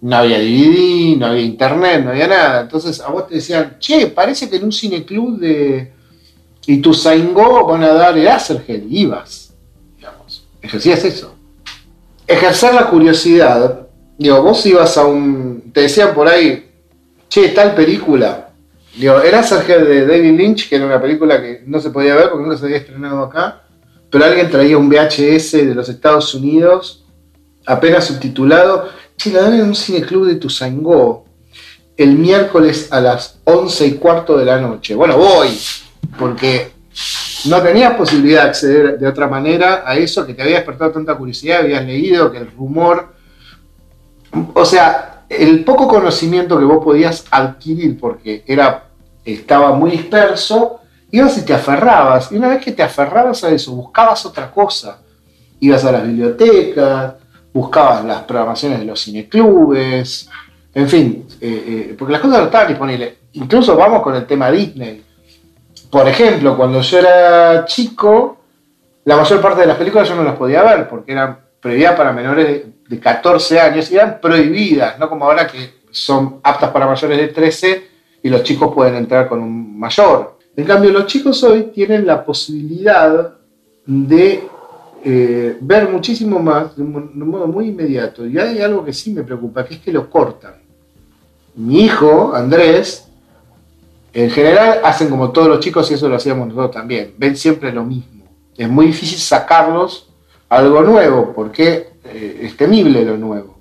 no 0.00 0.16
había 0.16 0.38
DVD, 0.38 1.16
no 1.16 1.26
había 1.26 1.42
internet, 1.42 2.04
no 2.04 2.10
había 2.10 2.26
nada. 2.26 2.60
Entonces 2.62 3.00
a 3.00 3.08
vos 3.08 3.28
te 3.28 3.36
decían, 3.36 3.76
che, 3.78 4.08
parece 4.08 4.50
que 4.50 4.56
en 4.56 4.64
un 4.64 4.72
cineclub 4.72 5.38
de 5.38 5.92
Ituzaingó 6.66 7.66
van 7.66 7.84
a 7.84 7.92
dar 7.92 8.18
el 8.18 8.26
Acergel, 8.26 8.86
ibas, 8.90 9.54
digamos, 9.96 10.46
ejercías 10.60 11.04
eso. 11.04 11.34
Ejercer 12.26 12.74
la 12.74 12.90
curiosidad, 12.90 13.86
digo, 14.18 14.42
vos 14.42 14.66
ibas 14.66 14.96
a 14.98 15.06
un, 15.06 15.70
te 15.72 15.82
decían 15.82 16.14
por 16.14 16.26
ahí, 16.26 16.68
che, 17.28 17.48
tal 17.50 17.74
película, 17.74 18.43
Digo, 18.96 19.20
era 19.20 19.42
Sergio 19.42 19.84
de 19.84 20.06
David 20.06 20.38
Lynch, 20.38 20.68
que 20.68 20.76
era 20.76 20.86
una 20.86 21.00
película 21.00 21.40
que 21.40 21.62
no 21.66 21.80
se 21.80 21.90
podía 21.90 22.14
ver 22.14 22.30
porque 22.30 22.44
nunca 22.44 22.58
se 22.58 22.66
había 22.66 22.76
estrenado 22.76 23.24
acá, 23.24 23.62
pero 24.08 24.24
alguien 24.24 24.48
traía 24.48 24.78
un 24.78 24.88
VHS 24.88 25.52
de 25.52 25.74
los 25.74 25.88
Estados 25.88 26.32
Unidos, 26.34 27.04
apenas 27.66 28.04
subtitulado, 28.04 28.88
che, 29.16 29.32
la 29.32 29.42
dan 29.42 29.54
en 29.54 29.62
un 29.62 29.74
cineclub 29.74 30.26
de 30.26 30.36
Tuzangó 30.36 31.24
el 31.96 32.14
miércoles 32.14 32.88
a 32.92 33.00
las 33.00 33.40
once 33.44 33.86
y 33.86 33.94
cuarto 33.94 34.36
de 34.36 34.44
la 34.44 34.60
noche. 34.60 34.94
Bueno, 34.94 35.16
voy, 35.16 35.58
porque 36.18 36.72
no 37.46 37.60
tenías 37.62 37.94
posibilidad 37.94 38.44
de 38.44 38.48
acceder 38.48 38.98
de 38.98 39.06
otra 39.06 39.28
manera 39.28 39.82
a 39.86 39.96
eso 39.96 40.26
que 40.26 40.34
te 40.34 40.42
había 40.42 40.56
despertado 40.56 40.92
tanta 40.92 41.14
curiosidad, 41.16 41.60
habías 41.60 41.84
leído 41.84 42.30
que 42.30 42.38
el 42.38 42.50
rumor, 42.50 43.14
o 44.54 44.64
sea, 44.64 45.13
el 45.40 45.64
poco 45.64 45.88
conocimiento 45.88 46.58
que 46.58 46.64
vos 46.64 46.84
podías 46.84 47.24
adquirir 47.30 47.98
porque 47.98 48.44
era, 48.46 48.84
estaba 49.24 49.72
muy 49.74 49.92
disperso, 49.92 50.80
ibas 51.10 51.38
y 51.38 51.44
te 51.44 51.54
aferrabas, 51.54 52.30
y 52.32 52.36
una 52.36 52.48
vez 52.48 52.64
que 52.64 52.72
te 52.72 52.82
aferrabas 52.82 53.44
a 53.44 53.50
eso, 53.50 53.72
buscabas 53.72 54.24
otra 54.26 54.50
cosa, 54.50 54.98
ibas 55.60 55.84
a 55.84 55.92
las 55.92 56.06
bibliotecas, 56.06 57.14
buscabas 57.52 58.04
las 58.04 58.22
programaciones 58.22 58.80
de 58.80 58.84
los 58.84 59.02
cineclubes, 59.02 60.28
en 60.74 60.88
fin, 60.88 61.26
eh, 61.40 61.64
eh, 61.90 61.94
porque 61.96 62.12
las 62.12 62.20
cosas 62.20 62.38
no 62.38 62.44
estaban 62.46 62.68
disponibles. 62.68 63.14
Incluso 63.34 63.76
vamos 63.76 64.02
con 64.02 64.14
el 64.16 64.26
tema 64.26 64.50
Disney 64.50 65.04
por 65.94 66.08
ejemplo, 66.08 66.56
cuando 66.56 66.80
yo 66.80 66.98
era 66.98 67.64
chico, 67.66 68.38
la 69.04 69.16
mayor 69.16 69.40
parte 69.40 69.60
de 69.60 69.68
las 69.68 69.76
películas 69.76 70.08
yo 70.08 70.16
no 70.16 70.24
las 70.24 70.34
podía 70.34 70.60
ver 70.64 70.88
porque 70.88 71.12
eran 71.12 71.38
prohibidas 71.60 71.94
para 71.94 72.12
menores 72.12 72.64
de, 72.88 73.00
14 73.00 73.60
años 73.60 73.90
y 73.90 73.96
eran 73.96 74.20
prohibidas, 74.20 74.98
no 74.98 75.08
como 75.08 75.24
ahora 75.24 75.46
que 75.46 75.84
son 75.90 76.40
aptas 76.42 76.70
para 76.70 76.86
mayores 76.86 77.18
de 77.18 77.28
13 77.28 77.88
y 78.22 78.28
los 78.28 78.42
chicos 78.42 78.72
pueden 78.74 78.96
entrar 78.96 79.28
con 79.28 79.40
un 79.40 79.78
mayor. 79.78 80.38
En 80.56 80.64
cambio, 80.64 80.90
los 80.90 81.06
chicos 81.06 81.42
hoy 81.42 81.70
tienen 81.74 82.06
la 82.06 82.24
posibilidad 82.24 83.34
de 83.86 84.48
eh, 85.04 85.58
ver 85.60 85.88
muchísimo 85.90 86.38
más 86.38 86.76
de 86.76 86.82
un, 86.82 87.18
modo 87.28 87.46
muy 87.46 87.68
inmediato. 87.68 88.26
Y 88.26 88.38
hay 88.38 88.60
algo 88.60 88.84
que 88.84 88.92
sí 88.92 89.12
me 89.12 89.22
preocupa, 89.22 89.64
que 89.64 89.74
es 89.74 89.80
que 89.80 89.92
lo 89.92 90.08
cortan. 90.08 90.54
Mi 91.56 91.82
hijo, 91.82 92.34
Andrés, 92.34 93.06
en 94.14 94.30
general 94.30 94.80
hacen 94.82 95.10
como 95.10 95.30
todos 95.30 95.48
los 95.48 95.60
chicos 95.60 95.90
y 95.90 95.94
eso 95.94 96.08
lo 96.08 96.16
hacíamos 96.16 96.48
nosotros 96.48 96.70
también. 96.70 97.14
Ven 97.18 97.36
siempre 97.36 97.72
lo 97.72 97.84
mismo. 97.84 98.24
Es 98.56 98.68
muy 98.68 98.86
difícil 98.86 99.18
sacarlos 99.18 100.08
algo 100.48 100.82
nuevo 100.82 101.32
porque 101.34 101.93
eh, 102.14 102.40
es 102.42 102.56
temible 102.56 103.04
lo 103.04 103.16
nuevo. 103.16 103.58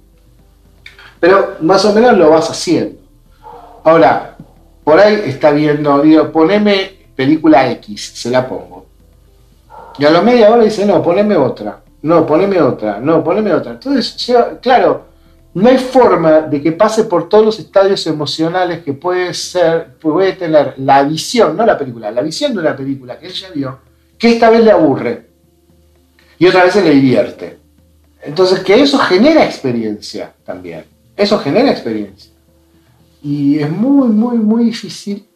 Pero 1.19 1.57
más 1.61 1.83
o 1.85 1.93
menos 1.93 2.17
lo 2.17 2.29
vas 2.29 2.49
haciendo. 2.49 2.99
Ahora, 3.83 4.35
por 4.83 4.99
ahí 4.99 5.23
está 5.25 5.51
viendo, 5.51 6.01
digo, 6.01 6.31
poneme 6.31 6.91
película 7.15 7.69
X, 7.71 8.13
se 8.15 8.29
la 8.29 8.47
pongo. 8.47 8.85
Y 9.97 10.05
a 10.05 10.09
la 10.09 10.21
media 10.21 10.51
hora 10.51 10.63
dice, 10.63 10.85
no, 10.85 11.01
poneme 11.01 11.35
otra. 11.37 11.81
No, 12.01 12.25
poneme 12.25 12.61
otra. 12.61 12.99
No, 12.99 13.23
poneme 13.23 13.53
otra. 13.53 13.73
Entonces, 13.73 14.33
claro, 14.61 15.05
no 15.53 15.69
hay 15.69 15.77
forma 15.77 16.41
de 16.41 16.61
que 16.61 16.71
pase 16.71 17.03
por 17.05 17.29
todos 17.29 17.45
los 17.45 17.59
estadios 17.59 18.05
emocionales 18.07 18.83
que 18.83 18.93
puede 18.93 19.33
ser, 19.33 19.95
puede 19.99 20.33
tener 20.33 20.73
la 20.77 21.03
visión, 21.03 21.55
no 21.55 21.65
la 21.65 21.77
película, 21.77 22.11
la 22.11 22.21
visión 22.21 22.53
de 22.53 22.59
una 22.59 22.75
película 22.75 23.19
que 23.19 23.27
ella 23.27 23.49
vio, 23.53 23.79
que 24.17 24.33
esta 24.33 24.49
vez 24.49 24.63
le 24.63 24.71
aburre 24.71 25.27
y 26.39 26.47
otra 26.47 26.63
vez 26.63 26.75
le 26.75 26.89
divierte. 26.89 27.62
Entonces, 28.23 28.61
que 28.61 28.81
eso 28.81 28.97
genera 28.99 29.43
experiencia 29.43 30.33
también. 30.45 30.85
Eso 31.15 31.37
genera 31.39 31.71
experiencia. 31.71 32.31
Y 33.21 33.59
es 33.59 33.69
muy, 33.69 34.07
muy, 34.07 34.37
muy 34.37 34.65
difícil. 34.65 35.27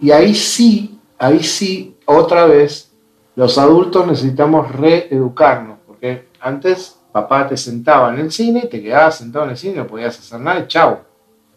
Y 0.00 0.10
ahí 0.10 0.34
sí, 0.34 0.98
ahí 1.18 1.42
sí, 1.42 1.96
otra 2.04 2.46
vez, 2.46 2.90
los 3.36 3.58
adultos 3.58 4.06
necesitamos 4.06 4.70
reeducarnos, 4.72 5.78
porque 5.86 6.28
antes 6.40 6.96
papá 7.10 7.46
te 7.46 7.56
sentaba 7.56 8.12
en 8.12 8.20
el 8.20 8.32
cine, 8.32 8.66
te 8.66 8.82
quedabas 8.82 9.18
sentado 9.18 9.44
en 9.44 9.52
el 9.52 9.56
cine, 9.56 9.76
no 9.76 9.86
podías 9.86 10.18
hacer 10.18 10.40
nada 10.40 10.60
y 10.60 10.66
chau, 10.66 10.98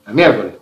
el 0.06 0.14
miércoles. 0.14 0.54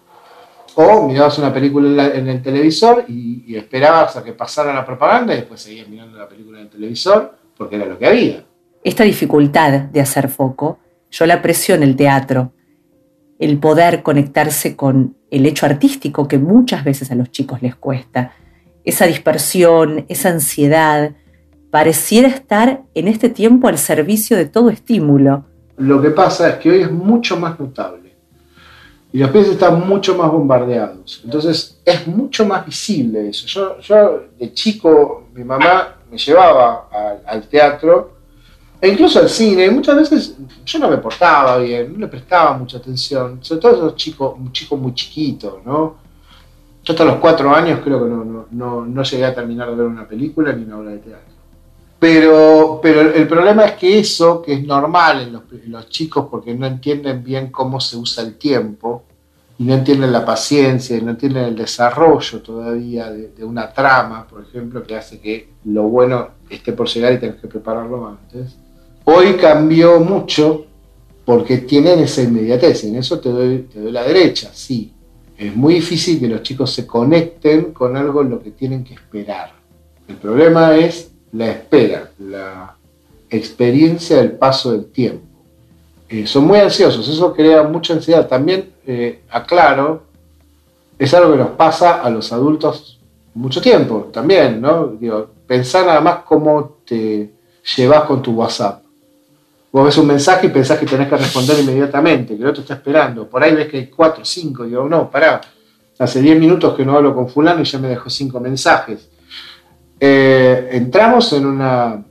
O 0.75 1.07
mirabas 1.07 1.37
una 1.37 1.53
película 1.53 2.07
en 2.07 2.27
el 2.27 2.41
televisor 2.41 3.05
y, 3.07 3.55
esperabas 3.55 4.17
a 4.17 4.23
que 4.23 4.33
pasara 4.33 4.73
la 4.73 4.85
propaganda 4.85 5.33
y 5.33 5.37
después 5.37 5.61
seguías 5.61 5.87
mirando 5.87 6.17
la 6.17 6.27
película 6.27 6.59
en 6.59 6.65
el 6.65 6.69
televisor 6.69 7.35
porque 7.57 7.75
era 7.75 7.85
lo 7.85 7.97
que 7.97 8.07
había. 8.07 8.45
Esta 8.85 9.03
dificultad 9.03 9.81
de 9.81 9.99
hacer 9.99 10.29
foco, 10.29 10.77
yo 11.09 11.25
la 11.25 11.33
aprecio 11.33 11.73
en 11.73 11.81
el 11.81 11.95
teatro. 11.95 12.51
El 13.39 13.57
poder 13.57 14.03
conectarse 14.03 14.75
con 14.75 15.17
el 15.31 15.47
hecho 15.47 15.65
artístico 15.65 16.27
que 16.27 16.37
muchas 16.37 16.83
veces 16.83 17.09
a 17.09 17.15
los 17.15 17.31
chicos 17.31 17.63
les 17.63 17.75
cuesta. 17.75 18.33
Esa 18.83 19.07
dispersión, 19.07 20.05
esa 20.07 20.29
ansiedad, 20.29 21.13
pareciera 21.71 22.27
estar 22.27 22.83
en 22.93 23.07
este 23.07 23.29
tiempo 23.29 23.69
al 23.69 23.79
servicio 23.79 24.37
de 24.37 24.45
todo 24.45 24.69
estímulo. 24.69 25.45
Lo 25.77 25.99
que 25.99 26.11
pasa 26.11 26.47
es 26.49 26.55
que 26.57 26.69
hoy 26.69 26.81
es 26.81 26.91
mucho 26.91 27.37
más 27.37 27.59
notable 27.59 28.13
y 29.11 29.17
los 29.17 29.31
pies 29.31 29.47
están 29.47 29.87
mucho 29.87 30.15
más 30.15 30.31
bombardeados. 30.31 31.21
Entonces 31.25 31.81
es 31.83 32.05
mucho 32.05 32.45
más 32.45 32.63
visible 32.63 33.29
eso. 33.29 33.47
Yo, 33.47 33.79
yo 33.79 34.25
de 34.37 34.53
chico, 34.53 35.29
mi 35.33 35.43
mamá 35.43 35.95
me 36.11 36.19
llevaba 36.19 36.87
al 37.25 37.47
teatro 37.47 38.14
e 38.85 38.89
incluso 38.89 39.17
al 39.19 39.29
cine. 39.29 39.71
Muchas 39.71 39.95
veces 39.95 40.37
yo 40.63 40.79
no 40.79 40.89
me 40.89 40.97
portaba 40.97 41.57
bien, 41.57 41.93
no 41.93 41.99
le 41.99 42.07
prestaba 42.07 42.55
mucha 42.55 42.77
atención, 42.77 43.39
sobre 43.41 43.61
todo 43.61 43.71
esos 43.73 43.95
chicos, 43.95 44.35
un 44.37 44.51
chico 44.51 44.77
muy 44.77 44.93
chiquito, 44.93 45.61
¿no? 45.65 45.95
Yo 46.83 46.93
hasta 46.93 47.03
los 47.03 47.15
cuatro 47.15 47.53
años 47.53 47.79
creo 47.83 48.03
que 48.03 48.09
no, 48.11 48.45
no, 48.51 48.85
no 48.85 49.03
llegué 49.03 49.25
a 49.25 49.33
terminar 49.33 49.71
de 49.71 49.75
ver 49.75 49.87
una 49.87 50.07
película 50.07 50.53
ni 50.53 50.65
una 50.65 50.77
obra 50.77 50.91
de 50.91 50.99
teatro. 50.99 51.33
Pero, 51.97 52.79
pero 52.79 53.01
el 53.01 53.27
problema 53.27 53.65
es 53.65 53.71
que 53.71 53.97
eso, 53.97 54.39
que 54.43 54.53
es 54.53 54.63
normal 54.63 55.21
en 55.21 55.71
los, 55.71 55.89
chicos 55.89 56.27
porque 56.29 56.53
no 56.53 56.67
entienden 56.67 57.23
bien 57.23 57.49
cómo 57.49 57.79
se 57.79 57.97
usa 57.97 58.23
el 58.23 58.35
tiempo, 58.35 59.03
y 59.57 59.63
no 59.63 59.73
entienden 59.73 60.11
la 60.11 60.23
paciencia, 60.23 60.95
y 60.95 61.01
no 61.01 61.11
entienden 61.11 61.45
el 61.45 61.55
desarrollo 61.55 62.41
todavía 62.43 63.09
de, 63.09 63.43
una 63.43 63.73
trama, 63.73 64.27
por 64.27 64.43
ejemplo, 64.43 64.83
que 64.83 64.95
hace 64.95 65.19
que 65.19 65.49
lo 65.63 65.83
bueno 65.83 66.27
esté 66.47 66.73
por 66.73 66.87
llegar 66.87 67.13
y 67.13 67.19
tengas 67.19 67.37
que 67.37 67.47
prepararlo 67.47 68.05
antes. 68.05 68.57
Hoy 69.05 69.33
cambió 69.33 69.99
mucho 69.99 70.65
porque 71.25 71.59
tienen 71.59 71.99
esa 71.99 72.21
inmediatez, 72.21 72.83
en 72.83 72.95
eso 72.95 73.19
te 73.19 73.29
doy, 73.29 73.67
la 73.75 74.03
derecha, 74.03 74.51
sí. 74.53 74.91
Es 75.37 75.55
muy 75.55 75.75
difícil 75.75 76.19
que 76.19 76.27
los 76.27 76.43
chicos 76.43 76.71
se 76.71 76.87
conecten 76.87 77.73
con 77.73 77.97
algo 77.97 78.21
en 78.21 78.29
lo 78.29 78.41
que 78.41 78.51
tienen 78.51 78.83
que 78.83 78.93
esperar. 78.93 79.51
El 80.07 80.15
problema 80.15 80.75
es 80.75 81.11
la 81.33 81.51
espera, 81.51 82.11
la 82.19 82.75
experiencia 83.29 84.17
del 84.17 84.33
paso 84.33 84.71
del 84.71 84.85
tiempo. 84.85 85.25
Eh, 86.07 86.25
son 86.25 86.45
muy 86.45 86.59
ansiosos, 86.59 87.07
eso 87.07 87.33
crea 87.33 87.63
mucha 87.63 87.93
ansiedad. 87.93 88.27
También, 88.27 88.69
eh, 88.85 89.21
aclaro, 89.29 90.03
es 90.97 91.13
algo 91.13 91.31
que 91.31 91.39
nos 91.39 91.49
pasa 91.51 92.01
a 92.01 92.09
los 92.09 92.31
adultos 92.31 92.99
mucho 93.33 93.61
tiempo 93.61 94.09
también, 94.13 94.61
¿no? 94.61 94.87
Digo, 94.87 95.29
pensar 95.45 95.85
nada 95.85 96.01
más 96.01 96.19
cómo 96.23 96.77
te 96.85 97.33
llevas 97.75 98.03
con 98.05 98.21
tu 98.21 98.31
WhatsApp. 98.33 98.84
Vos 99.75 99.83
ves 99.83 99.97
un 99.97 100.07
mensaje 100.07 100.47
y 100.47 100.51
pensás 100.51 100.79
que 100.79 100.85
tenés 100.85 101.09
que 101.09 101.17
responder 101.17 101.59
inmediatamente, 101.59 102.37
que 102.37 102.41
el 102.41 102.47
otro 102.47 102.61
está 102.61 102.75
esperando. 102.75 103.27
Por 103.27 103.43
ahí 103.43 103.53
ves 103.53 103.67
que 103.67 103.75
hay 103.75 103.87
cuatro, 103.87 104.23
cinco, 104.23 104.63
digo, 104.63 104.87
no, 104.87 105.11
pará, 105.11 105.41
hace 105.99 106.21
diez 106.21 106.39
minutos 106.39 106.77
que 106.77 106.85
no 106.85 106.95
hablo 106.95 107.13
con 107.13 107.27
fulano 107.27 107.59
y 107.59 107.65
ya 107.65 107.77
me 107.77 107.89
dejó 107.89 108.09
cinco 108.09 108.39
mensajes. 108.39 109.09
Eh, 109.99 110.69
entramos 110.71 111.33
en 111.33 111.45
una, 111.45 112.05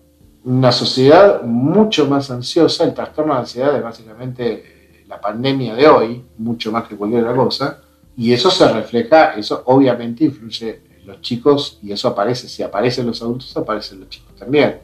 sociedad 0.73 1.43
mucho 1.43 2.07
más 2.07 2.31
ansiosa, 2.31 2.85
el 2.85 2.93
trastorno 2.93 3.33
de 3.33 3.41
ansiedad 3.41 3.75
es 3.75 3.83
básicamente 3.83 5.05
la 5.09 5.19
pandemia 5.19 5.75
de 5.75 5.89
hoy, 5.89 6.23
mucho 6.37 6.71
más 6.71 6.87
que 6.87 6.97
cualquier 6.97 7.23
otra 7.23 7.35
cosa, 7.35 7.79
y 8.15 8.35
eso 8.35 8.51
se 8.51 8.71
refleja, 8.71 9.37
eso 9.37 9.63
obviamente 9.65 10.25
influye 10.25 10.83
en 11.01 11.07
los 11.07 11.23
chicos 11.23 11.79
y 11.83 11.93
eso 11.93 12.09
aparece, 12.09 12.47
si 12.47 12.63
aparecen 12.63 13.07
los 13.07 13.23
adultos, 13.23 13.57
aparecen 13.57 14.01
los 14.01 14.11
chicos 14.11 14.37
también. 14.37 14.81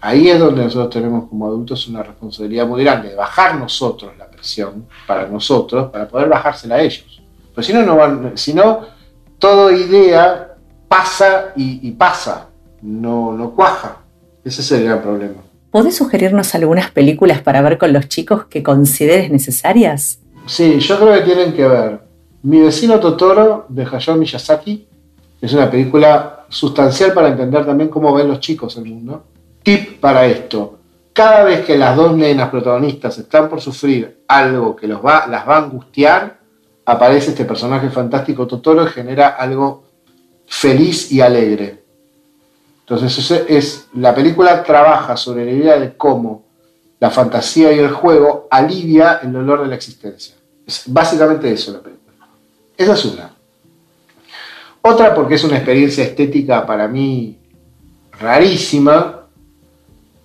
Ahí 0.00 0.28
es 0.28 0.38
donde 0.38 0.62
nosotros 0.62 0.90
tenemos 0.90 1.28
como 1.28 1.46
adultos 1.46 1.88
una 1.88 2.02
responsabilidad 2.02 2.66
muy 2.66 2.84
grande 2.84 3.10
de 3.10 3.14
bajar 3.16 3.56
nosotros 3.56 4.12
la 4.16 4.28
presión 4.28 4.86
para 5.06 5.26
nosotros, 5.26 5.90
para 5.90 6.08
poder 6.08 6.28
bajársela 6.28 6.76
a 6.76 6.82
ellos. 6.82 7.20
Pues 7.54 7.66
si 7.66 7.72
no, 7.72 7.82
no 7.82 7.96
van, 7.96 8.32
si 8.36 8.54
no, 8.54 8.82
toda 9.38 9.72
idea 9.72 10.54
pasa 10.86 11.52
y, 11.56 11.90
pasa, 11.92 12.48
no, 12.80 13.32
no 13.32 13.50
cuaja. 13.50 13.98
Ese 14.44 14.60
es 14.60 14.72
el 14.72 14.84
gran 14.84 15.02
problema. 15.02 15.42
¿Podés 15.70 15.96
sugerirnos 15.96 16.54
algunas 16.54 16.90
películas 16.92 17.42
para 17.42 17.60
ver 17.60 17.76
con 17.76 17.92
los 17.92 18.08
chicos 18.08 18.46
que 18.46 18.62
consideres 18.62 19.30
necesarias? 19.30 20.20
Sí, 20.46 20.78
yo 20.78 20.98
creo 20.98 21.12
que 21.14 21.20
tienen 21.20 21.52
que 21.52 21.66
ver. 21.66 22.00
Mi 22.42 22.60
vecino 22.60 23.00
Totoro 23.00 23.66
de 23.68 23.84
Hayao 23.84 24.16
Miyazaki 24.16 24.86
es 25.40 25.52
una 25.52 25.70
película 25.70 26.46
sustancial 26.48 27.12
para 27.12 27.28
entender 27.28 27.66
también 27.66 27.90
cómo 27.90 28.14
ven 28.14 28.28
los 28.28 28.40
chicos 28.40 28.76
el 28.76 28.86
mundo. 28.86 29.24
Tip 29.68 30.00
para 30.00 30.24
esto. 30.24 30.78
Cada 31.12 31.44
vez 31.44 31.62
que 31.66 31.76
las 31.76 31.94
dos 31.94 32.16
nenas 32.16 32.48
protagonistas 32.48 33.18
están 33.18 33.50
por 33.50 33.60
sufrir 33.60 34.24
algo 34.26 34.74
que 34.74 34.86
los 34.86 35.04
va, 35.04 35.26
las 35.26 35.46
va 35.46 35.56
a 35.56 35.64
angustiar, 35.64 36.38
aparece 36.86 37.32
este 37.32 37.44
personaje 37.44 37.90
fantástico 37.90 38.46
Totoro 38.46 38.84
y 38.84 38.88
genera 38.88 39.28
algo 39.28 39.84
feliz 40.46 41.12
y 41.12 41.20
alegre. 41.20 41.84
Entonces, 42.80 43.30
es, 43.46 43.88
la 43.92 44.14
película 44.14 44.62
trabaja 44.62 45.18
sobre 45.18 45.44
la 45.44 45.50
idea 45.50 45.78
de 45.78 45.98
cómo 45.98 46.44
la 46.98 47.10
fantasía 47.10 47.70
y 47.70 47.78
el 47.78 47.90
juego 47.90 48.48
alivia 48.50 49.20
el 49.22 49.34
dolor 49.34 49.60
de 49.60 49.68
la 49.68 49.74
existencia. 49.74 50.34
Es 50.66 50.84
básicamente 50.86 51.52
eso 51.52 51.72
la 51.72 51.80
película. 51.80 52.26
Esa 52.74 52.94
es 52.94 53.04
una. 53.04 53.34
Otra 54.80 55.14
porque 55.14 55.34
es 55.34 55.44
una 55.44 55.56
experiencia 55.56 56.04
estética 56.04 56.64
para 56.64 56.88
mí 56.88 57.38
rarísima. 58.18 59.17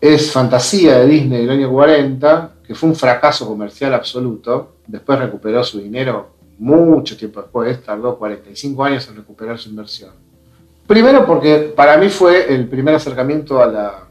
Es 0.04 0.34
fantasía 0.34 0.99
de 0.99 1.08
Disney 1.08 1.45
del 1.45 1.51
año 1.51 1.72
40, 1.72 2.56
que 2.68 2.76
fue 2.76 2.89
un 2.89 2.95
fracaso 2.95 3.47
comercial 3.47 3.93
absoluto. 3.93 4.74
Después 4.86 5.18
recuperó 5.18 5.64
su 5.64 5.80
dinero 5.80 6.32
mucho 6.60 7.16
tiempo 7.16 7.41
después, 7.41 7.82
tardó 7.82 8.18
45 8.18 8.84
años 8.84 9.08
en 9.08 9.16
recuperar 9.16 9.58
su 9.58 9.70
inversión. 9.70 10.12
Primero 10.86 11.26
porque 11.26 11.72
para 11.74 11.95
mí 11.95 12.10
fue 12.10 12.54
el 12.54 12.68
primer 12.68 12.95
acercamiento 12.95 13.64
a 13.64 13.68
la, 13.68 14.04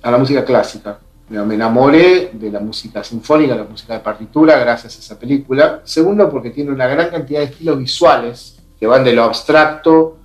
a 0.00 0.10
la 0.12 0.18
música 0.18 0.44
clásica. 0.44 1.00
Me 1.28 1.56
enamoré 1.56 2.30
de 2.32 2.48
la 2.48 2.60
música 2.60 3.02
sinfónica, 3.02 3.56
la 3.56 3.64
música 3.64 3.94
de 3.94 4.00
partitura, 4.00 4.56
gracias 4.56 4.98
a 4.98 5.00
esa 5.00 5.18
película. 5.18 5.80
Segundo, 5.82 6.30
porque 6.30 6.50
tiene 6.50 6.70
una 6.70 6.86
gran 6.86 7.10
cantidad 7.10 7.40
de 7.40 7.46
estilos 7.46 7.76
visuales 7.76 8.56
que 8.78 8.86
van 8.86 9.02
de 9.02 9.14
lo 9.14 9.24
abstracto 9.24 10.16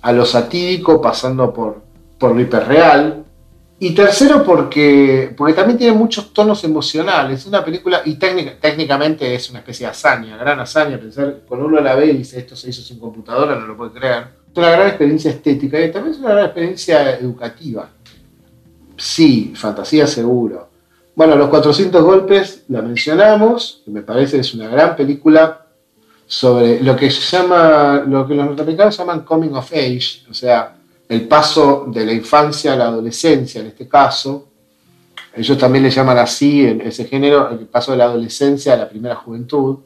a 0.00 0.12
lo 0.12 0.24
satírico, 0.24 1.02
pasando 1.02 1.52
por, 1.52 1.82
por 2.20 2.36
lo 2.36 2.40
hiperreal. 2.40 3.24
Y 3.82 3.94
tercero, 3.94 4.44
porque, 4.44 5.34
porque 5.34 5.54
también 5.54 5.78
tiene 5.78 5.96
muchos 5.96 6.34
tonos 6.34 6.62
emocionales. 6.64 7.40
Es 7.40 7.46
una 7.46 7.64
película, 7.64 8.02
y 8.04 8.16
técnicamente 8.16 9.34
es 9.34 9.48
una 9.48 9.60
especie 9.60 9.86
de 9.86 9.92
hazaña, 9.92 10.36
gran 10.36 10.60
hazaña. 10.60 11.00
Pensar, 11.00 11.40
cuando 11.48 11.66
uno 11.66 11.80
la 11.80 11.94
ve 11.94 12.08
y 12.08 12.18
dice 12.18 12.40
esto 12.40 12.54
se 12.54 12.68
hizo 12.68 12.82
sin 12.82 12.98
computadora, 12.98 13.58
no 13.58 13.66
lo 13.66 13.78
puede 13.78 13.92
creer. 13.92 14.24
Es 14.52 14.58
una 14.58 14.70
gran 14.70 14.88
experiencia 14.88 15.30
estética 15.30 15.80
y 15.80 15.90
también 15.90 16.14
es 16.14 16.20
una 16.20 16.32
gran 16.32 16.44
experiencia 16.44 17.18
educativa. 17.18 17.88
Sí, 18.98 19.54
fantasía 19.56 20.06
seguro. 20.06 20.68
Bueno, 21.14 21.36
Los 21.36 21.48
400 21.48 22.02
Golpes 22.02 22.64
la 22.68 22.82
mencionamos, 22.82 23.80
que 23.86 23.90
me 23.90 24.02
parece 24.02 24.40
es 24.40 24.52
una 24.52 24.68
gran 24.68 24.94
película 24.94 25.66
sobre 26.26 26.80
lo 26.82 26.94
que 26.94 27.10
se 27.10 27.34
llama, 27.34 28.04
lo 28.06 28.28
que 28.28 28.34
los 28.34 28.44
norteamericanos 28.44 28.98
llaman 28.98 29.20
coming 29.20 29.54
of 29.54 29.72
age, 29.72 30.26
o 30.30 30.34
sea, 30.34 30.76
el 31.10 31.26
paso 31.26 31.86
de 31.88 32.06
la 32.06 32.12
infancia 32.12 32.72
a 32.72 32.76
la 32.76 32.86
adolescencia 32.86 33.60
en 33.60 33.66
este 33.66 33.88
caso. 33.88 34.46
Ellos 35.34 35.58
también 35.58 35.82
le 35.82 35.90
llaman 35.90 36.16
así 36.18 36.64
ese 36.64 37.04
género, 37.04 37.50
el 37.50 37.66
paso 37.66 37.90
de 37.90 37.98
la 37.98 38.04
adolescencia 38.04 38.74
a 38.74 38.76
la 38.76 38.88
primera 38.88 39.16
juventud. 39.16 39.78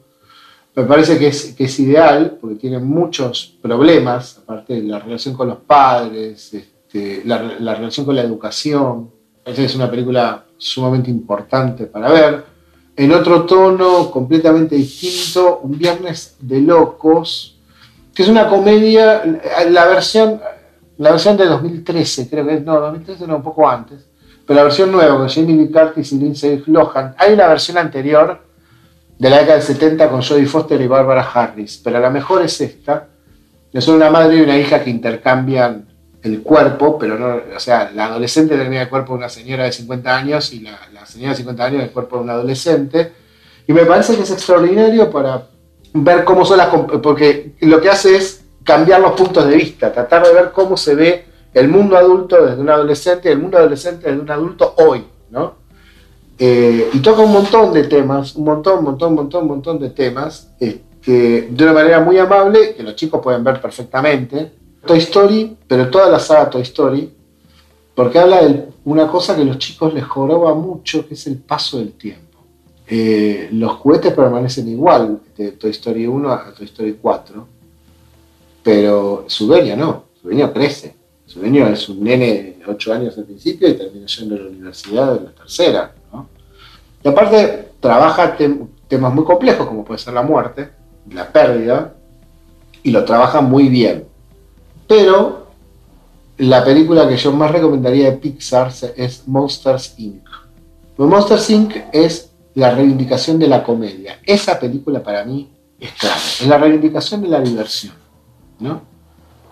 Me 0.75 0.83
parece 0.83 1.17
que 1.17 1.27
es, 1.27 1.55
que 1.55 1.63
es 1.63 1.79
ideal 1.79 2.37
porque 2.39 2.57
tiene 2.57 2.77
muchos 2.77 3.57
problemas, 3.59 4.37
aparte 4.37 4.75
de 4.75 4.83
la 4.83 4.99
relación 4.99 5.33
con 5.33 5.47
los 5.47 5.57
padres, 5.57 6.53
este, 6.53 7.23
la, 7.25 7.39
relación 7.73 8.05
con 8.05 8.15
la 8.15 8.21
educación. 8.21 9.09
es 9.45 9.75
una 9.75 9.89
película 9.89 10.45
sumamente 10.57 11.09
importante 11.09 11.87
para 11.87 12.11
ver. 12.11 12.45
En 12.95 13.11
otro 13.11 13.45
tono 13.45 14.11
completamente 14.11 14.75
distinto, 14.75 15.61
Un 15.63 15.75
Viernes 15.75 16.35
de 16.39 16.61
Locos, 16.61 17.57
que 18.13 18.21
es 18.21 18.29
una 18.29 18.47
comedia, 18.47 19.23
la 19.69 19.85
versión, 19.87 20.39
la 20.97 21.11
versión 21.11 21.35
de 21.37 21.45
2013, 21.45 22.29
creo 22.29 22.45
que 22.45 22.55
es, 22.55 22.63
no, 22.63 22.79
2013 22.79 23.27
no, 23.27 23.37
un 23.37 23.43
poco 23.43 23.67
antes, 23.69 24.05
pero 24.45 24.57
la 24.57 24.63
versión 24.63 24.91
nueva 24.91 25.17
con 25.17 25.27
Jamie 25.27 25.55
Lee 25.55 25.71
Curtis 25.71 26.11
y 26.13 26.17
Lindsay 26.17 26.63
Lohan. 26.67 27.15
Hay 27.17 27.33
una 27.33 27.47
versión 27.47 27.77
anterior 27.77 28.41
de 29.17 29.29
la 29.29 29.39
década 29.39 29.57
del 29.57 29.63
70 29.63 30.09
con 30.09 30.21
Jodie 30.21 30.45
Foster 30.45 30.79
y 30.79 30.87
Barbara 30.87 31.27
Harris, 31.33 31.81
pero 31.83 31.99
la 31.99 32.09
mejor 32.09 32.43
es 32.43 32.59
esta, 32.61 33.07
que 33.71 33.81
son 33.81 33.95
una 33.95 34.09
madre 34.09 34.37
y 34.37 34.41
una 34.41 34.57
hija 34.57 34.83
que 34.83 34.89
intercambian 34.89 35.87
el 36.21 36.41
cuerpo, 36.41 36.97
pero 36.97 37.19
no, 37.19 37.41
o 37.55 37.59
sea, 37.59 37.91
la 37.93 38.05
adolescente 38.05 38.57
tenía 38.57 38.83
el 38.83 38.89
cuerpo 38.89 39.13
de 39.13 39.19
una 39.19 39.29
señora 39.29 39.65
de 39.65 39.71
50 39.71 40.15
años 40.15 40.53
y 40.53 40.61
la, 40.61 41.05
señora 41.05 41.31
de 41.31 41.37
50 41.37 41.65
años 41.65 41.83
el 41.83 41.91
cuerpo 41.91 42.17
de 42.17 42.23
un 42.23 42.29
adolescente. 42.29 43.11
Y 43.67 43.73
me 43.73 43.85
parece 43.85 44.15
que 44.15 44.23
es 44.23 44.31
extraordinario 44.31 45.09
para 45.11 45.47
ver 45.93 46.23
cómo 46.23 46.43
son 46.45 46.57
las... 46.57 46.69
porque 47.01 47.53
lo 47.61 47.79
que 47.79 47.89
hace 47.89 48.15
es 48.15 48.44
cambiar 48.65 48.99
los 48.99 49.11
puntos 49.11 49.47
de 49.47 49.55
vista, 49.55 49.93
tratar 49.93 50.25
de 50.25 50.33
ver 50.33 50.51
cómo 50.51 50.75
se 50.75 50.95
ve 50.95 51.25
el 51.53 51.69
mundo 51.69 51.95
adulto 51.95 52.45
desde 52.45 52.59
un 52.59 52.69
adolescente 52.69 53.29
y 53.29 53.31
el 53.31 53.39
mundo 53.39 53.57
adolescente 53.57 54.09
desde 54.09 54.21
un 54.21 54.29
adulto 54.29 54.73
hoy, 54.77 55.05
¿no? 55.29 55.53
Eh, 56.37 56.89
y 56.91 56.99
toca 56.99 57.21
un 57.21 57.31
montón 57.31 57.71
de 57.71 57.83
temas, 57.83 58.35
un 58.35 58.43
montón, 58.43 58.83
montón, 58.83 59.15
montón, 59.15 59.47
montón 59.47 59.79
de 59.79 59.91
temas, 59.91 60.51
este, 60.59 61.47
de 61.49 61.63
una 61.63 61.73
manera 61.73 62.01
muy 62.01 62.17
amable, 62.17 62.75
que 62.75 62.83
los 62.83 62.95
chicos 62.95 63.21
pueden 63.21 63.43
ver 63.43 63.61
perfectamente, 63.61 64.51
Toy 64.85 64.97
Story, 64.97 65.55
pero 65.67 65.89
toda 65.89 66.09
la 66.09 66.19
saga 66.19 66.49
Toy 66.49 66.63
Story, 66.63 67.13
porque 67.93 68.19
habla 68.19 68.43
de 68.43 68.65
una 68.83 69.07
cosa 69.07 69.35
que 69.35 69.43
a 69.43 69.45
los 69.45 69.59
chicos 69.59 69.93
les 69.93 70.03
joroba 70.03 70.53
mucho, 70.55 71.07
que 71.07 71.13
es 71.13 71.25
el 71.27 71.37
paso 71.37 71.77
del 71.77 71.93
tiempo. 71.93 72.39
Eh, 72.87 73.47
los 73.53 73.71
juguetes 73.73 74.13
permanecen 74.13 74.67
igual 74.67 75.21
de 75.37 75.51
Toy 75.53 75.71
Story 75.71 76.05
1 76.05 76.29
a 76.29 76.53
Toy 76.53 76.65
Story 76.65 76.99
4, 77.01 77.47
pero 78.65 79.25
su 79.27 79.45
dueño 79.45 79.77
no, 79.77 80.05
su 80.19 80.27
dueño 80.27 80.51
crece. 80.51 80.95
Su 81.27 81.39
dueño 81.39 81.67
es 81.67 81.87
un 81.87 82.03
nene 82.03 82.57
de 82.57 82.63
8 82.65 82.93
años 82.93 83.15
al 83.15 83.25
principio 83.25 83.69
y 83.69 83.75
termina 83.75 84.07
yendo 84.07 84.35
a 84.35 84.39
la 84.39 84.47
universidad 84.47 85.17
en 85.17 85.25
la 85.25 85.31
tercera. 85.31 85.93
Y 87.03 87.07
aparte 87.07 87.73
trabaja 87.79 88.35
temas 88.87 89.13
muy 89.13 89.23
complejos 89.23 89.67
como 89.67 89.85
puede 89.85 89.99
ser 89.99 90.15
la 90.15 90.23
muerte, 90.23 90.71
la 91.11 91.31
pérdida, 91.31 91.93
y 92.81 92.89
lo 92.89 93.05
trabaja 93.05 93.39
muy 93.39 93.69
bien. 93.69 94.05
Pero 94.87 95.45
la 96.39 96.63
película 96.63 97.07
que 97.07 97.17
yo 97.17 97.31
más 97.33 97.51
recomendaría 97.51 98.09
de 98.09 98.17
Pixar 98.17 98.71
es 98.95 99.27
Monsters 99.27 99.93
Inc. 99.99 100.27
Monsters 100.97 101.49
Inc. 101.51 101.75
es 101.93 102.31
la 102.55 102.71
reivindicación 102.73 103.37
de 103.37 103.47
la 103.47 103.63
comedia. 103.63 104.19
Esa 104.25 104.59
película 104.59 105.03
para 105.03 105.23
mí 105.23 105.51
es 105.79 105.91
clave. 105.91 106.15
Es 106.15 106.47
la 106.47 106.57
reivindicación 106.57 107.21
de 107.21 107.27
la 107.27 107.41
diversión. 107.41 108.04
¿No? 108.59 108.81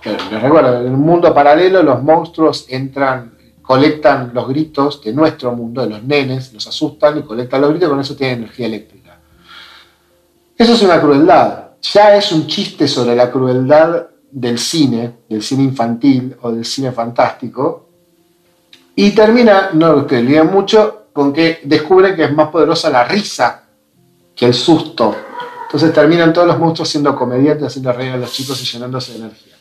les 0.06 0.42
recuerdo, 0.42 0.82
en 0.82 0.94
un 0.94 1.02
mundo 1.02 1.34
paralelo 1.34 1.82
los 1.82 2.04
monstruos 2.04 2.66
entran, 2.70 3.34
colectan 3.62 4.32
los 4.34 4.48
gritos 4.48 5.02
de 5.02 5.14
nuestro 5.14 5.54
mundo, 5.54 5.82
de 5.82 5.90
los 5.90 6.04
nenes, 6.04 6.54
los 6.54 6.68
asustan 6.68 7.20
y 7.20 7.24
colectan 7.24 7.62
los 7.62 7.70
gritos 7.70 7.88
y 7.88 7.90
con 7.90 8.00
eso 8.00 8.16
tienen 8.16 8.40
energía 8.40 8.68
eléctrica. 8.68 9.20
Eso 10.58 10.74
es 10.74 10.82
una 10.84 11.00
crueldad. 11.00 11.70
Ya 11.82 12.16
es 12.16 12.32
un 12.32 12.48
chiste 12.48 12.88
sobre 12.88 13.16
la 13.16 13.32
crueldad 13.32 14.08
del 14.32 14.58
cine, 14.58 15.20
del 15.30 15.44
cine 15.44 15.64
infantil 15.64 16.36
o 16.42 16.52
del 16.52 16.66
cine 16.66 16.92
fantástico, 16.92 17.90
y 18.96 19.12
termina, 19.12 19.70
no 19.74 20.06
que 20.06 20.22
lean 20.22 20.52
mucho, 20.52 21.08
con 21.14 21.32
que 21.34 21.62
descubre 21.64 22.16
que 22.16 22.26
es 22.26 22.34
más 22.34 22.50
poderosa 22.50 22.90
la 22.90 23.04
risa 23.04 23.64
que 24.36 24.48
el 24.48 24.54
susto. 24.54 25.16
Entonces 25.74 25.92
terminan 25.92 26.32
todos 26.32 26.46
los 26.46 26.60
monstruos 26.60 26.88
siendo 26.88 27.16
comediantes, 27.16 27.66
haciendo 27.66 27.92
reír 27.92 28.12
a 28.12 28.18
los 28.18 28.32
chicos 28.32 28.62
y 28.62 28.66
llenándose 28.66 29.14
de 29.14 29.18
energía. 29.18 29.56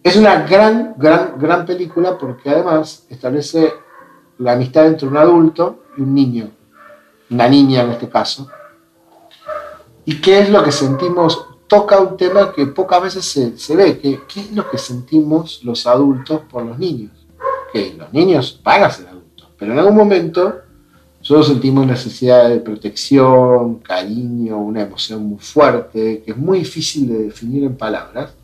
Es 0.00 0.14
una 0.14 0.42
gran, 0.42 0.94
gran, 0.96 1.34
gran 1.38 1.66
película 1.66 2.16
porque 2.16 2.50
además 2.50 3.04
establece 3.10 3.74
la 4.38 4.52
amistad 4.52 4.86
entre 4.86 5.08
un 5.08 5.16
adulto 5.16 5.86
y 5.96 6.02
un 6.02 6.14
niño, 6.14 6.50
una 7.30 7.48
niña 7.48 7.82
en 7.82 7.90
este 7.90 8.08
caso. 8.08 8.48
¿Y 10.04 10.20
qué 10.20 10.38
es 10.38 10.50
lo 10.50 10.62
que 10.62 10.70
sentimos 10.70 11.48
toca 11.66 11.98
un 11.98 12.16
tema 12.16 12.52
que 12.52 12.66
pocas 12.66 13.02
veces 13.02 13.24
se, 13.56 13.74
ve, 13.74 13.98
que 13.98 14.20
qué 14.32 14.38
es 14.38 14.52
lo 14.52 14.70
que 14.70 14.78
sentimos 14.78 15.64
los 15.64 15.84
adultos 15.88 16.42
por 16.48 16.64
los 16.64 16.78
niños. 16.78 17.10
Que 17.72 17.94
los 17.98 18.12
niños 18.12 18.60
van 18.62 18.84
a 18.84 18.90
ser 18.90 19.08
adultos, 19.08 19.48
pero 19.58 19.72
en 19.72 19.80
algún 19.80 19.96
momento 19.96 20.60
nosotros 21.24 21.46
sentimos 21.46 21.86
necesidad 21.86 22.50
de 22.50 22.60
protección, 22.60 23.76
cariño, 23.76 24.58
una 24.58 24.82
emoción 24.82 25.24
muy 25.24 25.38
fuerte, 25.38 26.22
que 26.22 26.32
es 26.32 26.36
muy 26.36 26.58
difícil 26.58 27.08
de 27.08 27.18
definir 27.24 27.64
en 27.64 27.76
palabras. 27.76 28.34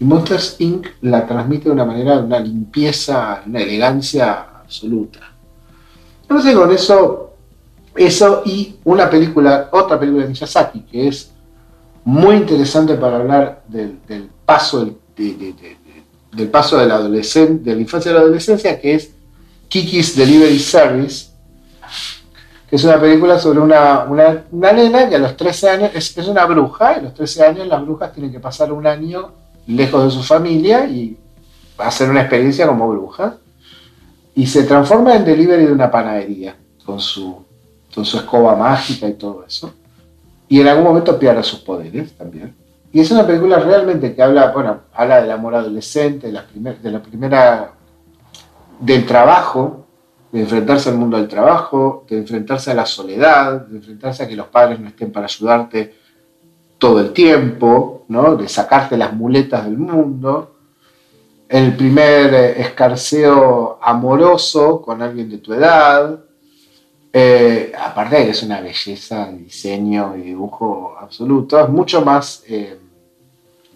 Y 0.00 0.04
Monsters 0.06 0.56
Inc. 0.60 0.86
la 1.02 1.26
transmite 1.26 1.64
de 1.64 1.72
una 1.72 1.84
manera, 1.84 2.16
de 2.16 2.22
una 2.22 2.40
limpieza, 2.40 3.42
una 3.46 3.60
elegancia 3.60 4.46
absoluta. 4.62 5.20
Entonces 6.22 6.56
con 6.56 6.72
eso, 6.72 7.34
eso 7.94 8.42
y 8.46 8.76
una 8.84 9.10
película, 9.10 9.68
otra 9.70 10.00
película 10.00 10.22
de 10.22 10.30
Miyazaki, 10.30 10.80
que 10.90 11.08
es 11.08 11.32
muy 12.02 12.36
interesante 12.36 12.94
para 12.94 13.16
hablar 13.16 13.62
del, 13.68 13.98
paso 14.46 14.86
del, 15.14 16.48
paso 16.50 16.78
de 16.78 16.86
la 16.86 16.94
adolescencia, 16.94 17.62
de 17.62 17.74
la 17.74 17.82
infancia 17.82 18.10
a 18.10 18.14
la 18.14 18.20
adolescencia, 18.20 18.80
que 18.80 18.94
es 18.94 19.10
Kiki's 19.68 20.16
Delivery 20.16 20.58
Service, 20.58 21.35
que 22.68 22.76
es 22.76 22.84
una 22.84 23.00
película 23.00 23.38
sobre 23.38 23.60
una, 23.60 24.04
una, 24.04 24.72
nena 24.72 25.08
que 25.08 25.16
a 25.16 25.18
los 25.18 25.36
13 25.36 25.70
años 25.70 25.90
es, 25.94 26.16
es, 26.16 26.28
una 26.28 26.44
bruja, 26.46 26.94
y 26.94 26.98
a 26.98 27.02
los 27.02 27.14
13 27.14 27.46
años 27.46 27.66
las 27.66 27.82
brujas 27.82 28.12
tienen 28.12 28.32
que 28.32 28.40
pasar 28.40 28.72
un 28.72 28.86
año 28.86 29.30
lejos 29.66 30.04
de 30.04 30.10
su 30.10 30.22
familia 30.22 30.86
y 30.86 31.16
hacer 31.78 32.10
una 32.10 32.22
experiencia 32.22 32.66
como 32.66 32.88
bruja, 32.88 33.36
y 34.34 34.46
se 34.46 34.64
transforma 34.64 35.14
en 35.14 35.24
delivery 35.24 35.66
de 35.66 35.72
una 35.72 35.90
panadería 35.90 36.56
con 36.84 37.00
su, 37.00 37.44
con 37.94 38.04
su 38.04 38.18
escoba 38.18 38.54
mágica 38.56 39.08
y 39.08 39.14
todo 39.14 39.44
eso 39.46 39.72
y 40.48 40.60
en 40.60 40.68
algún 40.68 40.84
momento 40.84 41.18
pierde 41.18 41.42
sus 41.42 41.60
poderes 41.60 42.12
también. 42.16 42.54
Y 42.92 43.00
es 43.00 43.10
una 43.10 43.26
película 43.26 43.58
realmente 43.58 44.14
que 44.14 44.22
habla, 44.22 44.52
bueno, 44.52 44.80
habla 44.94 45.20
del 45.20 45.30
amor 45.30 45.54
adolescente, 45.54 46.28
de 46.28 46.32
la, 46.32 46.44
de 46.54 46.90
la 46.90 47.02
primera, 47.02 47.72
del 48.80 49.04
trabajo, 49.06 49.85
de 50.36 50.42
enfrentarse 50.42 50.90
al 50.90 50.98
mundo 50.98 51.16
del 51.16 51.28
trabajo, 51.28 52.04
de 52.10 52.18
enfrentarse 52.18 52.70
a 52.70 52.74
la 52.74 52.84
soledad, 52.84 53.62
de 53.62 53.78
enfrentarse 53.78 54.22
a 54.22 54.28
que 54.28 54.36
los 54.36 54.48
padres 54.48 54.78
no 54.78 54.88
estén 54.88 55.10
para 55.10 55.24
ayudarte 55.24 55.94
todo 56.76 57.00
el 57.00 57.14
tiempo, 57.14 58.04
¿no? 58.08 58.36
de 58.36 58.46
sacarte 58.46 58.98
las 58.98 59.14
muletas 59.14 59.64
del 59.64 59.78
mundo. 59.78 60.52
el 61.48 61.74
primer 61.74 62.34
eh, 62.34 62.60
escarceo 62.60 63.78
amoroso 63.80 64.82
con 64.82 65.00
alguien 65.00 65.30
de 65.30 65.38
tu 65.38 65.54
edad. 65.54 66.20
Eh, 67.10 67.72
aparte 67.78 68.16
de 68.16 68.24
que 68.26 68.30
es 68.32 68.42
una 68.42 68.60
belleza 68.60 69.28
de 69.28 69.38
diseño 69.38 70.16
y 70.18 70.20
dibujo 70.20 70.96
absoluto, 71.00 71.58
es 71.58 71.68
mucho 71.70 72.02
más 72.02 72.44
eh, 72.46 72.78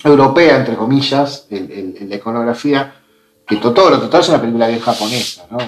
europea, 0.05 0.59
entre 0.59 0.77
comillas, 0.77 1.47
la 1.49 2.17
iconografía, 2.17 2.93
que 3.47 3.57
Totoro. 3.57 3.99
Totoro 3.99 4.23
es 4.23 4.29
una 4.29 4.41
película 4.43 4.69
bien 4.69 4.81
japonesa, 4.81 5.47
¿no? 5.51 5.59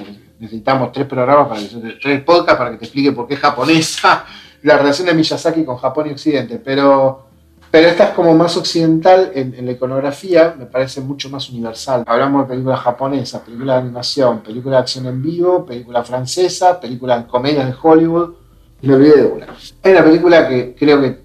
Necesitamos 0.42 0.90
tres 0.90 1.06
programas, 1.06 1.46
para 1.46 1.60
que, 1.60 1.98
tres 2.02 2.22
podcasts 2.24 2.58
para 2.58 2.70
que 2.72 2.78
te 2.78 2.84
explique 2.86 3.12
por 3.12 3.28
qué 3.28 3.34
es 3.34 3.40
japonesa 3.40 4.24
la 4.64 4.76
relación 4.76 5.06
de 5.06 5.14
Miyazaki 5.14 5.64
con 5.64 5.76
Japón 5.76 6.08
y 6.08 6.10
Occidente, 6.10 6.58
pero 6.58 7.26
pero 7.70 7.88
esta 7.88 8.08
es 8.08 8.10
como 8.10 8.34
más 8.34 8.54
occidental 8.58 9.30
en, 9.34 9.64
la 9.64 9.72
iconografía, 9.72 10.54
me 10.58 10.66
parece 10.66 11.00
mucho 11.00 11.30
más 11.30 11.48
universal. 11.48 12.04
Hablamos 12.06 12.42
de 12.42 12.48
películas 12.48 12.80
japonesas, 12.80 13.40
películas 13.40 13.76
de 13.76 13.82
animación, 13.84 14.40
películas 14.40 14.76
de 14.76 14.80
acción 14.80 15.06
en 15.06 15.22
vivo, 15.22 15.64
película 15.64 16.04
francesa, 16.04 16.78
películas 16.78 17.24
comedias 17.24 17.66
de 17.66 17.74
Hollywood. 17.80 18.34
Y 18.82 18.88
me 18.88 18.96
olvidé 18.96 19.22
de 19.22 19.26
una. 19.26 19.46
Hay 19.82 19.92
una 19.92 20.04
película 20.04 20.48
que 20.48 20.74
creo 20.78 21.00
que 21.00 21.22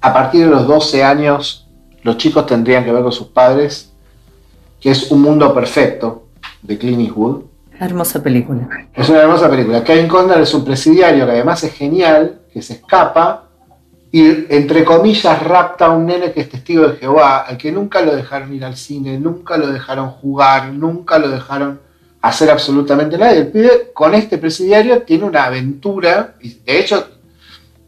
a 0.00 0.12
partir 0.12 0.44
de 0.44 0.50
los 0.50 0.64
12 0.68 1.02
años 1.02 1.66
los 2.04 2.16
chicos 2.18 2.46
tendrían 2.46 2.84
que 2.84 2.92
ver 2.92 3.02
con 3.02 3.10
sus 3.10 3.26
padres, 3.26 3.92
que 4.78 4.92
es 4.92 5.10
Un 5.10 5.22
Mundo 5.22 5.52
Perfecto, 5.52 6.28
de 6.62 6.78
Clint 6.78 7.00
Eastwood. 7.00 7.49
Hermosa 7.80 8.22
película. 8.22 8.68
Es 8.94 9.08
una 9.08 9.20
hermosa 9.20 9.48
película. 9.48 9.82
Kevin 9.82 10.06
Conner 10.06 10.40
es 10.42 10.52
un 10.52 10.64
presidiario 10.64 11.24
que 11.24 11.32
además 11.32 11.64
es 11.64 11.72
genial, 11.72 12.40
que 12.52 12.60
se 12.60 12.74
escapa 12.74 13.48
y, 14.12 14.52
entre 14.54 14.84
comillas, 14.84 15.42
rapta 15.42 15.86
a 15.86 15.90
un 15.90 16.04
nene 16.04 16.30
que 16.32 16.40
es 16.40 16.50
testigo 16.50 16.86
de 16.88 16.96
Jehová, 16.98 17.38
al 17.38 17.56
que 17.56 17.72
nunca 17.72 18.02
lo 18.02 18.14
dejaron 18.14 18.52
ir 18.52 18.66
al 18.66 18.76
cine, 18.76 19.18
nunca 19.18 19.56
lo 19.56 19.68
dejaron 19.68 20.10
jugar, 20.10 20.72
nunca 20.74 21.18
lo 21.18 21.28
dejaron 21.28 21.80
hacer 22.20 22.50
absolutamente 22.50 23.16
nada. 23.16 23.34
Y 23.34 23.38
el 23.38 23.48
pibe, 23.48 23.92
con 23.94 24.14
este 24.14 24.36
presidiario, 24.36 25.02
tiene 25.02 25.24
una 25.24 25.44
aventura, 25.44 26.34
y 26.40 26.50
de 26.50 26.80
hecho, 26.80 27.08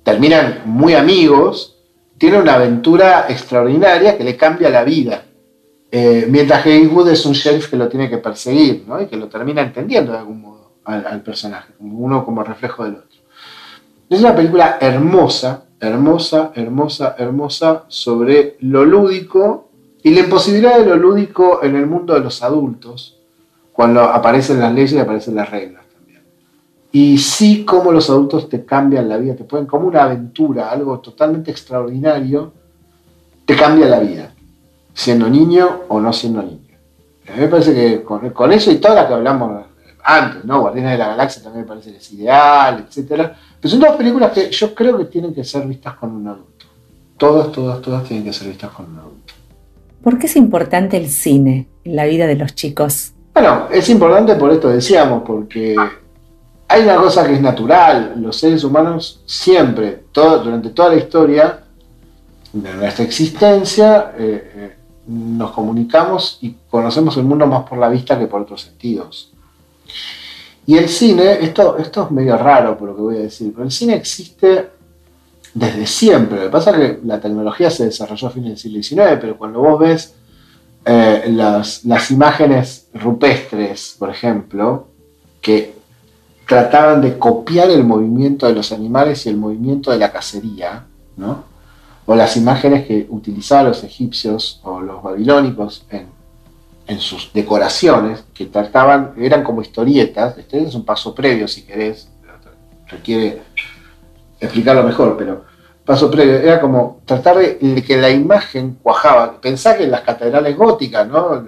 terminan 0.04 0.62
muy 0.64 0.94
amigos, 0.94 1.76
tiene 2.16 2.38
una 2.38 2.54
aventura 2.54 3.26
extraordinaria 3.28 4.16
que 4.16 4.24
le 4.24 4.36
cambia 4.38 4.70
la 4.70 4.84
vida. 4.84 5.24
Eh, 5.94 6.26
mientras 6.30 6.62
que 6.62 6.86
Wood 6.86 7.10
es 7.10 7.26
un 7.26 7.34
sheriff 7.34 7.68
que 7.68 7.76
lo 7.76 7.86
tiene 7.86 8.08
que 8.08 8.16
perseguir, 8.16 8.84
¿no? 8.88 8.98
Y 8.98 9.06
que 9.06 9.16
lo 9.18 9.28
termina 9.28 9.60
entendiendo 9.60 10.12
de 10.12 10.18
algún 10.18 10.40
modo 10.40 10.72
al, 10.84 11.22
personaje, 11.22 11.74
uno 11.80 12.24
como 12.24 12.42
reflejo 12.42 12.84
del 12.84 12.94
otro. 12.94 13.18
Es 14.08 14.20
una 14.20 14.34
película 14.34 14.78
hermosa, 14.80 15.64
hermosa, 15.78 16.52
hermosa, 16.54 17.14
hermosa 17.18 17.84
sobre 17.88 18.56
lo 18.60 18.86
lúdico 18.86 19.68
y 20.02 20.12
la 20.12 20.20
imposibilidad 20.20 20.78
de 20.78 20.86
lo 20.86 20.96
lúdico 20.96 21.60
en 21.62 21.76
el 21.76 21.86
mundo 21.86 22.14
de 22.14 22.20
los 22.20 22.42
adultos, 22.42 23.18
cuando 23.70 24.00
aparecen 24.00 24.60
las 24.60 24.72
leyes 24.72 24.94
y 24.94 24.98
aparecen 24.98 25.34
las 25.34 25.50
reglas 25.50 25.84
también. 25.94 26.22
Y 26.90 27.18
sí 27.18 27.66
como 27.66 27.92
los 27.92 28.08
adultos 28.08 28.48
te 28.48 28.64
cambian 28.64 29.10
la 29.10 29.18
vida, 29.18 29.36
te 29.36 29.44
pueden, 29.44 29.66
como 29.66 29.88
una 29.88 30.04
aventura, 30.04 30.70
algo 30.70 31.00
totalmente 31.00 31.50
extraordinario, 31.50 32.54
te 33.44 33.54
cambia 33.54 33.86
la 33.86 34.00
vida, 34.00 34.31
siendo 34.94 35.28
niño 35.28 35.82
o 35.88 36.00
no 36.00 36.12
siendo 36.12 36.42
niño. 36.42 36.58
A 37.28 37.32
mí 37.36 37.40
me 37.42 37.48
parece 37.48 37.74
que 37.74 38.02
con, 38.02 38.52
eso 38.52 38.70
y 38.70 38.76
todas 38.76 38.96
las 38.96 39.06
que 39.06 39.14
hablamos 39.14 39.64
antes, 40.04 40.44
¿no? 40.44 40.60
Guardianes 40.60 40.92
de 40.92 40.98
la 40.98 41.08
Galaxia 41.08 41.42
también 41.42 41.64
me 41.64 41.68
parece 41.68 41.92
que 41.92 41.98
es 41.98 42.12
ideal, 42.12 42.84
etcétera 42.88 43.36
pero 43.62 43.70
son 43.70 43.80
dos 43.80 43.94
películas 43.94 44.32
que 44.32 44.50
yo 44.50 44.74
creo 44.74 44.98
que 44.98 45.04
tienen 45.04 45.32
que 45.32 45.44
ser 45.44 45.64
vistas 45.68 45.94
con 45.94 46.10
un 46.10 46.26
adulto. 46.26 46.66
Todas, 47.16 47.52
todas, 47.52 47.80
todas 47.80 48.02
tienen 48.02 48.24
que 48.24 48.32
ser 48.32 48.48
vistas 48.48 48.72
con 48.72 48.86
un 48.86 48.98
adulto. 48.98 49.34
¿Por 50.02 50.18
qué 50.18 50.26
es 50.26 50.34
importante 50.34 50.96
el 50.96 51.08
cine 51.08 51.68
en 51.84 51.94
la 51.94 52.04
vida 52.06 52.26
de 52.26 52.34
los 52.34 52.56
chicos? 52.56 53.12
Bueno, 53.32 53.68
es 53.70 53.88
importante 53.88 54.34
por 54.34 54.50
esto 54.50 54.68
decíamos, 54.68 55.22
porque 55.24 55.76
hay 56.66 56.82
una 56.82 56.96
cosa 56.96 57.24
que 57.24 57.34
es 57.34 57.40
natural. 57.40 58.14
Los 58.16 58.36
seres 58.36 58.64
humanos 58.64 59.22
siempre, 59.26 60.06
todo, 60.10 60.42
durante 60.42 60.70
toda 60.70 60.88
la 60.88 60.96
historia 60.96 61.60
de 62.52 62.74
nuestra 62.74 63.04
existencia, 63.04 64.12
eh, 64.18 64.52
eh, 64.56 64.76
nos 65.06 65.50
comunicamos 65.52 66.38
y 66.40 66.54
conocemos 66.70 67.16
el 67.16 67.24
mundo 67.24 67.46
más 67.46 67.68
por 67.68 67.78
la 67.78 67.88
vista 67.88 68.18
que 68.18 68.26
por 68.26 68.42
otros 68.42 68.62
sentidos. 68.62 69.32
Y 70.66 70.76
el 70.76 70.88
cine, 70.88 71.38
esto, 71.40 71.76
esto 71.78 72.04
es 72.04 72.10
medio 72.10 72.36
raro 72.36 72.78
por 72.78 72.90
lo 72.90 72.96
que 72.96 73.02
voy 73.02 73.16
a 73.16 73.20
decir, 73.20 73.52
pero 73.52 73.64
el 73.64 73.72
cine 73.72 73.94
existe 73.94 74.70
desde 75.54 75.86
siempre. 75.86 76.38
Lo 76.38 76.44
que 76.44 76.50
pasa 76.50 76.70
es 76.70 76.76
que 76.76 77.00
la 77.04 77.20
tecnología 77.20 77.70
se 77.70 77.86
desarrolló 77.86 78.28
a 78.28 78.30
fines 78.30 78.50
del 78.50 78.58
siglo 78.58 79.04
XIX, 79.04 79.18
pero 79.20 79.36
cuando 79.36 79.60
vos 79.60 79.80
ves 79.80 80.14
eh, 80.84 81.24
las, 81.28 81.84
las, 81.84 82.10
imágenes 82.10 82.88
rupestres, 82.94 83.96
por 83.98 84.10
ejemplo, 84.10 84.88
que 85.40 85.74
trataban 86.46 87.00
de 87.00 87.18
copiar 87.18 87.70
el 87.70 87.84
movimiento 87.84 88.46
de 88.46 88.54
los 88.54 88.72
animales 88.72 89.26
y 89.26 89.30
el 89.30 89.36
movimiento 89.36 89.90
de 89.90 89.98
la 89.98 90.12
cacería, 90.12 90.86
¿no? 91.16 91.51
O 92.06 92.14
las 92.14 92.36
imágenes 92.36 92.86
que 92.86 93.06
utilizaban 93.08 93.66
los 93.66 93.84
egipcios 93.84 94.60
o 94.64 94.80
los 94.80 95.02
babilónicos 95.02 95.86
en 96.86 97.00
sus 97.00 97.32
decoraciones, 97.32 98.24
que 98.34 98.46
trataban, 98.46 99.14
eran 99.16 99.44
como 99.44 99.62
historietas, 99.62 100.36
este 100.36 100.62
es 100.62 100.74
un 100.74 100.84
paso 100.84 101.14
previo 101.14 101.46
si 101.46 101.62
querés, 101.62 102.08
requiere 102.88 103.42
explicarlo 104.40 104.82
mejor, 104.82 105.16
pero 105.16 105.44
paso 105.84 106.10
previo, 106.10 106.36
era 106.36 106.60
como 106.60 107.00
tratar 107.04 107.38
de, 107.38 107.82
que 107.86 107.96
la 108.00 108.10
imagen 108.10 108.78
cuajaba. 108.82 109.40
Pensá 109.40 109.76
que 109.76 109.84
en 109.84 109.90
las 109.90 110.02
catedrales 110.02 110.56
góticas, 110.56 111.06
¿no? 111.08 111.42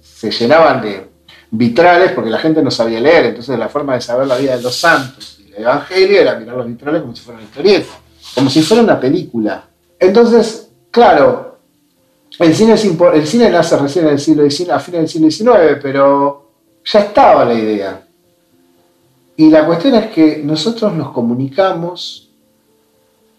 se 0.00 0.30
llenaban 0.30 0.82
de 0.82 1.08
vitrales 1.50 2.12
porque 2.12 2.30
la 2.30 2.38
gente 2.38 2.62
no 2.62 2.70
sabía 2.70 3.00
leer, 3.00 3.26
entonces 3.26 3.58
la 3.58 3.68
forma 3.68 3.94
de 3.94 4.00
saber 4.02 4.26
la 4.26 4.36
vida 4.36 4.56
de 4.56 4.62
los 4.62 4.76
santos 4.76 5.40
y 5.40 5.50
el 5.52 5.62
evangelio 5.62 6.20
era 6.20 6.38
mirar 6.38 6.56
los 6.56 6.66
vitrales 6.66 7.00
como 7.00 7.16
si 7.16 7.22
fuera 7.22 7.38
una 7.38 7.48
historieta, 7.48 7.88
como 8.34 8.50
si 8.50 8.62
fuera 8.62 8.82
una 8.82 9.00
película. 9.00 9.64
Entonces, 9.98 10.70
claro, 10.90 11.58
el 12.38 12.54
cine, 12.54 12.74
el 12.74 13.26
cine 13.26 13.50
nace 13.50 13.76
recién 13.76 14.06
en 14.06 14.12
el 14.12 14.20
siglo 14.20 14.48
XIX, 14.48 14.70
a 14.70 14.80
fines 14.80 15.00
del 15.00 15.30
siglo 15.32 15.54
XIX, 15.54 15.78
pero 15.82 16.50
ya 16.84 17.00
estaba 17.00 17.44
la 17.44 17.54
idea. 17.54 18.06
Y 19.36 19.50
la 19.50 19.66
cuestión 19.66 19.94
es 19.94 20.06
que 20.10 20.38
nosotros 20.44 20.92
nos 20.92 21.12
comunicamos, 21.12 22.30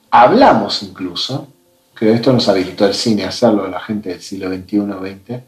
hablamos 0.09 0.83
incluso, 0.83 1.47
que 1.95 2.11
esto 2.13 2.33
nos 2.33 2.47
habilitó 2.47 2.85
el 2.85 2.93
cine 2.93 3.25
a 3.25 3.29
hacerlo, 3.29 3.67
la 3.67 3.79
gente 3.79 4.09
del 4.09 4.21
siglo 4.21 4.49
XXI, 4.49 4.77
XX, 4.77 5.39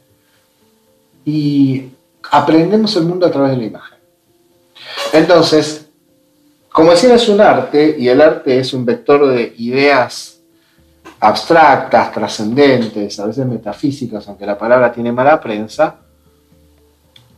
y 1.25 1.89
aprendemos 2.31 2.95
el 2.95 3.05
mundo 3.05 3.25
a 3.25 3.31
través 3.31 3.51
de 3.51 3.57
la 3.57 3.63
imagen. 3.65 3.97
Entonces, 5.11 5.82
como 6.73 6.95
cine 6.95 7.13
es 7.13 7.29
un 7.29 7.39
arte 7.39 7.95
y 7.99 8.09
el 8.09 8.19
arte 8.19 8.59
es 8.59 8.73
un 8.73 8.83
vector 8.83 9.27
de 9.27 9.53
ideas 9.59 10.41
abstractas, 11.19 12.11
trascendentes, 12.11 13.19
a 13.19 13.27
veces 13.27 13.45
metafísicas, 13.45 14.27
aunque 14.27 14.45
la 14.45 14.57
palabra 14.57 14.91
tiene 14.91 15.11
mala 15.11 15.39
prensa, 15.39 15.97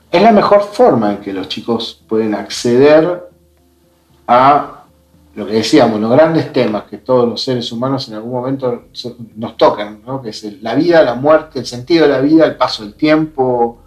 es 0.09 0.21
la 0.21 0.31
mejor 0.31 0.63
forma 0.63 1.11
en 1.11 1.17
que 1.17 1.33
los 1.33 1.49
chicos 1.49 2.01
pueden 2.07 2.33
acceder 2.33 3.29
a 4.25 4.83
lo 5.35 5.45
que 5.45 5.53
decíamos, 5.53 5.99
los 5.99 6.11
grandes 6.11 6.53
temas 6.53 6.83
que 6.83 6.99
todos 6.99 7.27
los 7.27 7.43
seres 7.43 7.69
humanos 7.73 8.07
en 8.07 8.13
algún 8.15 8.31
momento 8.31 8.85
nos 9.35 9.57
tocan, 9.57 10.01
que 10.23 10.29
es 10.29 10.61
la 10.61 10.75
vida, 10.75 11.03
la 11.03 11.15
muerte, 11.15 11.59
el 11.59 11.65
sentido 11.65 12.07
de 12.07 12.13
la 12.13 12.21
vida, 12.21 12.45
el 12.45 12.55
paso 12.55 12.83
del 12.83 12.93
tiempo, 12.93 13.79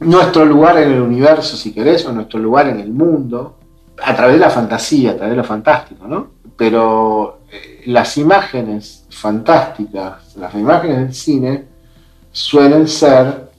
nuestro 0.00 0.44
lugar 0.44 0.78
en 0.78 0.94
el 0.94 1.00
universo, 1.00 1.56
si 1.56 1.72
querés, 1.72 2.04
o 2.06 2.12
nuestro 2.12 2.40
lugar 2.40 2.66
en 2.66 2.80
el 2.80 2.90
mundo, 2.90 3.54
a 4.02 4.14
través 4.14 4.36
de 4.36 4.40
la 4.40 4.50
fantasía, 4.50 5.12
a 5.12 5.16
través 5.16 5.30
de 5.30 5.36
lo 5.36 5.44
fantástico, 5.44 6.06
¿no? 6.06 6.30
Pero 6.56 7.40
las 7.86 8.16
imágenes 8.16 9.06
fantásticas, 9.10 10.36
las 10.36 10.54
imágenes 10.54 10.98
del 10.98 11.14
cine, 11.14 11.64
suelen 12.32 12.86
ser 12.86 13.50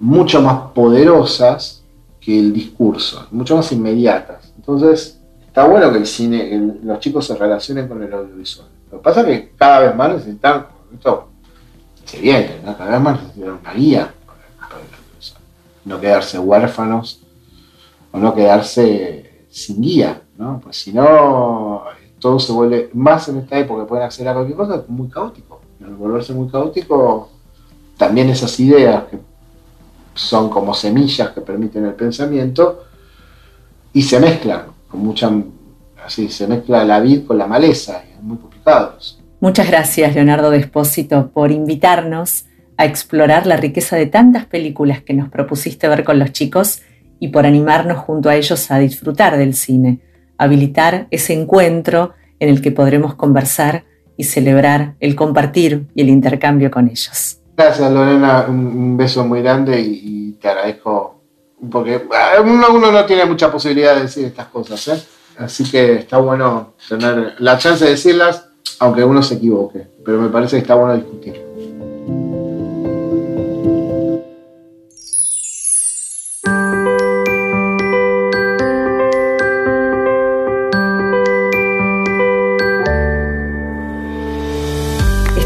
mucho 0.00 0.42
más 0.42 0.72
poderosas 0.72 1.82
que 2.20 2.38
el 2.38 2.52
discurso, 2.52 3.26
mucho 3.30 3.56
más 3.56 3.70
inmediatas. 3.72 4.52
Entonces, 4.56 5.20
está 5.46 5.64
bueno 5.66 5.92
que 5.92 5.98
el 5.98 6.06
cine, 6.06 6.78
los 6.82 6.98
chicos 6.98 7.26
se 7.26 7.36
relacionen 7.36 7.86
con 7.86 8.02
el 8.02 8.12
audiovisual. 8.12 8.68
Lo 8.90 8.98
que 8.98 9.04
pasa 9.04 9.20
es 9.20 9.26
que 9.26 9.50
cada 9.56 9.80
vez 9.80 9.94
más 9.94 10.14
necesitan, 10.14 10.66
esto 10.92 11.28
se 12.04 12.18
viene, 12.18 12.60
cada 12.64 12.90
vez 12.90 13.00
más 13.00 13.20
necesitan 13.20 13.58
una 13.60 13.72
guía 13.74 14.14
para 14.26 14.80
el 14.80 14.88
audiovisual. 14.88 15.42
No 15.84 16.00
quedarse 16.00 16.38
huérfanos 16.38 17.20
o 18.10 18.18
no 18.18 18.34
quedarse 18.34 19.23
sin 19.54 19.80
guía, 19.80 20.20
¿no? 20.36 20.60
Pues 20.60 20.76
si 20.76 20.92
no, 20.92 21.84
todo 22.18 22.40
se 22.40 22.50
vuelve, 22.50 22.90
más 22.92 23.28
en 23.28 23.38
esta 23.38 23.56
época 23.56 23.86
pueden 23.86 24.04
acceder 24.04 24.30
a 24.30 24.34
cualquier 24.34 24.56
cosa, 24.56 24.84
muy 24.88 25.08
caótico. 25.08 25.60
Al 25.84 25.94
volverse 25.94 26.32
muy 26.32 26.48
caótico, 26.48 27.30
también 27.96 28.30
esas 28.30 28.58
ideas 28.58 29.04
que 29.04 29.18
son 30.12 30.50
como 30.50 30.74
semillas 30.74 31.28
que 31.28 31.40
permiten 31.40 31.86
el 31.86 31.94
pensamiento 31.94 32.82
y 33.92 34.02
se 34.02 34.18
mezclan 34.18 34.62
con 34.88 35.04
mucha, 35.04 35.30
así, 36.04 36.28
se 36.28 36.48
mezcla 36.48 36.84
la 36.84 36.98
vid 36.98 37.24
con 37.24 37.38
la 37.38 37.46
maleza 37.46 38.02
y 38.08 38.12
es 38.12 38.22
muy 38.22 38.38
complicado 38.38 38.96
Muchas 39.38 39.68
gracias, 39.68 40.16
Leonardo 40.16 40.50
Despósito, 40.50 41.30
por 41.32 41.52
invitarnos 41.52 42.46
a 42.76 42.86
explorar 42.86 43.46
la 43.46 43.56
riqueza 43.56 43.94
de 43.94 44.06
tantas 44.06 44.46
películas 44.46 45.02
que 45.02 45.14
nos 45.14 45.28
propusiste 45.28 45.86
ver 45.86 46.02
con 46.02 46.18
los 46.18 46.32
chicos 46.32 46.82
y 47.24 47.28
por 47.28 47.46
animarnos 47.46 47.96
junto 48.00 48.28
a 48.28 48.36
ellos 48.36 48.70
a 48.70 48.76
disfrutar 48.76 49.38
del 49.38 49.54
cine, 49.54 49.98
habilitar 50.36 51.06
ese 51.10 51.32
encuentro 51.32 52.12
en 52.38 52.50
el 52.50 52.60
que 52.60 52.70
podremos 52.70 53.14
conversar 53.14 53.84
y 54.18 54.24
celebrar 54.24 54.92
el 55.00 55.16
compartir 55.16 55.86
y 55.94 56.02
el 56.02 56.10
intercambio 56.10 56.70
con 56.70 56.86
ellos. 56.86 57.38
Gracias 57.56 57.90
Lorena, 57.90 58.44
un 58.46 58.98
beso 58.98 59.24
muy 59.24 59.40
grande 59.40 59.80
y, 59.80 60.36
te 60.38 60.50
agradezco 60.50 61.22
porque 61.70 62.02
ah, 62.12 62.42
uno, 62.42 62.92
no 62.92 63.06
tiene 63.06 63.24
mucha 63.24 63.50
posibilidad 63.50 63.94
de 63.94 64.02
decir 64.02 64.26
estas 64.26 64.48
cosas, 64.48 64.88
¿eh? 64.88 65.02
así 65.38 65.64
que 65.70 65.94
está 65.94 66.18
bueno 66.18 66.74
tener 66.86 67.36
la 67.38 67.56
chance 67.56 67.86
de 67.86 67.92
decirlas 67.92 68.50
aunque 68.80 69.02
uno 69.02 69.22
se 69.22 69.36
equivoque, 69.36 69.86
pero 70.04 70.20
me 70.20 70.28
parece 70.28 70.56
que 70.56 70.60
está 70.62 70.74
bueno 70.74 70.94
discutir. 70.94 71.43